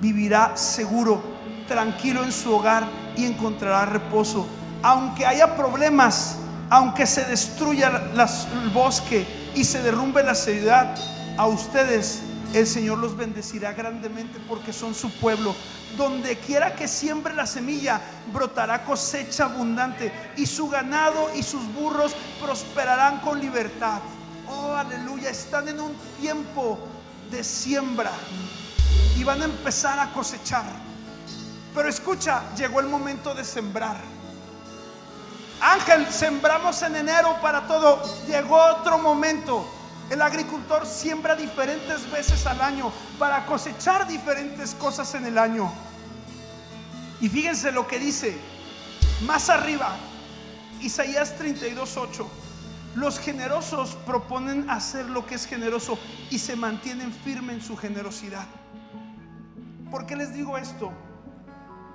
vivirá 0.00 0.56
seguro, 0.56 1.20
tranquilo 1.66 2.22
en 2.22 2.30
su 2.30 2.54
hogar 2.54 2.84
y 3.16 3.24
encontrará 3.24 3.84
reposo. 3.84 4.46
Aunque 4.80 5.26
haya 5.26 5.56
problemas, 5.56 6.36
aunque 6.70 7.04
se 7.04 7.24
destruya 7.24 7.88
el 8.14 8.70
bosque 8.70 9.26
y 9.56 9.64
se 9.64 9.82
derrumbe 9.82 10.22
la 10.22 10.36
ciudad, 10.36 10.94
a 11.36 11.46
ustedes 11.48 12.22
el 12.52 12.66
Señor 12.66 12.98
los 12.98 13.16
bendecirá 13.16 13.72
grandemente 13.72 14.38
porque 14.48 14.72
son 14.72 14.94
su 14.94 15.10
pueblo. 15.12 15.54
Donde 15.96 16.38
quiera 16.38 16.74
que 16.74 16.88
siembre 16.88 17.34
la 17.34 17.46
semilla, 17.46 18.00
brotará 18.32 18.84
cosecha 18.84 19.44
abundante 19.44 20.12
y 20.36 20.46
su 20.46 20.68
ganado 20.68 21.30
y 21.34 21.42
sus 21.42 21.64
burros 21.74 22.14
prosperarán 22.40 23.20
con 23.20 23.40
libertad. 23.40 24.00
Oh, 24.48 24.74
aleluya, 24.74 25.30
están 25.30 25.68
en 25.68 25.80
un 25.80 25.94
tiempo 26.20 26.78
de 27.30 27.44
siembra 27.44 28.10
y 29.16 29.24
van 29.24 29.42
a 29.42 29.44
empezar 29.44 29.98
a 29.98 30.12
cosechar. 30.12 30.64
Pero 31.74 31.88
escucha, 31.88 32.42
llegó 32.56 32.80
el 32.80 32.88
momento 32.88 33.34
de 33.34 33.44
sembrar. 33.44 33.96
Ángel, 35.60 36.06
sembramos 36.10 36.80
en 36.82 36.96
enero 36.96 37.36
para 37.42 37.66
todo. 37.66 38.02
Llegó 38.26 38.56
otro 38.56 38.98
momento 38.98 39.64
el 40.10 40.20
agricultor 40.20 40.84
siembra 40.86 41.36
diferentes 41.36 42.10
veces 42.10 42.44
al 42.44 42.60
año 42.60 42.92
para 43.18 43.46
cosechar 43.46 44.08
diferentes 44.08 44.74
cosas 44.74 45.14
en 45.14 45.24
el 45.24 45.38
año. 45.38 45.72
Y 47.20 47.28
fíjense 47.28 47.70
lo 47.70 47.86
que 47.86 48.00
dice 48.00 48.36
más 49.24 49.48
arriba, 49.48 49.96
Isaías 50.80 51.36
32:8. 51.38 52.26
Los 52.96 53.20
generosos 53.20 53.96
proponen 54.04 54.68
hacer 54.68 55.08
lo 55.08 55.24
que 55.26 55.36
es 55.36 55.46
generoso 55.46 55.96
y 56.28 56.40
se 56.40 56.56
mantienen 56.56 57.12
firmes 57.12 57.56
en 57.56 57.62
su 57.62 57.76
generosidad. 57.76 58.46
¿Por 59.92 60.06
qué 60.06 60.16
les 60.16 60.34
digo 60.34 60.58
esto? 60.58 60.90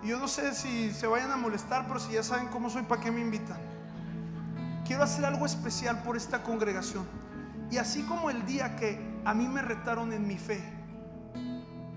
Yo 0.03 0.20
no 0.20 0.30
sé 0.30 0.53
si 0.53 0.93
se 0.93 1.07
vayan 1.07 1.32
a 1.32 1.36
molestar, 1.36 1.86
pero 1.88 1.99
si 1.99 2.13
ya 2.13 2.24
saben 2.24 2.47
cómo 2.47 2.70
soy, 2.70 2.84
¿para 2.84 3.01
qué 3.01 3.11
me 3.11 3.20
invitan? 3.20 3.59
Quiero 4.86 5.03
hacer 5.03 5.26
algo 5.26 5.45
especial 5.45 6.01
por 6.03 6.16
esta 6.16 6.43
congregación. 6.43 7.24
Y 7.72 7.78
así 7.78 8.03
como 8.03 8.30
el 8.30 8.45
día 8.45 8.76
que 8.76 8.99
a 9.26 9.34
mí 9.34 9.47
me 9.47 9.61
retaron 9.61 10.13
en 10.13 10.28
mi 10.28 10.38
fe 10.38 10.63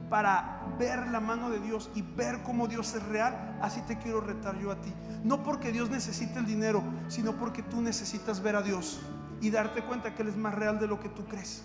para 0.09 0.63
ver 0.79 1.09
la 1.09 1.21
mano 1.21 1.51
de 1.51 1.61
Dios 1.61 1.91
y 1.95 2.03
ver 2.03 2.43
cómo 2.43 2.67
Dios 2.67 2.95
es 2.95 3.03
real, 3.05 3.59
así 3.61 3.81
te 3.83 3.99
quiero 3.99 4.21
retar 4.21 4.59
yo 4.59 4.71
a 4.71 4.81
ti. 4.81 4.93
No 5.23 5.43
porque 5.43 5.73
Dios 5.73 5.91
necesite 5.91 6.39
el 6.39 6.47
dinero, 6.47 6.83
sino 7.09 7.33
porque 7.33 7.63
tú 7.63 7.81
necesitas 7.81 8.43
ver 8.43 8.57
a 8.57 8.63
Dios 8.63 9.01
y 9.41 9.51
darte 9.51 9.83
cuenta 9.83 10.15
que 10.15 10.23
Él 10.23 10.29
es 10.29 10.37
más 10.37 10.55
real 10.55 10.79
de 10.79 10.87
lo 10.87 10.99
que 11.01 11.09
tú 11.09 11.25
crees. 11.27 11.63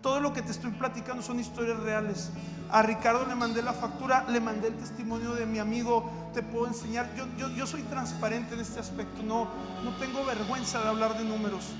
Todo 0.00 0.20
lo 0.20 0.34
que 0.34 0.42
te 0.42 0.50
estoy 0.50 0.70
platicando 0.72 1.22
son 1.22 1.40
historias 1.40 1.78
reales. 1.80 2.30
A 2.70 2.82
Ricardo 2.82 3.24
le 3.26 3.34
mandé 3.34 3.62
la 3.62 3.72
factura, 3.72 4.26
le 4.28 4.38
mandé 4.40 4.68
el 4.68 4.74
testimonio 4.74 5.34
de 5.34 5.46
mi 5.46 5.58
amigo, 5.58 6.30
te 6.34 6.42
puedo 6.42 6.66
enseñar. 6.66 7.08
Yo, 7.16 7.48
yo, 7.48 7.66
soy 7.66 7.82
transparente 7.82 8.54
en 8.54 8.60
este 8.60 8.80
aspecto, 8.80 9.22
no, 9.22 9.48
no 9.82 9.96
tengo 9.96 10.24
vergüenza 10.26 10.80
de 10.82 10.88
hablar 10.88 11.16
de 11.16 11.24
números. 11.24 11.74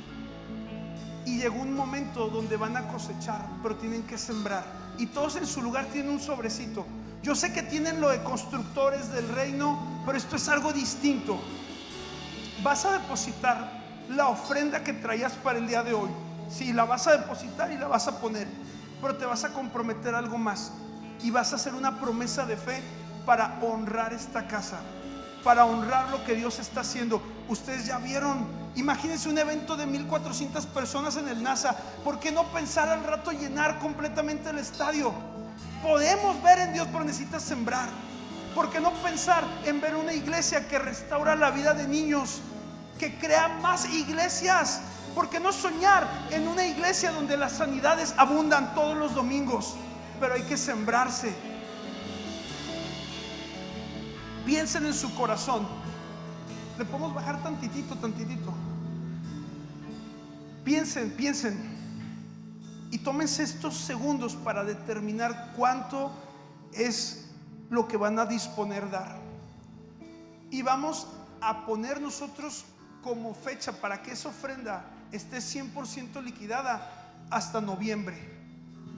Y 1.24 1.38
llegó 1.38 1.60
un 1.60 1.74
momento 1.74 2.28
donde 2.28 2.56
van 2.56 2.76
a 2.76 2.88
cosechar, 2.88 3.46
pero 3.62 3.76
tienen 3.76 4.02
que 4.02 4.18
sembrar. 4.18 4.64
Y 4.98 5.06
todos 5.06 5.36
en 5.36 5.46
su 5.46 5.62
lugar 5.62 5.86
tienen 5.86 6.12
un 6.12 6.20
sobrecito. 6.20 6.86
Yo 7.22 7.34
sé 7.34 7.52
que 7.52 7.62
tienen 7.62 8.00
lo 8.00 8.10
de 8.10 8.22
constructores 8.22 9.10
del 9.10 9.26
reino, 9.28 10.02
pero 10.04 10.18
esto 10.18 10.36
es 10.36 10.48
algo 10.48 10.72
distinto. 10.72 11.40
Vas 12.62 12.84
a 12.84 12.92
depositar 12.92 13.82
la 14.10 14.28
ofrenda 14.28 14.84
que 14.84 14.92
traías 14.92 15.32
para 15.32 15.58
el 15.58 15.66
día 15.66 15.82
de 15.82 15.94
hoy. 15.94 16.10
Sí, 16.50 16.72
la 16.72 16.84
vas 16.84 17.06
a 17.06 17.16
depositar 17.16 17.72
y 17.72 17.78
la 17.78 17.88
vas 17.88 18.06
a 18.08 18.20
poner, 18.20 18.46
pero 19.00 19.16
te 19.16 19.24
vas 19.24 19.44
a 19.44 19.52
comprometer 19.52 20.14
algo 20.14 20.36
más. 20.36 20.72
Y 21.22 21.30
vas 21.30 21.52
a 21.52 21.56
hacer 21.56 21.74
una 21.74 21.98
promesa 21.98 22.44
de 22.44 22.56
fe 22.56 22.82
para 23.24 23.58
honrar 23.62 24.12
esta 24.12 24.46
casa, 24.46 24.80
para 25.44 25.66
honrar 25.66 26.10
lo 26.10 26.24
que 26.24 26.34
Dios 26.34 26.58
está 26.58 26.80
haciendo. 26.80 27.22
Ustedes 27.48 27.86
ya 27.86 27.98
vieron 27.98 28.64
Imagínense 28.76 29.28
un 29.28 29.38
evento 29.38 29.76
de 29.76 29.86
1400 29.86 30.66
personas 30.66 31.16
en 31.16 31.28
el 31.28 31.42
NASA. 31.42 31.76
¿Por 32.02 32.18
qué 32.18 32.32
no 32.32 32.44
pensar 32.52 32.88
al 32.88 33.04
rato 33.04 33.30
llenar 33.30 33.78
completamente 33.78 34.50
el 34.50 34.58
estadio? 34.58 35.14
Podemos 35.82 36.42
ver 36.42 36.58
en 36.58 36.72
Dios, 36.72 36.88
pero 36.90 37.04
necesitas 37.04 37.42
sembrar. 37.42 37.88
¿Por 38.54 38.70
qué 38.70 38.80
no 38.80 38.92
pensar 38.94 39.44
en 39.64 39.80
ver 39.80 39.94
una 39.94 40.12
iglesia 40.12 40.66
que 40.66 40.78
restaura 40.78 41.36
la 41.36 41.50
vida 41.50 41.72
de 41.72 41.86
niños, 41.86 42.40
que 42.98 43.16
crea 43.16 43.48
más 43.60 43.88
iglesias? 43.92 44.80
¿Por 45.14 45.30
qué 45.30 45.38
no 45.38 45.52
soñar 45.52 46.08
en 46.30 46.48
una 46.48 46.64
iglesia 46.66 47.12
donde 47.12 47.36
las 47.36 47.52
sanidades 47.52 48.12
abundan 48.16 48.74
todos 48.74 48.96
los 48.96 49.14
domingos? 49.14 49.76
Pero 50.18 50.34
hay 50.34 50.42
que 50.42 50.56
sembrarse. 50.56 51.32
Piensen 54.44 54.84
en 54.86 54.94
su 54.94 55.14
corazón. 55.14 55.66
Le 56.78 56.84
podemos 56.84 57.14
bajar 57.14 57.42
tantitito, 57.42 57.96
tantitito. 57.96 58.52
Piensen, 60.64 61.10
piensen. 61.12 61.74
Y 62.90 62.98
tómense 62.98 63.42
estos 63.42 63.76
segundos 63.76 64.34
para 64.36 64.64
determinar 64.64 65.52
cuánto 65.56 66.10
es 66.72 67.30
lo 67.70 67.88
que 67.88 67.96
van 67.96 68.18
a 68.18 68.26
disponer 68.26 68.90
dar. 68.90 69.16
Y 70.50 70.62
vamos 70.62 71.06
a 71.40 71.64
poner 71.66 72.00
nosotros 72.00 72.64
como 73.02 73.34
fecha 73.34 73.72
para 73.72 74.02
que 74.02 74.12
esa 74.12 74.28
ofrenda 74.28 74.84
esté 75.10 75.38
100% 75.38 76.22
liquidada 76.22 77.26
hasta 77.30 77.60
noviembre. 77.60 78.16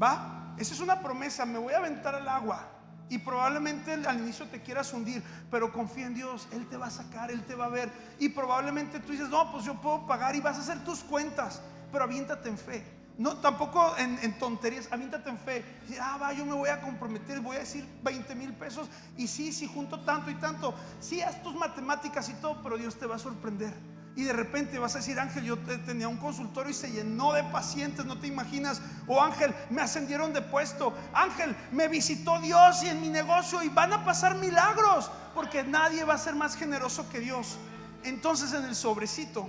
¿Va? 0.03 0.55
Esa 0.59 0.75
es 0.75 0.81
una 0.81 1.01
promesa. 1.01 1.47
Me 1.47 1.59
voy 1.59 1.73
a 1.73 1.79
aventar 1.79 2.15
al 2.15 2.29
agua. 2.29 2.76
Y 3.09 3.19
probablemente 3.19 3.93
al 3.93 4.19
inicio 4.19 4.47
te 4.47 4.61
quieras 4.61 4.93
hundir, 4.93 5.23
pero 5.51 5.73
confía 5.73 6.07
en 6.07 6.15
Dios, 6.15 6.49
Él 6.53 6.67
te 6.69 6.77
va 6.77 6.87
a 6.87 6.91
sacar, 6.91 7.31
Él 7.31 7.45
te 7.45 7.55
va 7.55 7.67
a 7.67 7.69
ver. 7.69 7.91
Y 8.19 8.31
probablemente 8.31 8.99
tú 8.99 9.13
dices, 9.13 9.29
no, 9.29 9.53
pues 9.53 9.65
yo 9.65 9.81
puedo 9.81 10.07
pagar 10.07 10.35
y 10.35 10.41
vas 10.41 10.57
a 10.57 10.61
hacer 10.61 10.83
tus 10.85 11.01
cuentas, 11.01 11.63
pero 11.93 12.05
aviéntate 12.05 12.49
en 12.49 12.59
fe. 12.59 12.97
No, 13.19 13.39
tampoco 13.39 13.95
en, 13.97 14.39
tonterías, 14.39 14.93
avíntate 14.93 15.31
en 15.31 15.39
fe. 15.39 15.65
Ah, 16.01 16.19
va, 16.21 16.33
yo 16.35 16.45
me 16.45 16.53
voy 16.53 16.69
a 16.69 16.83
comprometer, 16.83 17.41
voy 17.41 17.57
a 17.57 17.61
decir 17.61 17.87
20 18.03 18.35
mil 18.35 18.53
pesos. 18.53 18.89
Y 19.17 19.27
sí, 19.27 19.53
sí, 19.53 19.67
junto 19.67 20.01
tanto 20.01 20.31
y 20.31 20.35
tanto. 20.35 20.75
Sí, 21.01 21.23
haz 21.23 21.43
tus 21.43 21.55
matemáticas 21.55 22.29
y 22.29 22.35
todo, 22.35 22.63
pero 22.63 22.77
Dios 22.77 22.97
te 22.97 23.07
va 23.07 23.17
a 23.17 23.19
sorprender. 23.19 23.73
Y 24.17 24.25
de 24.25 24.33
repente 24.33 24.79
vas 24.79 24.95
a 24.95 24.99
decir, 24.99 25.21
Ángel, 25.21 25.45
yo 25.45 25.59
te- 25.59 25.77
tenía 25.79 26.09
un 26.09 26.17
consultorio 26.17 26.71
y 26.71 26.75
se 26.75 26.91
llenó 26.91 27.35
de 27.35 27.45
pacientes, 27.45 28.07
no 28.07 28.19
te 28.19 28.27
imaginas. 28.27 28.81
O 29.07 29.23
Ángel, 29.23 29.55
me 29.69 29.83
ascendieron 29.83 30.33
de 30.33 30.41
puesto. 30.41 30.95
Ángel, 31.13 31.55
me 31.71 31.87
visitó 31.87 32.41
Dios 32.41 32.83
y 32.83 32.89
en 32.89 33.01
mi 33.03 33.11
negocio 33.11 33.63
y 33.63 33.69
van 33.69 33.93
a 33.93 34.05
pasar 34.07 34.35
milagros. 34.37 35.11
Porque 35.35 35.63
nadie 35.65 36.03
va 36.05 36.15
a 36.15 36.19
ser 36.19 36.35
más 36.35 36.57
generoso 36.57 37.09
que 37.11 37.21
Dios. 37.21 37.59
Entonces 38.05 38.55
en 38.55 38.65
el 38.65 38.75
sobrecito 38.75 39.49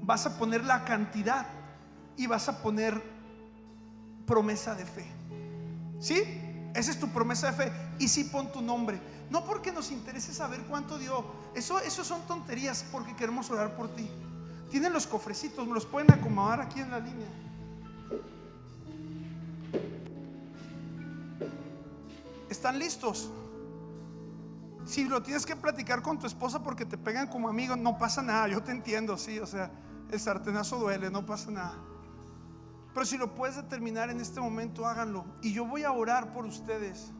vas 0.00 0.24
a 0.24 0.38
poner 0.38 0.64
la 0.64 0.84
cantidad 0.84 1.46
y 2.16 2.26
vas 2.26 2.48
a 2.48 2.62
poner 2.62 3.02
promesa 4.26 4.74
de 4.74 4.86
fe. 4.86 5.06
¿Sí? 6.00 6.22
Esa 6.76 6.90
es 6.90 7.00
tu 7.00 7.08
promesa 7.08 7.50
de 7.50 7.52
fe. 7.56 7.72
Y 7.98 8.08
sí 8.08 8.24
pon 8.24 8.52
tu 8.52 8.60
nombre. 8.60 9.00
No 9.30 9.44
porque 9.44 9.72
nos 9.72 9.90
interese 9.90 10.32
saber 10.32 10.60
cuánto 10.68 10.98
dio. 10.98 11.24
Eso, 11.54 11.80
son 12.04 12.22
tonterías 12.26 12.84
porque 12.92 13.16
queremos 13.16 13.50
orar 13.50 13.74
por 13.76 13.88
ti. 13.94 14.08
Tienen 14.70 14.92
los 14.92 15.06
cofrecitos, 15.06 15.66
los 15.66 15.86
pueden 15.86 16.12
acomodar 16.12 16.60
aquí 16.60 16.80
en 16.80 16.90
la 16.90 17.00
línea. 17.00 17.28
¿Están 22.50 22.78
listos? 22.78 23.30
Si 24.84 25.04
lo 25.04 25.22
tienes 25.22 25.46
que 25.46 25.56
platicar 25.56 26.02
con 26.02 26.18
tu 26.18 26.26
esposa 26.26 26.62
porque 26.62 26.84
te 26.84 26.96
pegan 26.96 27.26
como 27.28 27.48
amigo, 27.48 27.74
no 27.74 27.98
pasa 27.98 28.22
nada. 28.22 28.48
Yo 28.48 28.62
te 28.62 28.70
entiendo, 28.70 29.16
sí. 29.16 29.38
O 29.40 29.46
sea, 29.46 29.70
el 30.10 30.20
sartenazo 30.20 30.78
duele, 30.78 31.10
no 31.10 31.26
pasa 31.26 31.50
nada. 31.50 31.74
Pero 32.96 33.04
si 33.04 33.18
lo 33.18 33.34
puedes 33.34 33.56
determinar 33.56 34.08
en 34.08 34.22
este 34.22 34.40
momento, 34.40 34.86
háganlo. 34.86 35.26
Y 35.42 35.52
yo 35.52 35.66
voy 35.66 35.84
a 35.84 35.92
orar 35.92 36.32
por 36.32 36.46
ustedes, 36.46 37.12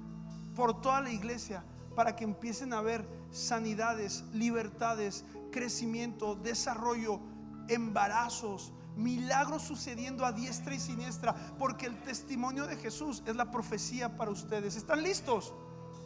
por 0.55 0.81
toda 0.81 1.03
la 1.03 1.11
iglesia, 1.11 1.63
para 1.95 2.17
que 2.17 2.25
empiecen 2.25 2.73
a 2.73 2.81
ver 2.81 3.07
sanidades, 3.31 4.25
libertades, 4.33 5.27
crecimiento, 5.53 6.35
desarrollo, 6.35 7.21
embarazos, 7.69 8.73
milagros 8.97 9.65
sucediendo 9.65 10.25
a 10.25 10.33
diestra 10.33 10.75
y 10.75 10.81
siniestra, 10.81 11.35
porque 11.59 11.85
el 11.85 12.03
testimonio 12.05 12.67
de 12.67 12.77
Jesús 12.77 13.23
es 13.27 13.37
la 13.37 13.51
profecía 13.51 14.17
para 14.17 14.31
ustedes. 14.31 14.77
¿Están 14.77 15.03
listos? 15.03 15.53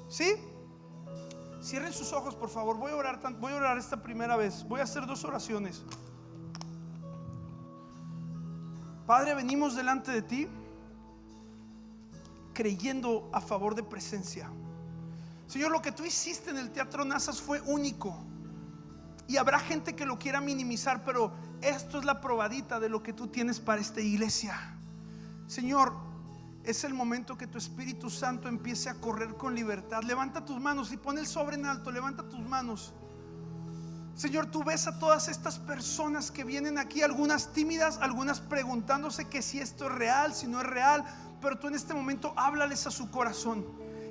¿Sí? 0.08 0.34
Cierren 1.62 1.92
sus 1.92 2.12
ojos, 2.12 2.34
por 2.34 2.48
favor. 2.48 2.76
Voy 2.76 2.90
a 2.90 2.96
orar, 2.96 3.20
voy 3.38 3.52
a 3.52 3.56
orar 3.58 3.78
esta 3.78 4.02
primera 4.02 4.34
vez. 4.34 4.66
Voy 4.66 4.80
a 4.80 4.82
hacer 4.82 5.06
dos 5.06 5.22
oraciones. 5.22 5.84
Padre, 9.10 9.34
venimos 9.34 9.74
delante 9.74 10.12
de 10.12 10.22
ti 10.22 10.46
creyendo 12.54 13.28
a 13.32 13.40
favor 13.40 13.74
de 13.74 13.82
presencia. 13.82 14.48
Señor, 15.48 15.72
lo 15.72 15.82
que 15.82 15.90
tú 15.90 16.04
hiciste 16.04 16.50
en 16.50 16.58
el 16.58 16.70
Teatro 16.70 17.04
Nazas 17.04 17.42
fue 17.42 17.60
único. 17.62 18.16
Y 19.26 19.36
habrá 19.36 19.58
gente 19.58 19.96
que 19.96 20.06
lo 20.06 20.16
quiera 20.16 20.40
minimizar, 20.40 21.02
pero 21.02 21.32
esto 21.60 21.98
es 21.98 22.04
la 22.04 22.20
probadita 22.20 22.78
de 22.78 22.88
lo 22.88 23.02
que 23.02 23.12
tú 23.12 23.26
tienes 23.26 23.58
para 23.58 23.80
esta 23.80 24.00
iglesia. 24.00 24.56
Señor, 25.48 25.92
es 26.62 26.84
el 26.84 26.94
momento 26.94 27.36
que 27.36 27.48
tu 27.48 27.58
Espíritu 27.58 28.10
Santo 28.10 28.46
empiece 28.46 28.90
a 28.90 28.94
correr 28.94 29.34
con 29.34 29.56
libertad. 29.56 30.04
Levanta 30.04 30.44
tus 30.44 30.60
manos 30.60 30.92
y 30.92 30.96
pon 30.96 31.18
el 31.18 31.26
sobre 31.26 31.56
en 31.56 31.66
alto. 31.66 31.90
Levanta 31.90 32.28
tus 32.28 32.46
manos. 32.46 32.94
Señor, 34.20 34.50
tú 34.50 34.62
ves 34.62 34.86
a 34.86 34.98
todas 34.98 35.28
estas 35.28 35.58
personas 35.58 36.30
que 36.30 36.44
vienen 36.44 36.76
aquí, 36.76 37.00
algunas 37.00 37.54
tímidas, 37.54 37.96
algunas 38.02 38.38
preguntándose 38.38 39.26
si 39.40 39.62
esto 39.62 39.86
es 39.86 39.92
real, 39.92 40.34
si 40.34 40.46
no 40.46 40.60
es 40.60 40.66
real, 40.66 41.06
pero 41.40 41.58
tú 41.58 41.68
en 41.68 41.74
este 41.74 41.94
momento 41.94 42.34
háblales 42.36 42.86
a 42.86 42.90
su 42.90 43.10
corazón 43.10 43.64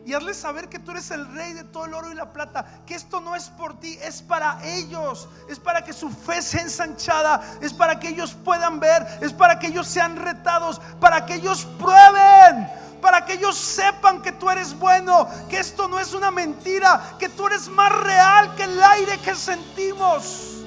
y 0.07 0.15
hazles 0.15 0.37
saber 0.37 0.67
que 0.67 0.79
tú 0.79 0.89
eres 0.89 1.11
el 1.11 1.31
rey 1.35 1.53
de 1.53 1.63
todo 1.63 1.85
el 1.85 1.93
oro 1.93 2.11
y 2.11 2.15
la 2.15 2.33
plata, 2.33 2.81
que 2.87 2.95
esto 2.95 3.21
no 3.21 3.35
es 3.35 3.49
por 3.49 3.79
ti, 3.79 3.99
es 4.01 4.23
para 4.23 4.59
ellos, 4.65 5.29
es 5.47 5.59
para 5.59 5.83
que 5.83 5.93
su 5.93 6.09
fe 6.09 6.41
sea 6.41 6.63
ensanchada, 6.63 7.43
es 7.61 7.71
para 7.71 7.99
que 7.99 8.09
ellos 8.09 8.35
puedan 8.43 8.79
ver, 8.79 9.05
es 9.21 9.31
para 9.31 9.59
que 9.59 9.67
ellos 9.67 9.85
sean 9.85 10.15
retados, 10.15 10.81
para 10.99 11.27
que 11.27 11.35
ellos 11.35 11.67
prueben 11.77 12.67
para 13.01 13.25
que 13.25 13.33
ellos 13.33 13.57
sepan 13.57 14.21
que 14.21 14.31
tú 14.31 14.49
eres 14.49 14.77
bueno, 14.77 15.27
que 15.49 15.59
esto 15.59 15.87
no 15.87 15.99
es 15.99 16.13
una 16.13 16.31
mentira, 16.31 17.15
que 17.17 17.29
tú 17.29 17.47
eres 17.47 17.67
más 17.67 17.91
real 17.91 18.55
que 18.55 18.63
el 18.63 18.81
aire 18.81 19.17
que 19.19 19.35
sentimos. 19.35 20.63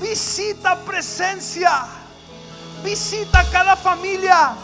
Visita 0.00 0.78
presencia, 0.80 1.86
visita 2.84 3.44
cada 3.50 3.76
familia, 3.76 4.54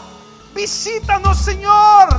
visítanos 0.53 1.39
Señor, 1.39 2.09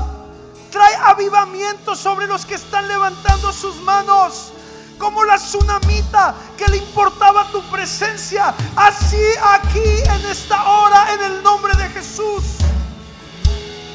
trae 0.71 0.97
avivamiento 0.97 1.95
sobre 1.95 2.27
los 2.27 2.45
que 2.45 2.55
están 2.55 2.89
levantando 2.89 3.53
sus 3.53 3.77
manos. 3.83 4.53
Como 4.99 5.25
la 5.25 5.37
tsunamita 5.37 6.37
que 6.57 6.69
le 6.69 6.77
importaba 6.77 7.49
tu 7.51 7.61
presencia. 7.69 8.55
Así 8.77 9.21
aquí 9.43 9.83
en 9.83 10.27
esta 10.27 10.63
hora, 10.71 11.15
en 11.15 11.33
el 11.33 11.43
nombre 11.43 11.77
de 11.77 11.89
Jesús 11.89 12.65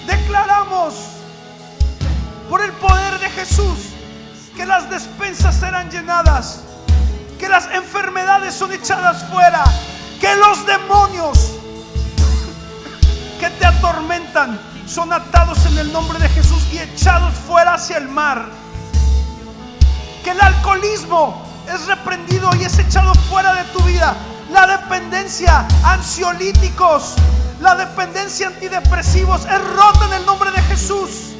declaramos 0.09 0.95
por 2.49 2.61
el 2.61 2.71
poder 2.73 3.19
de 3.19 3.29
Jesús 3.29 3.77
que 4.55 4.65
las 4.65 4.89
despensas 4.89 5.55
serán 5.55 5.89
llenadas, 5.89 6.63
que 7.39 7.47
las 7.47 7.69
enfermedades 7.71 8.53
son 8.53 8.73
echadas 8.73 9.23
fuera, 9.29 9.63
que 10.19 10.35
los 10.35 10.65
demonios 10.65 11.51
que 13.39 13.49
te 13.51 13.65
atormentan 13.65 14.59
son 14.87 15.13
atados 15.13 15.65
en 15.67 15.77
el 15.77 15.93
nombre 15.93 16.19
de 16.19 16.27
Jesús 16.29 16.63
y 16.73 16.79
echados 16.79 17.33
fuera 17.47 17.75
hacia 17.75 17.97
el 17.97 18.09
mar. 18.09 18.49
Que 20.23 20.31
el 20.31 20.41
alcoholismo 20.41 21.45
es 21.73 21.85
reprendido 21.85 22.49
y 22.59 22.63
es 22.63 22.77
echado 22.79 23.13
fuera 23.29 23.53
de 23.53 23.63
tu 23.65 23.81
vida. 23.83 24.15
La 24.51 24.65
dependencia, 24.65 25.67
ansiolíticos, 25.83 27.15
la 27.61 27.75
dependencia 27.75 28.47
antidepresivos 28.47 29.45
es 29.45 29.67
rota 29.75 30.05
en 30.07 30.13
el 30.13 30.25
nombre 30.25 30.51
de 30.51 30.61
Jesús. 30.63 31.33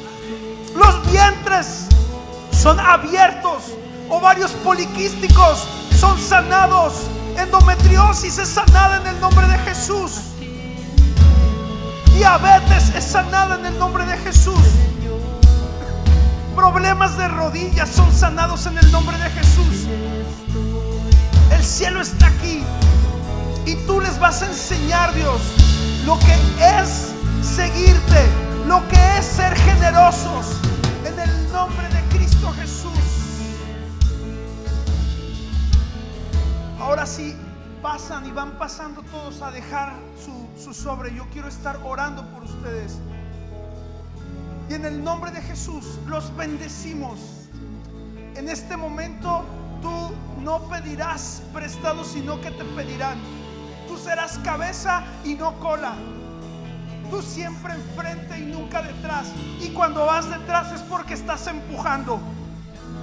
Los 0.74 1.10
vientres 1.10 1.86
son 2.52 2.78
abiertos, 2.78 3.74
ovarios 4.08 4.52
poliquísticos 4.52 5.66
son 5.98 6.18
sanados, 6.20 6.94
endometriosis 7.36 8.38
es 8.38 8.48
sanada 8.48 8.98
en 8.98 9.06
el 9.08 9.20
nombre 9.20 9.46
de 9.48 9.58
Jesús. 9.58 10.12
Diabetes 12.14 12.94
es 12.94 13.04
sanada 13.04 13.56
en 13.56 13.66
el 13.66 13.78
nombre 13.78 14.04
de 14.06 14.16
Jesús. 14.18 14.60
Problemas 16.54 17.16
de 17.16 17.26
rodillas 17.28 17.88
son 17.88 18.12
sanados 18.12 18.66
en 18.66 18.78
el 18.78 18.92
nombre 18.92 19.16
de 19.18 19.30
Jesús. 19.30 19.88
El 21.50 21.64
cielo 21.64 22.00
está 22.00 22.28
aquí 22.28 22.62
y 23.70 23.76
tú 23.86 24.00
les 24.00 24.18
vas 24.18 24.42
a 24.42 24.46
enseñar, 24.46 25.14
Dios, 25.14 25.40
lo 26.04 26.18
que 26.18 26.34
es 26.80 27.14
seguirte, 27.40 28.26
lo 28.66 28.86
que 28.88 29.18
es 29.18 29.24
ser 29.24 29.56
generosos 29.58 30.56
en 31.04 31.16
el 31.20 31.52
nombre 31.52 31.88
de 31.88 32.02
Cristo 32.16 32.52
Jesús. 32.56 32.90
Ahora 36.80 37.06
sí, 37.06 37.36
pasan 37.80 38.26
y 38.26 38.32
van 38.32 38.58
pasando 38.58 39.02
todos 39.02 39.40
a 39.40 39.52
dejar 39.52 39.94
su, 40.24 40.48
su 40.60 40.74
sobre. 40.74 41.14
Yo 41.14 41.24
quiero 41.32 41.46
estar 41.46 41.78
orando 41.84 42.26
por 42.32 42.42
ustedes. 42.42 42.98
Y 44.68 44.74
en 44.74 44.84
el 44.84 45.04
nombre 45.04 45.30
de 45.30 45.42
Jesús 45.42 46.00
los 46.08 46.34
bendecimos. 46.36 47.20
En 48.34 48.48
este 48.48 48.76
momento 48.76 49.44
tú 49.80 50.10
no 50.42 50.58
pedirás 50.68 51.42
prestado, 51.52 52.04
sino 52.04 52.40
que 52.40 52.50
te 52.50 52.64
pedirán. 52.64 53.39
Tú 53.90 53.98
serás 53.98 54.38
cabeza 54.44 55.02
y 55.24 55.34
no 55.34 55.58
cola. 55.58 55.94
Tú 57.10 57.20
siempre 57.20 57.74
enfrente 57.74 58.38
y 58.38 58.42
nunca 58.42 58.82
detrás. 58.82 59.26
Y 59.60 59.70
cuando 59.70 60.06
vas 60.06 60.30
detrás 60.30 60.70
es 60.70 60.80
porque 60.82 61.14
estás 61.14 61.48
empujando. 61.48 62.20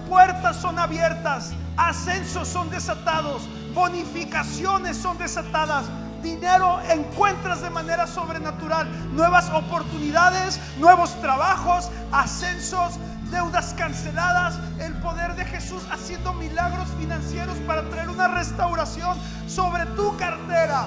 Puertas 0.07 0.55
son 0.55 0.79
abiertas, 0.79 1.51
ascensos 1.75 2.47
son 2.47 2.69
desatados, 2.69 3.49
bonificaciones 3.73 4.95
son 4.95 5.17
desatadas. 5.17 5.87
Dinero 6.23 6.79
encuentras 6.89 7.61
de 7.61 7.69
manera 7.69 8.07
sobrenatural, 8.07 8.87
nuevas 9.13 9.49
oportunidades, 9.49 10.57
nuevos 10.79 11.19
trabajos, 11.19 11.91
ascensos, 12.13 12.93
deudas 13.31 13.73
canceladas, 13.77 14.59
el 14.79 14.93
poder 14.95 15.35
de 15.35 15.45
Jesús 15.45 15.83
haciendo 15.91 16.33
milagros 16.33 16.87
financieros 16.99 17.57
para 17.67 17.87
traer 17.89 18.09
una 18.09 18.27
restauración 18.27 19.17
sobre 19.47 19.85
tu 19.87 20.15
cartera. 20.17 20.85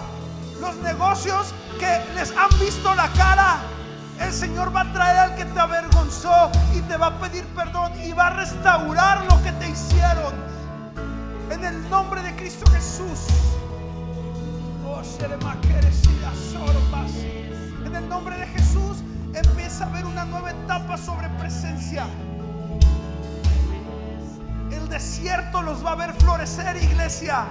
Los 0.60 0.76
negocios 0.76 1.54
que 1.78 2.00
les 2.14 2.36
han 2.36 2.50
visto 2.58 2.94
la 2.94 3.08
cara, 3.12 3.58
el 4.20 4.32
Señor 4.32 4.74
va 4.74 4.82
a 4.82 4.92
traer 4.92 5.18
al 5.18 5.34
que 5.34 5.44
te 5.46 5.58
avergonzó 5.58 6.50
y 6.74 6.80
te 6.82 6.96
va 6.96 7.06
a 7.06 7.18
pedir 7.18 7.44
perdón 7.54 7.92
y 8.04 8.12
va 8.12 8.28
a 8.28 8.36
restaurar 8.36 9.24
lo 9.24 9.42
que 9.42 9.52
te 9.52 9.70
hicieron. 9.70 10.34
En 11.50 11.64
el 11.64 11.90
nombre 11.90 12.22
de 12.22 12.36
Cristo 12.36 12.70
Jesús. 12.70 13.26
Oh. 14.86 15.02
En 17.84 17.96
el 17.96 18.08
nombre 18.08 18.36
de 18.36 18.46
Jesús 18.46 18.98
empieza 19.34 19.84
a 19.84 19.88
haber 19.88 20.04
una 20.04 20.24
nueva 20.24 20.50
etapa 20.50 20.96
sobre 20.96 21.28
presencia. 21.30 22.06
El 24.70 24.88
desierto 24.88 25.62
los 25.62 25.84
va 25.84 25.92
a 25.92 25.94
ver 25.96 26.12
florecer, 26.14 26.76
iglesia. 26.76 27.44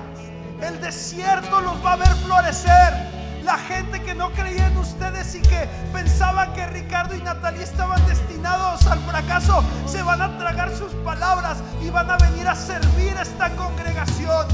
El 0.62 0.80
desierto 0.80 1.62
los 1.62 1.84
va 1.84 1.94
a 1.94 1.96
ver 1.98 2.16
florecer. 2.26 3.20
La 3.44 3.58
gente 3.58 4.02
que 4.04 4.14
no 4.14 4.30
creía 4.32 4.68
en 4.68 4.78
ustedes 4.78 5.36
y 5.36 5.42
que 5.42 5.68
pensaba 5.92 6.54
que 6.54 6.68
Ricardo 6.68 7.16
y 7.16 7.22
Natalia 7.22 7.64
estaban 7.64 8.06
destinados 8.06 8.86
al 8.88 9.00
fracaso, 9.00 9.64
se 9.86 10.04
van 10.04 10.22
a 10.22 10.38
tragar 10.38 10.70
sus 10.76 10.94
palabras 11.06 11.58
y 11.82 11.90
van 11.90 12.10
a 12.12 12.18
venir 12.18 12.48
a 12.48 12.56
servir 12.56 13.18
a 13.18 13.22
esta 13.22 13.50
congregación. 13.56 14.48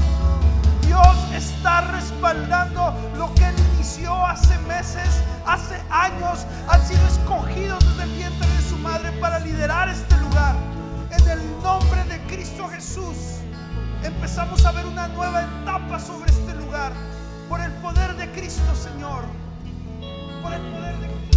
Dios 0.82 1.16
está 1.34 1.82
respaldando 1.82 2.94
lo 3.16 3.34
que 3.34 3.44
Él 3.44 3.54
inició 3.74 4.24
hace 4.24 4.56
meses, 4.60 5.22
hace 5.44 5.80
años. 5.90 6.46
Han 6.68 6.86
sido 6.86 7.06
escogidos 7.06 7.84
desde 7.90 8.02
el 8.04 8.10
vientre 8.10 8.48
de 8.48 8.62
su 8.62 8.78
madre 8.78 9.12
para 9.20 9.40
liderar 9.40 9.88
este 9.88 10.16
lugar. 10.18 10.75
En 11.18 11.28
el 11.28 11.62
nombre 11.62 12.04
de 12.04 12.18
Cristo 12.26 12.68
Jesús 12.68 13.16
empezamos 14.02 14.64
a 14.64 14.72
ver 14.72 14.86
una 14.86 15.08
nueva 15.08 15.42
etapa 15.42 15.98
sobre 15.98 16.30
este 16.30 16.54
lugar. 16.54 16.92
Por 17.48 17.60
el 17.60 17.72
poder 17.74 18.16
de 18.16 18.30
Cristo, 18.32 18.74
Señor. 18.74 19.24
Por 20.42 20.52
el 20.52 20.60
poder 20.72 20.98
de 20.98 21.06
Cristo. 21.06 21.36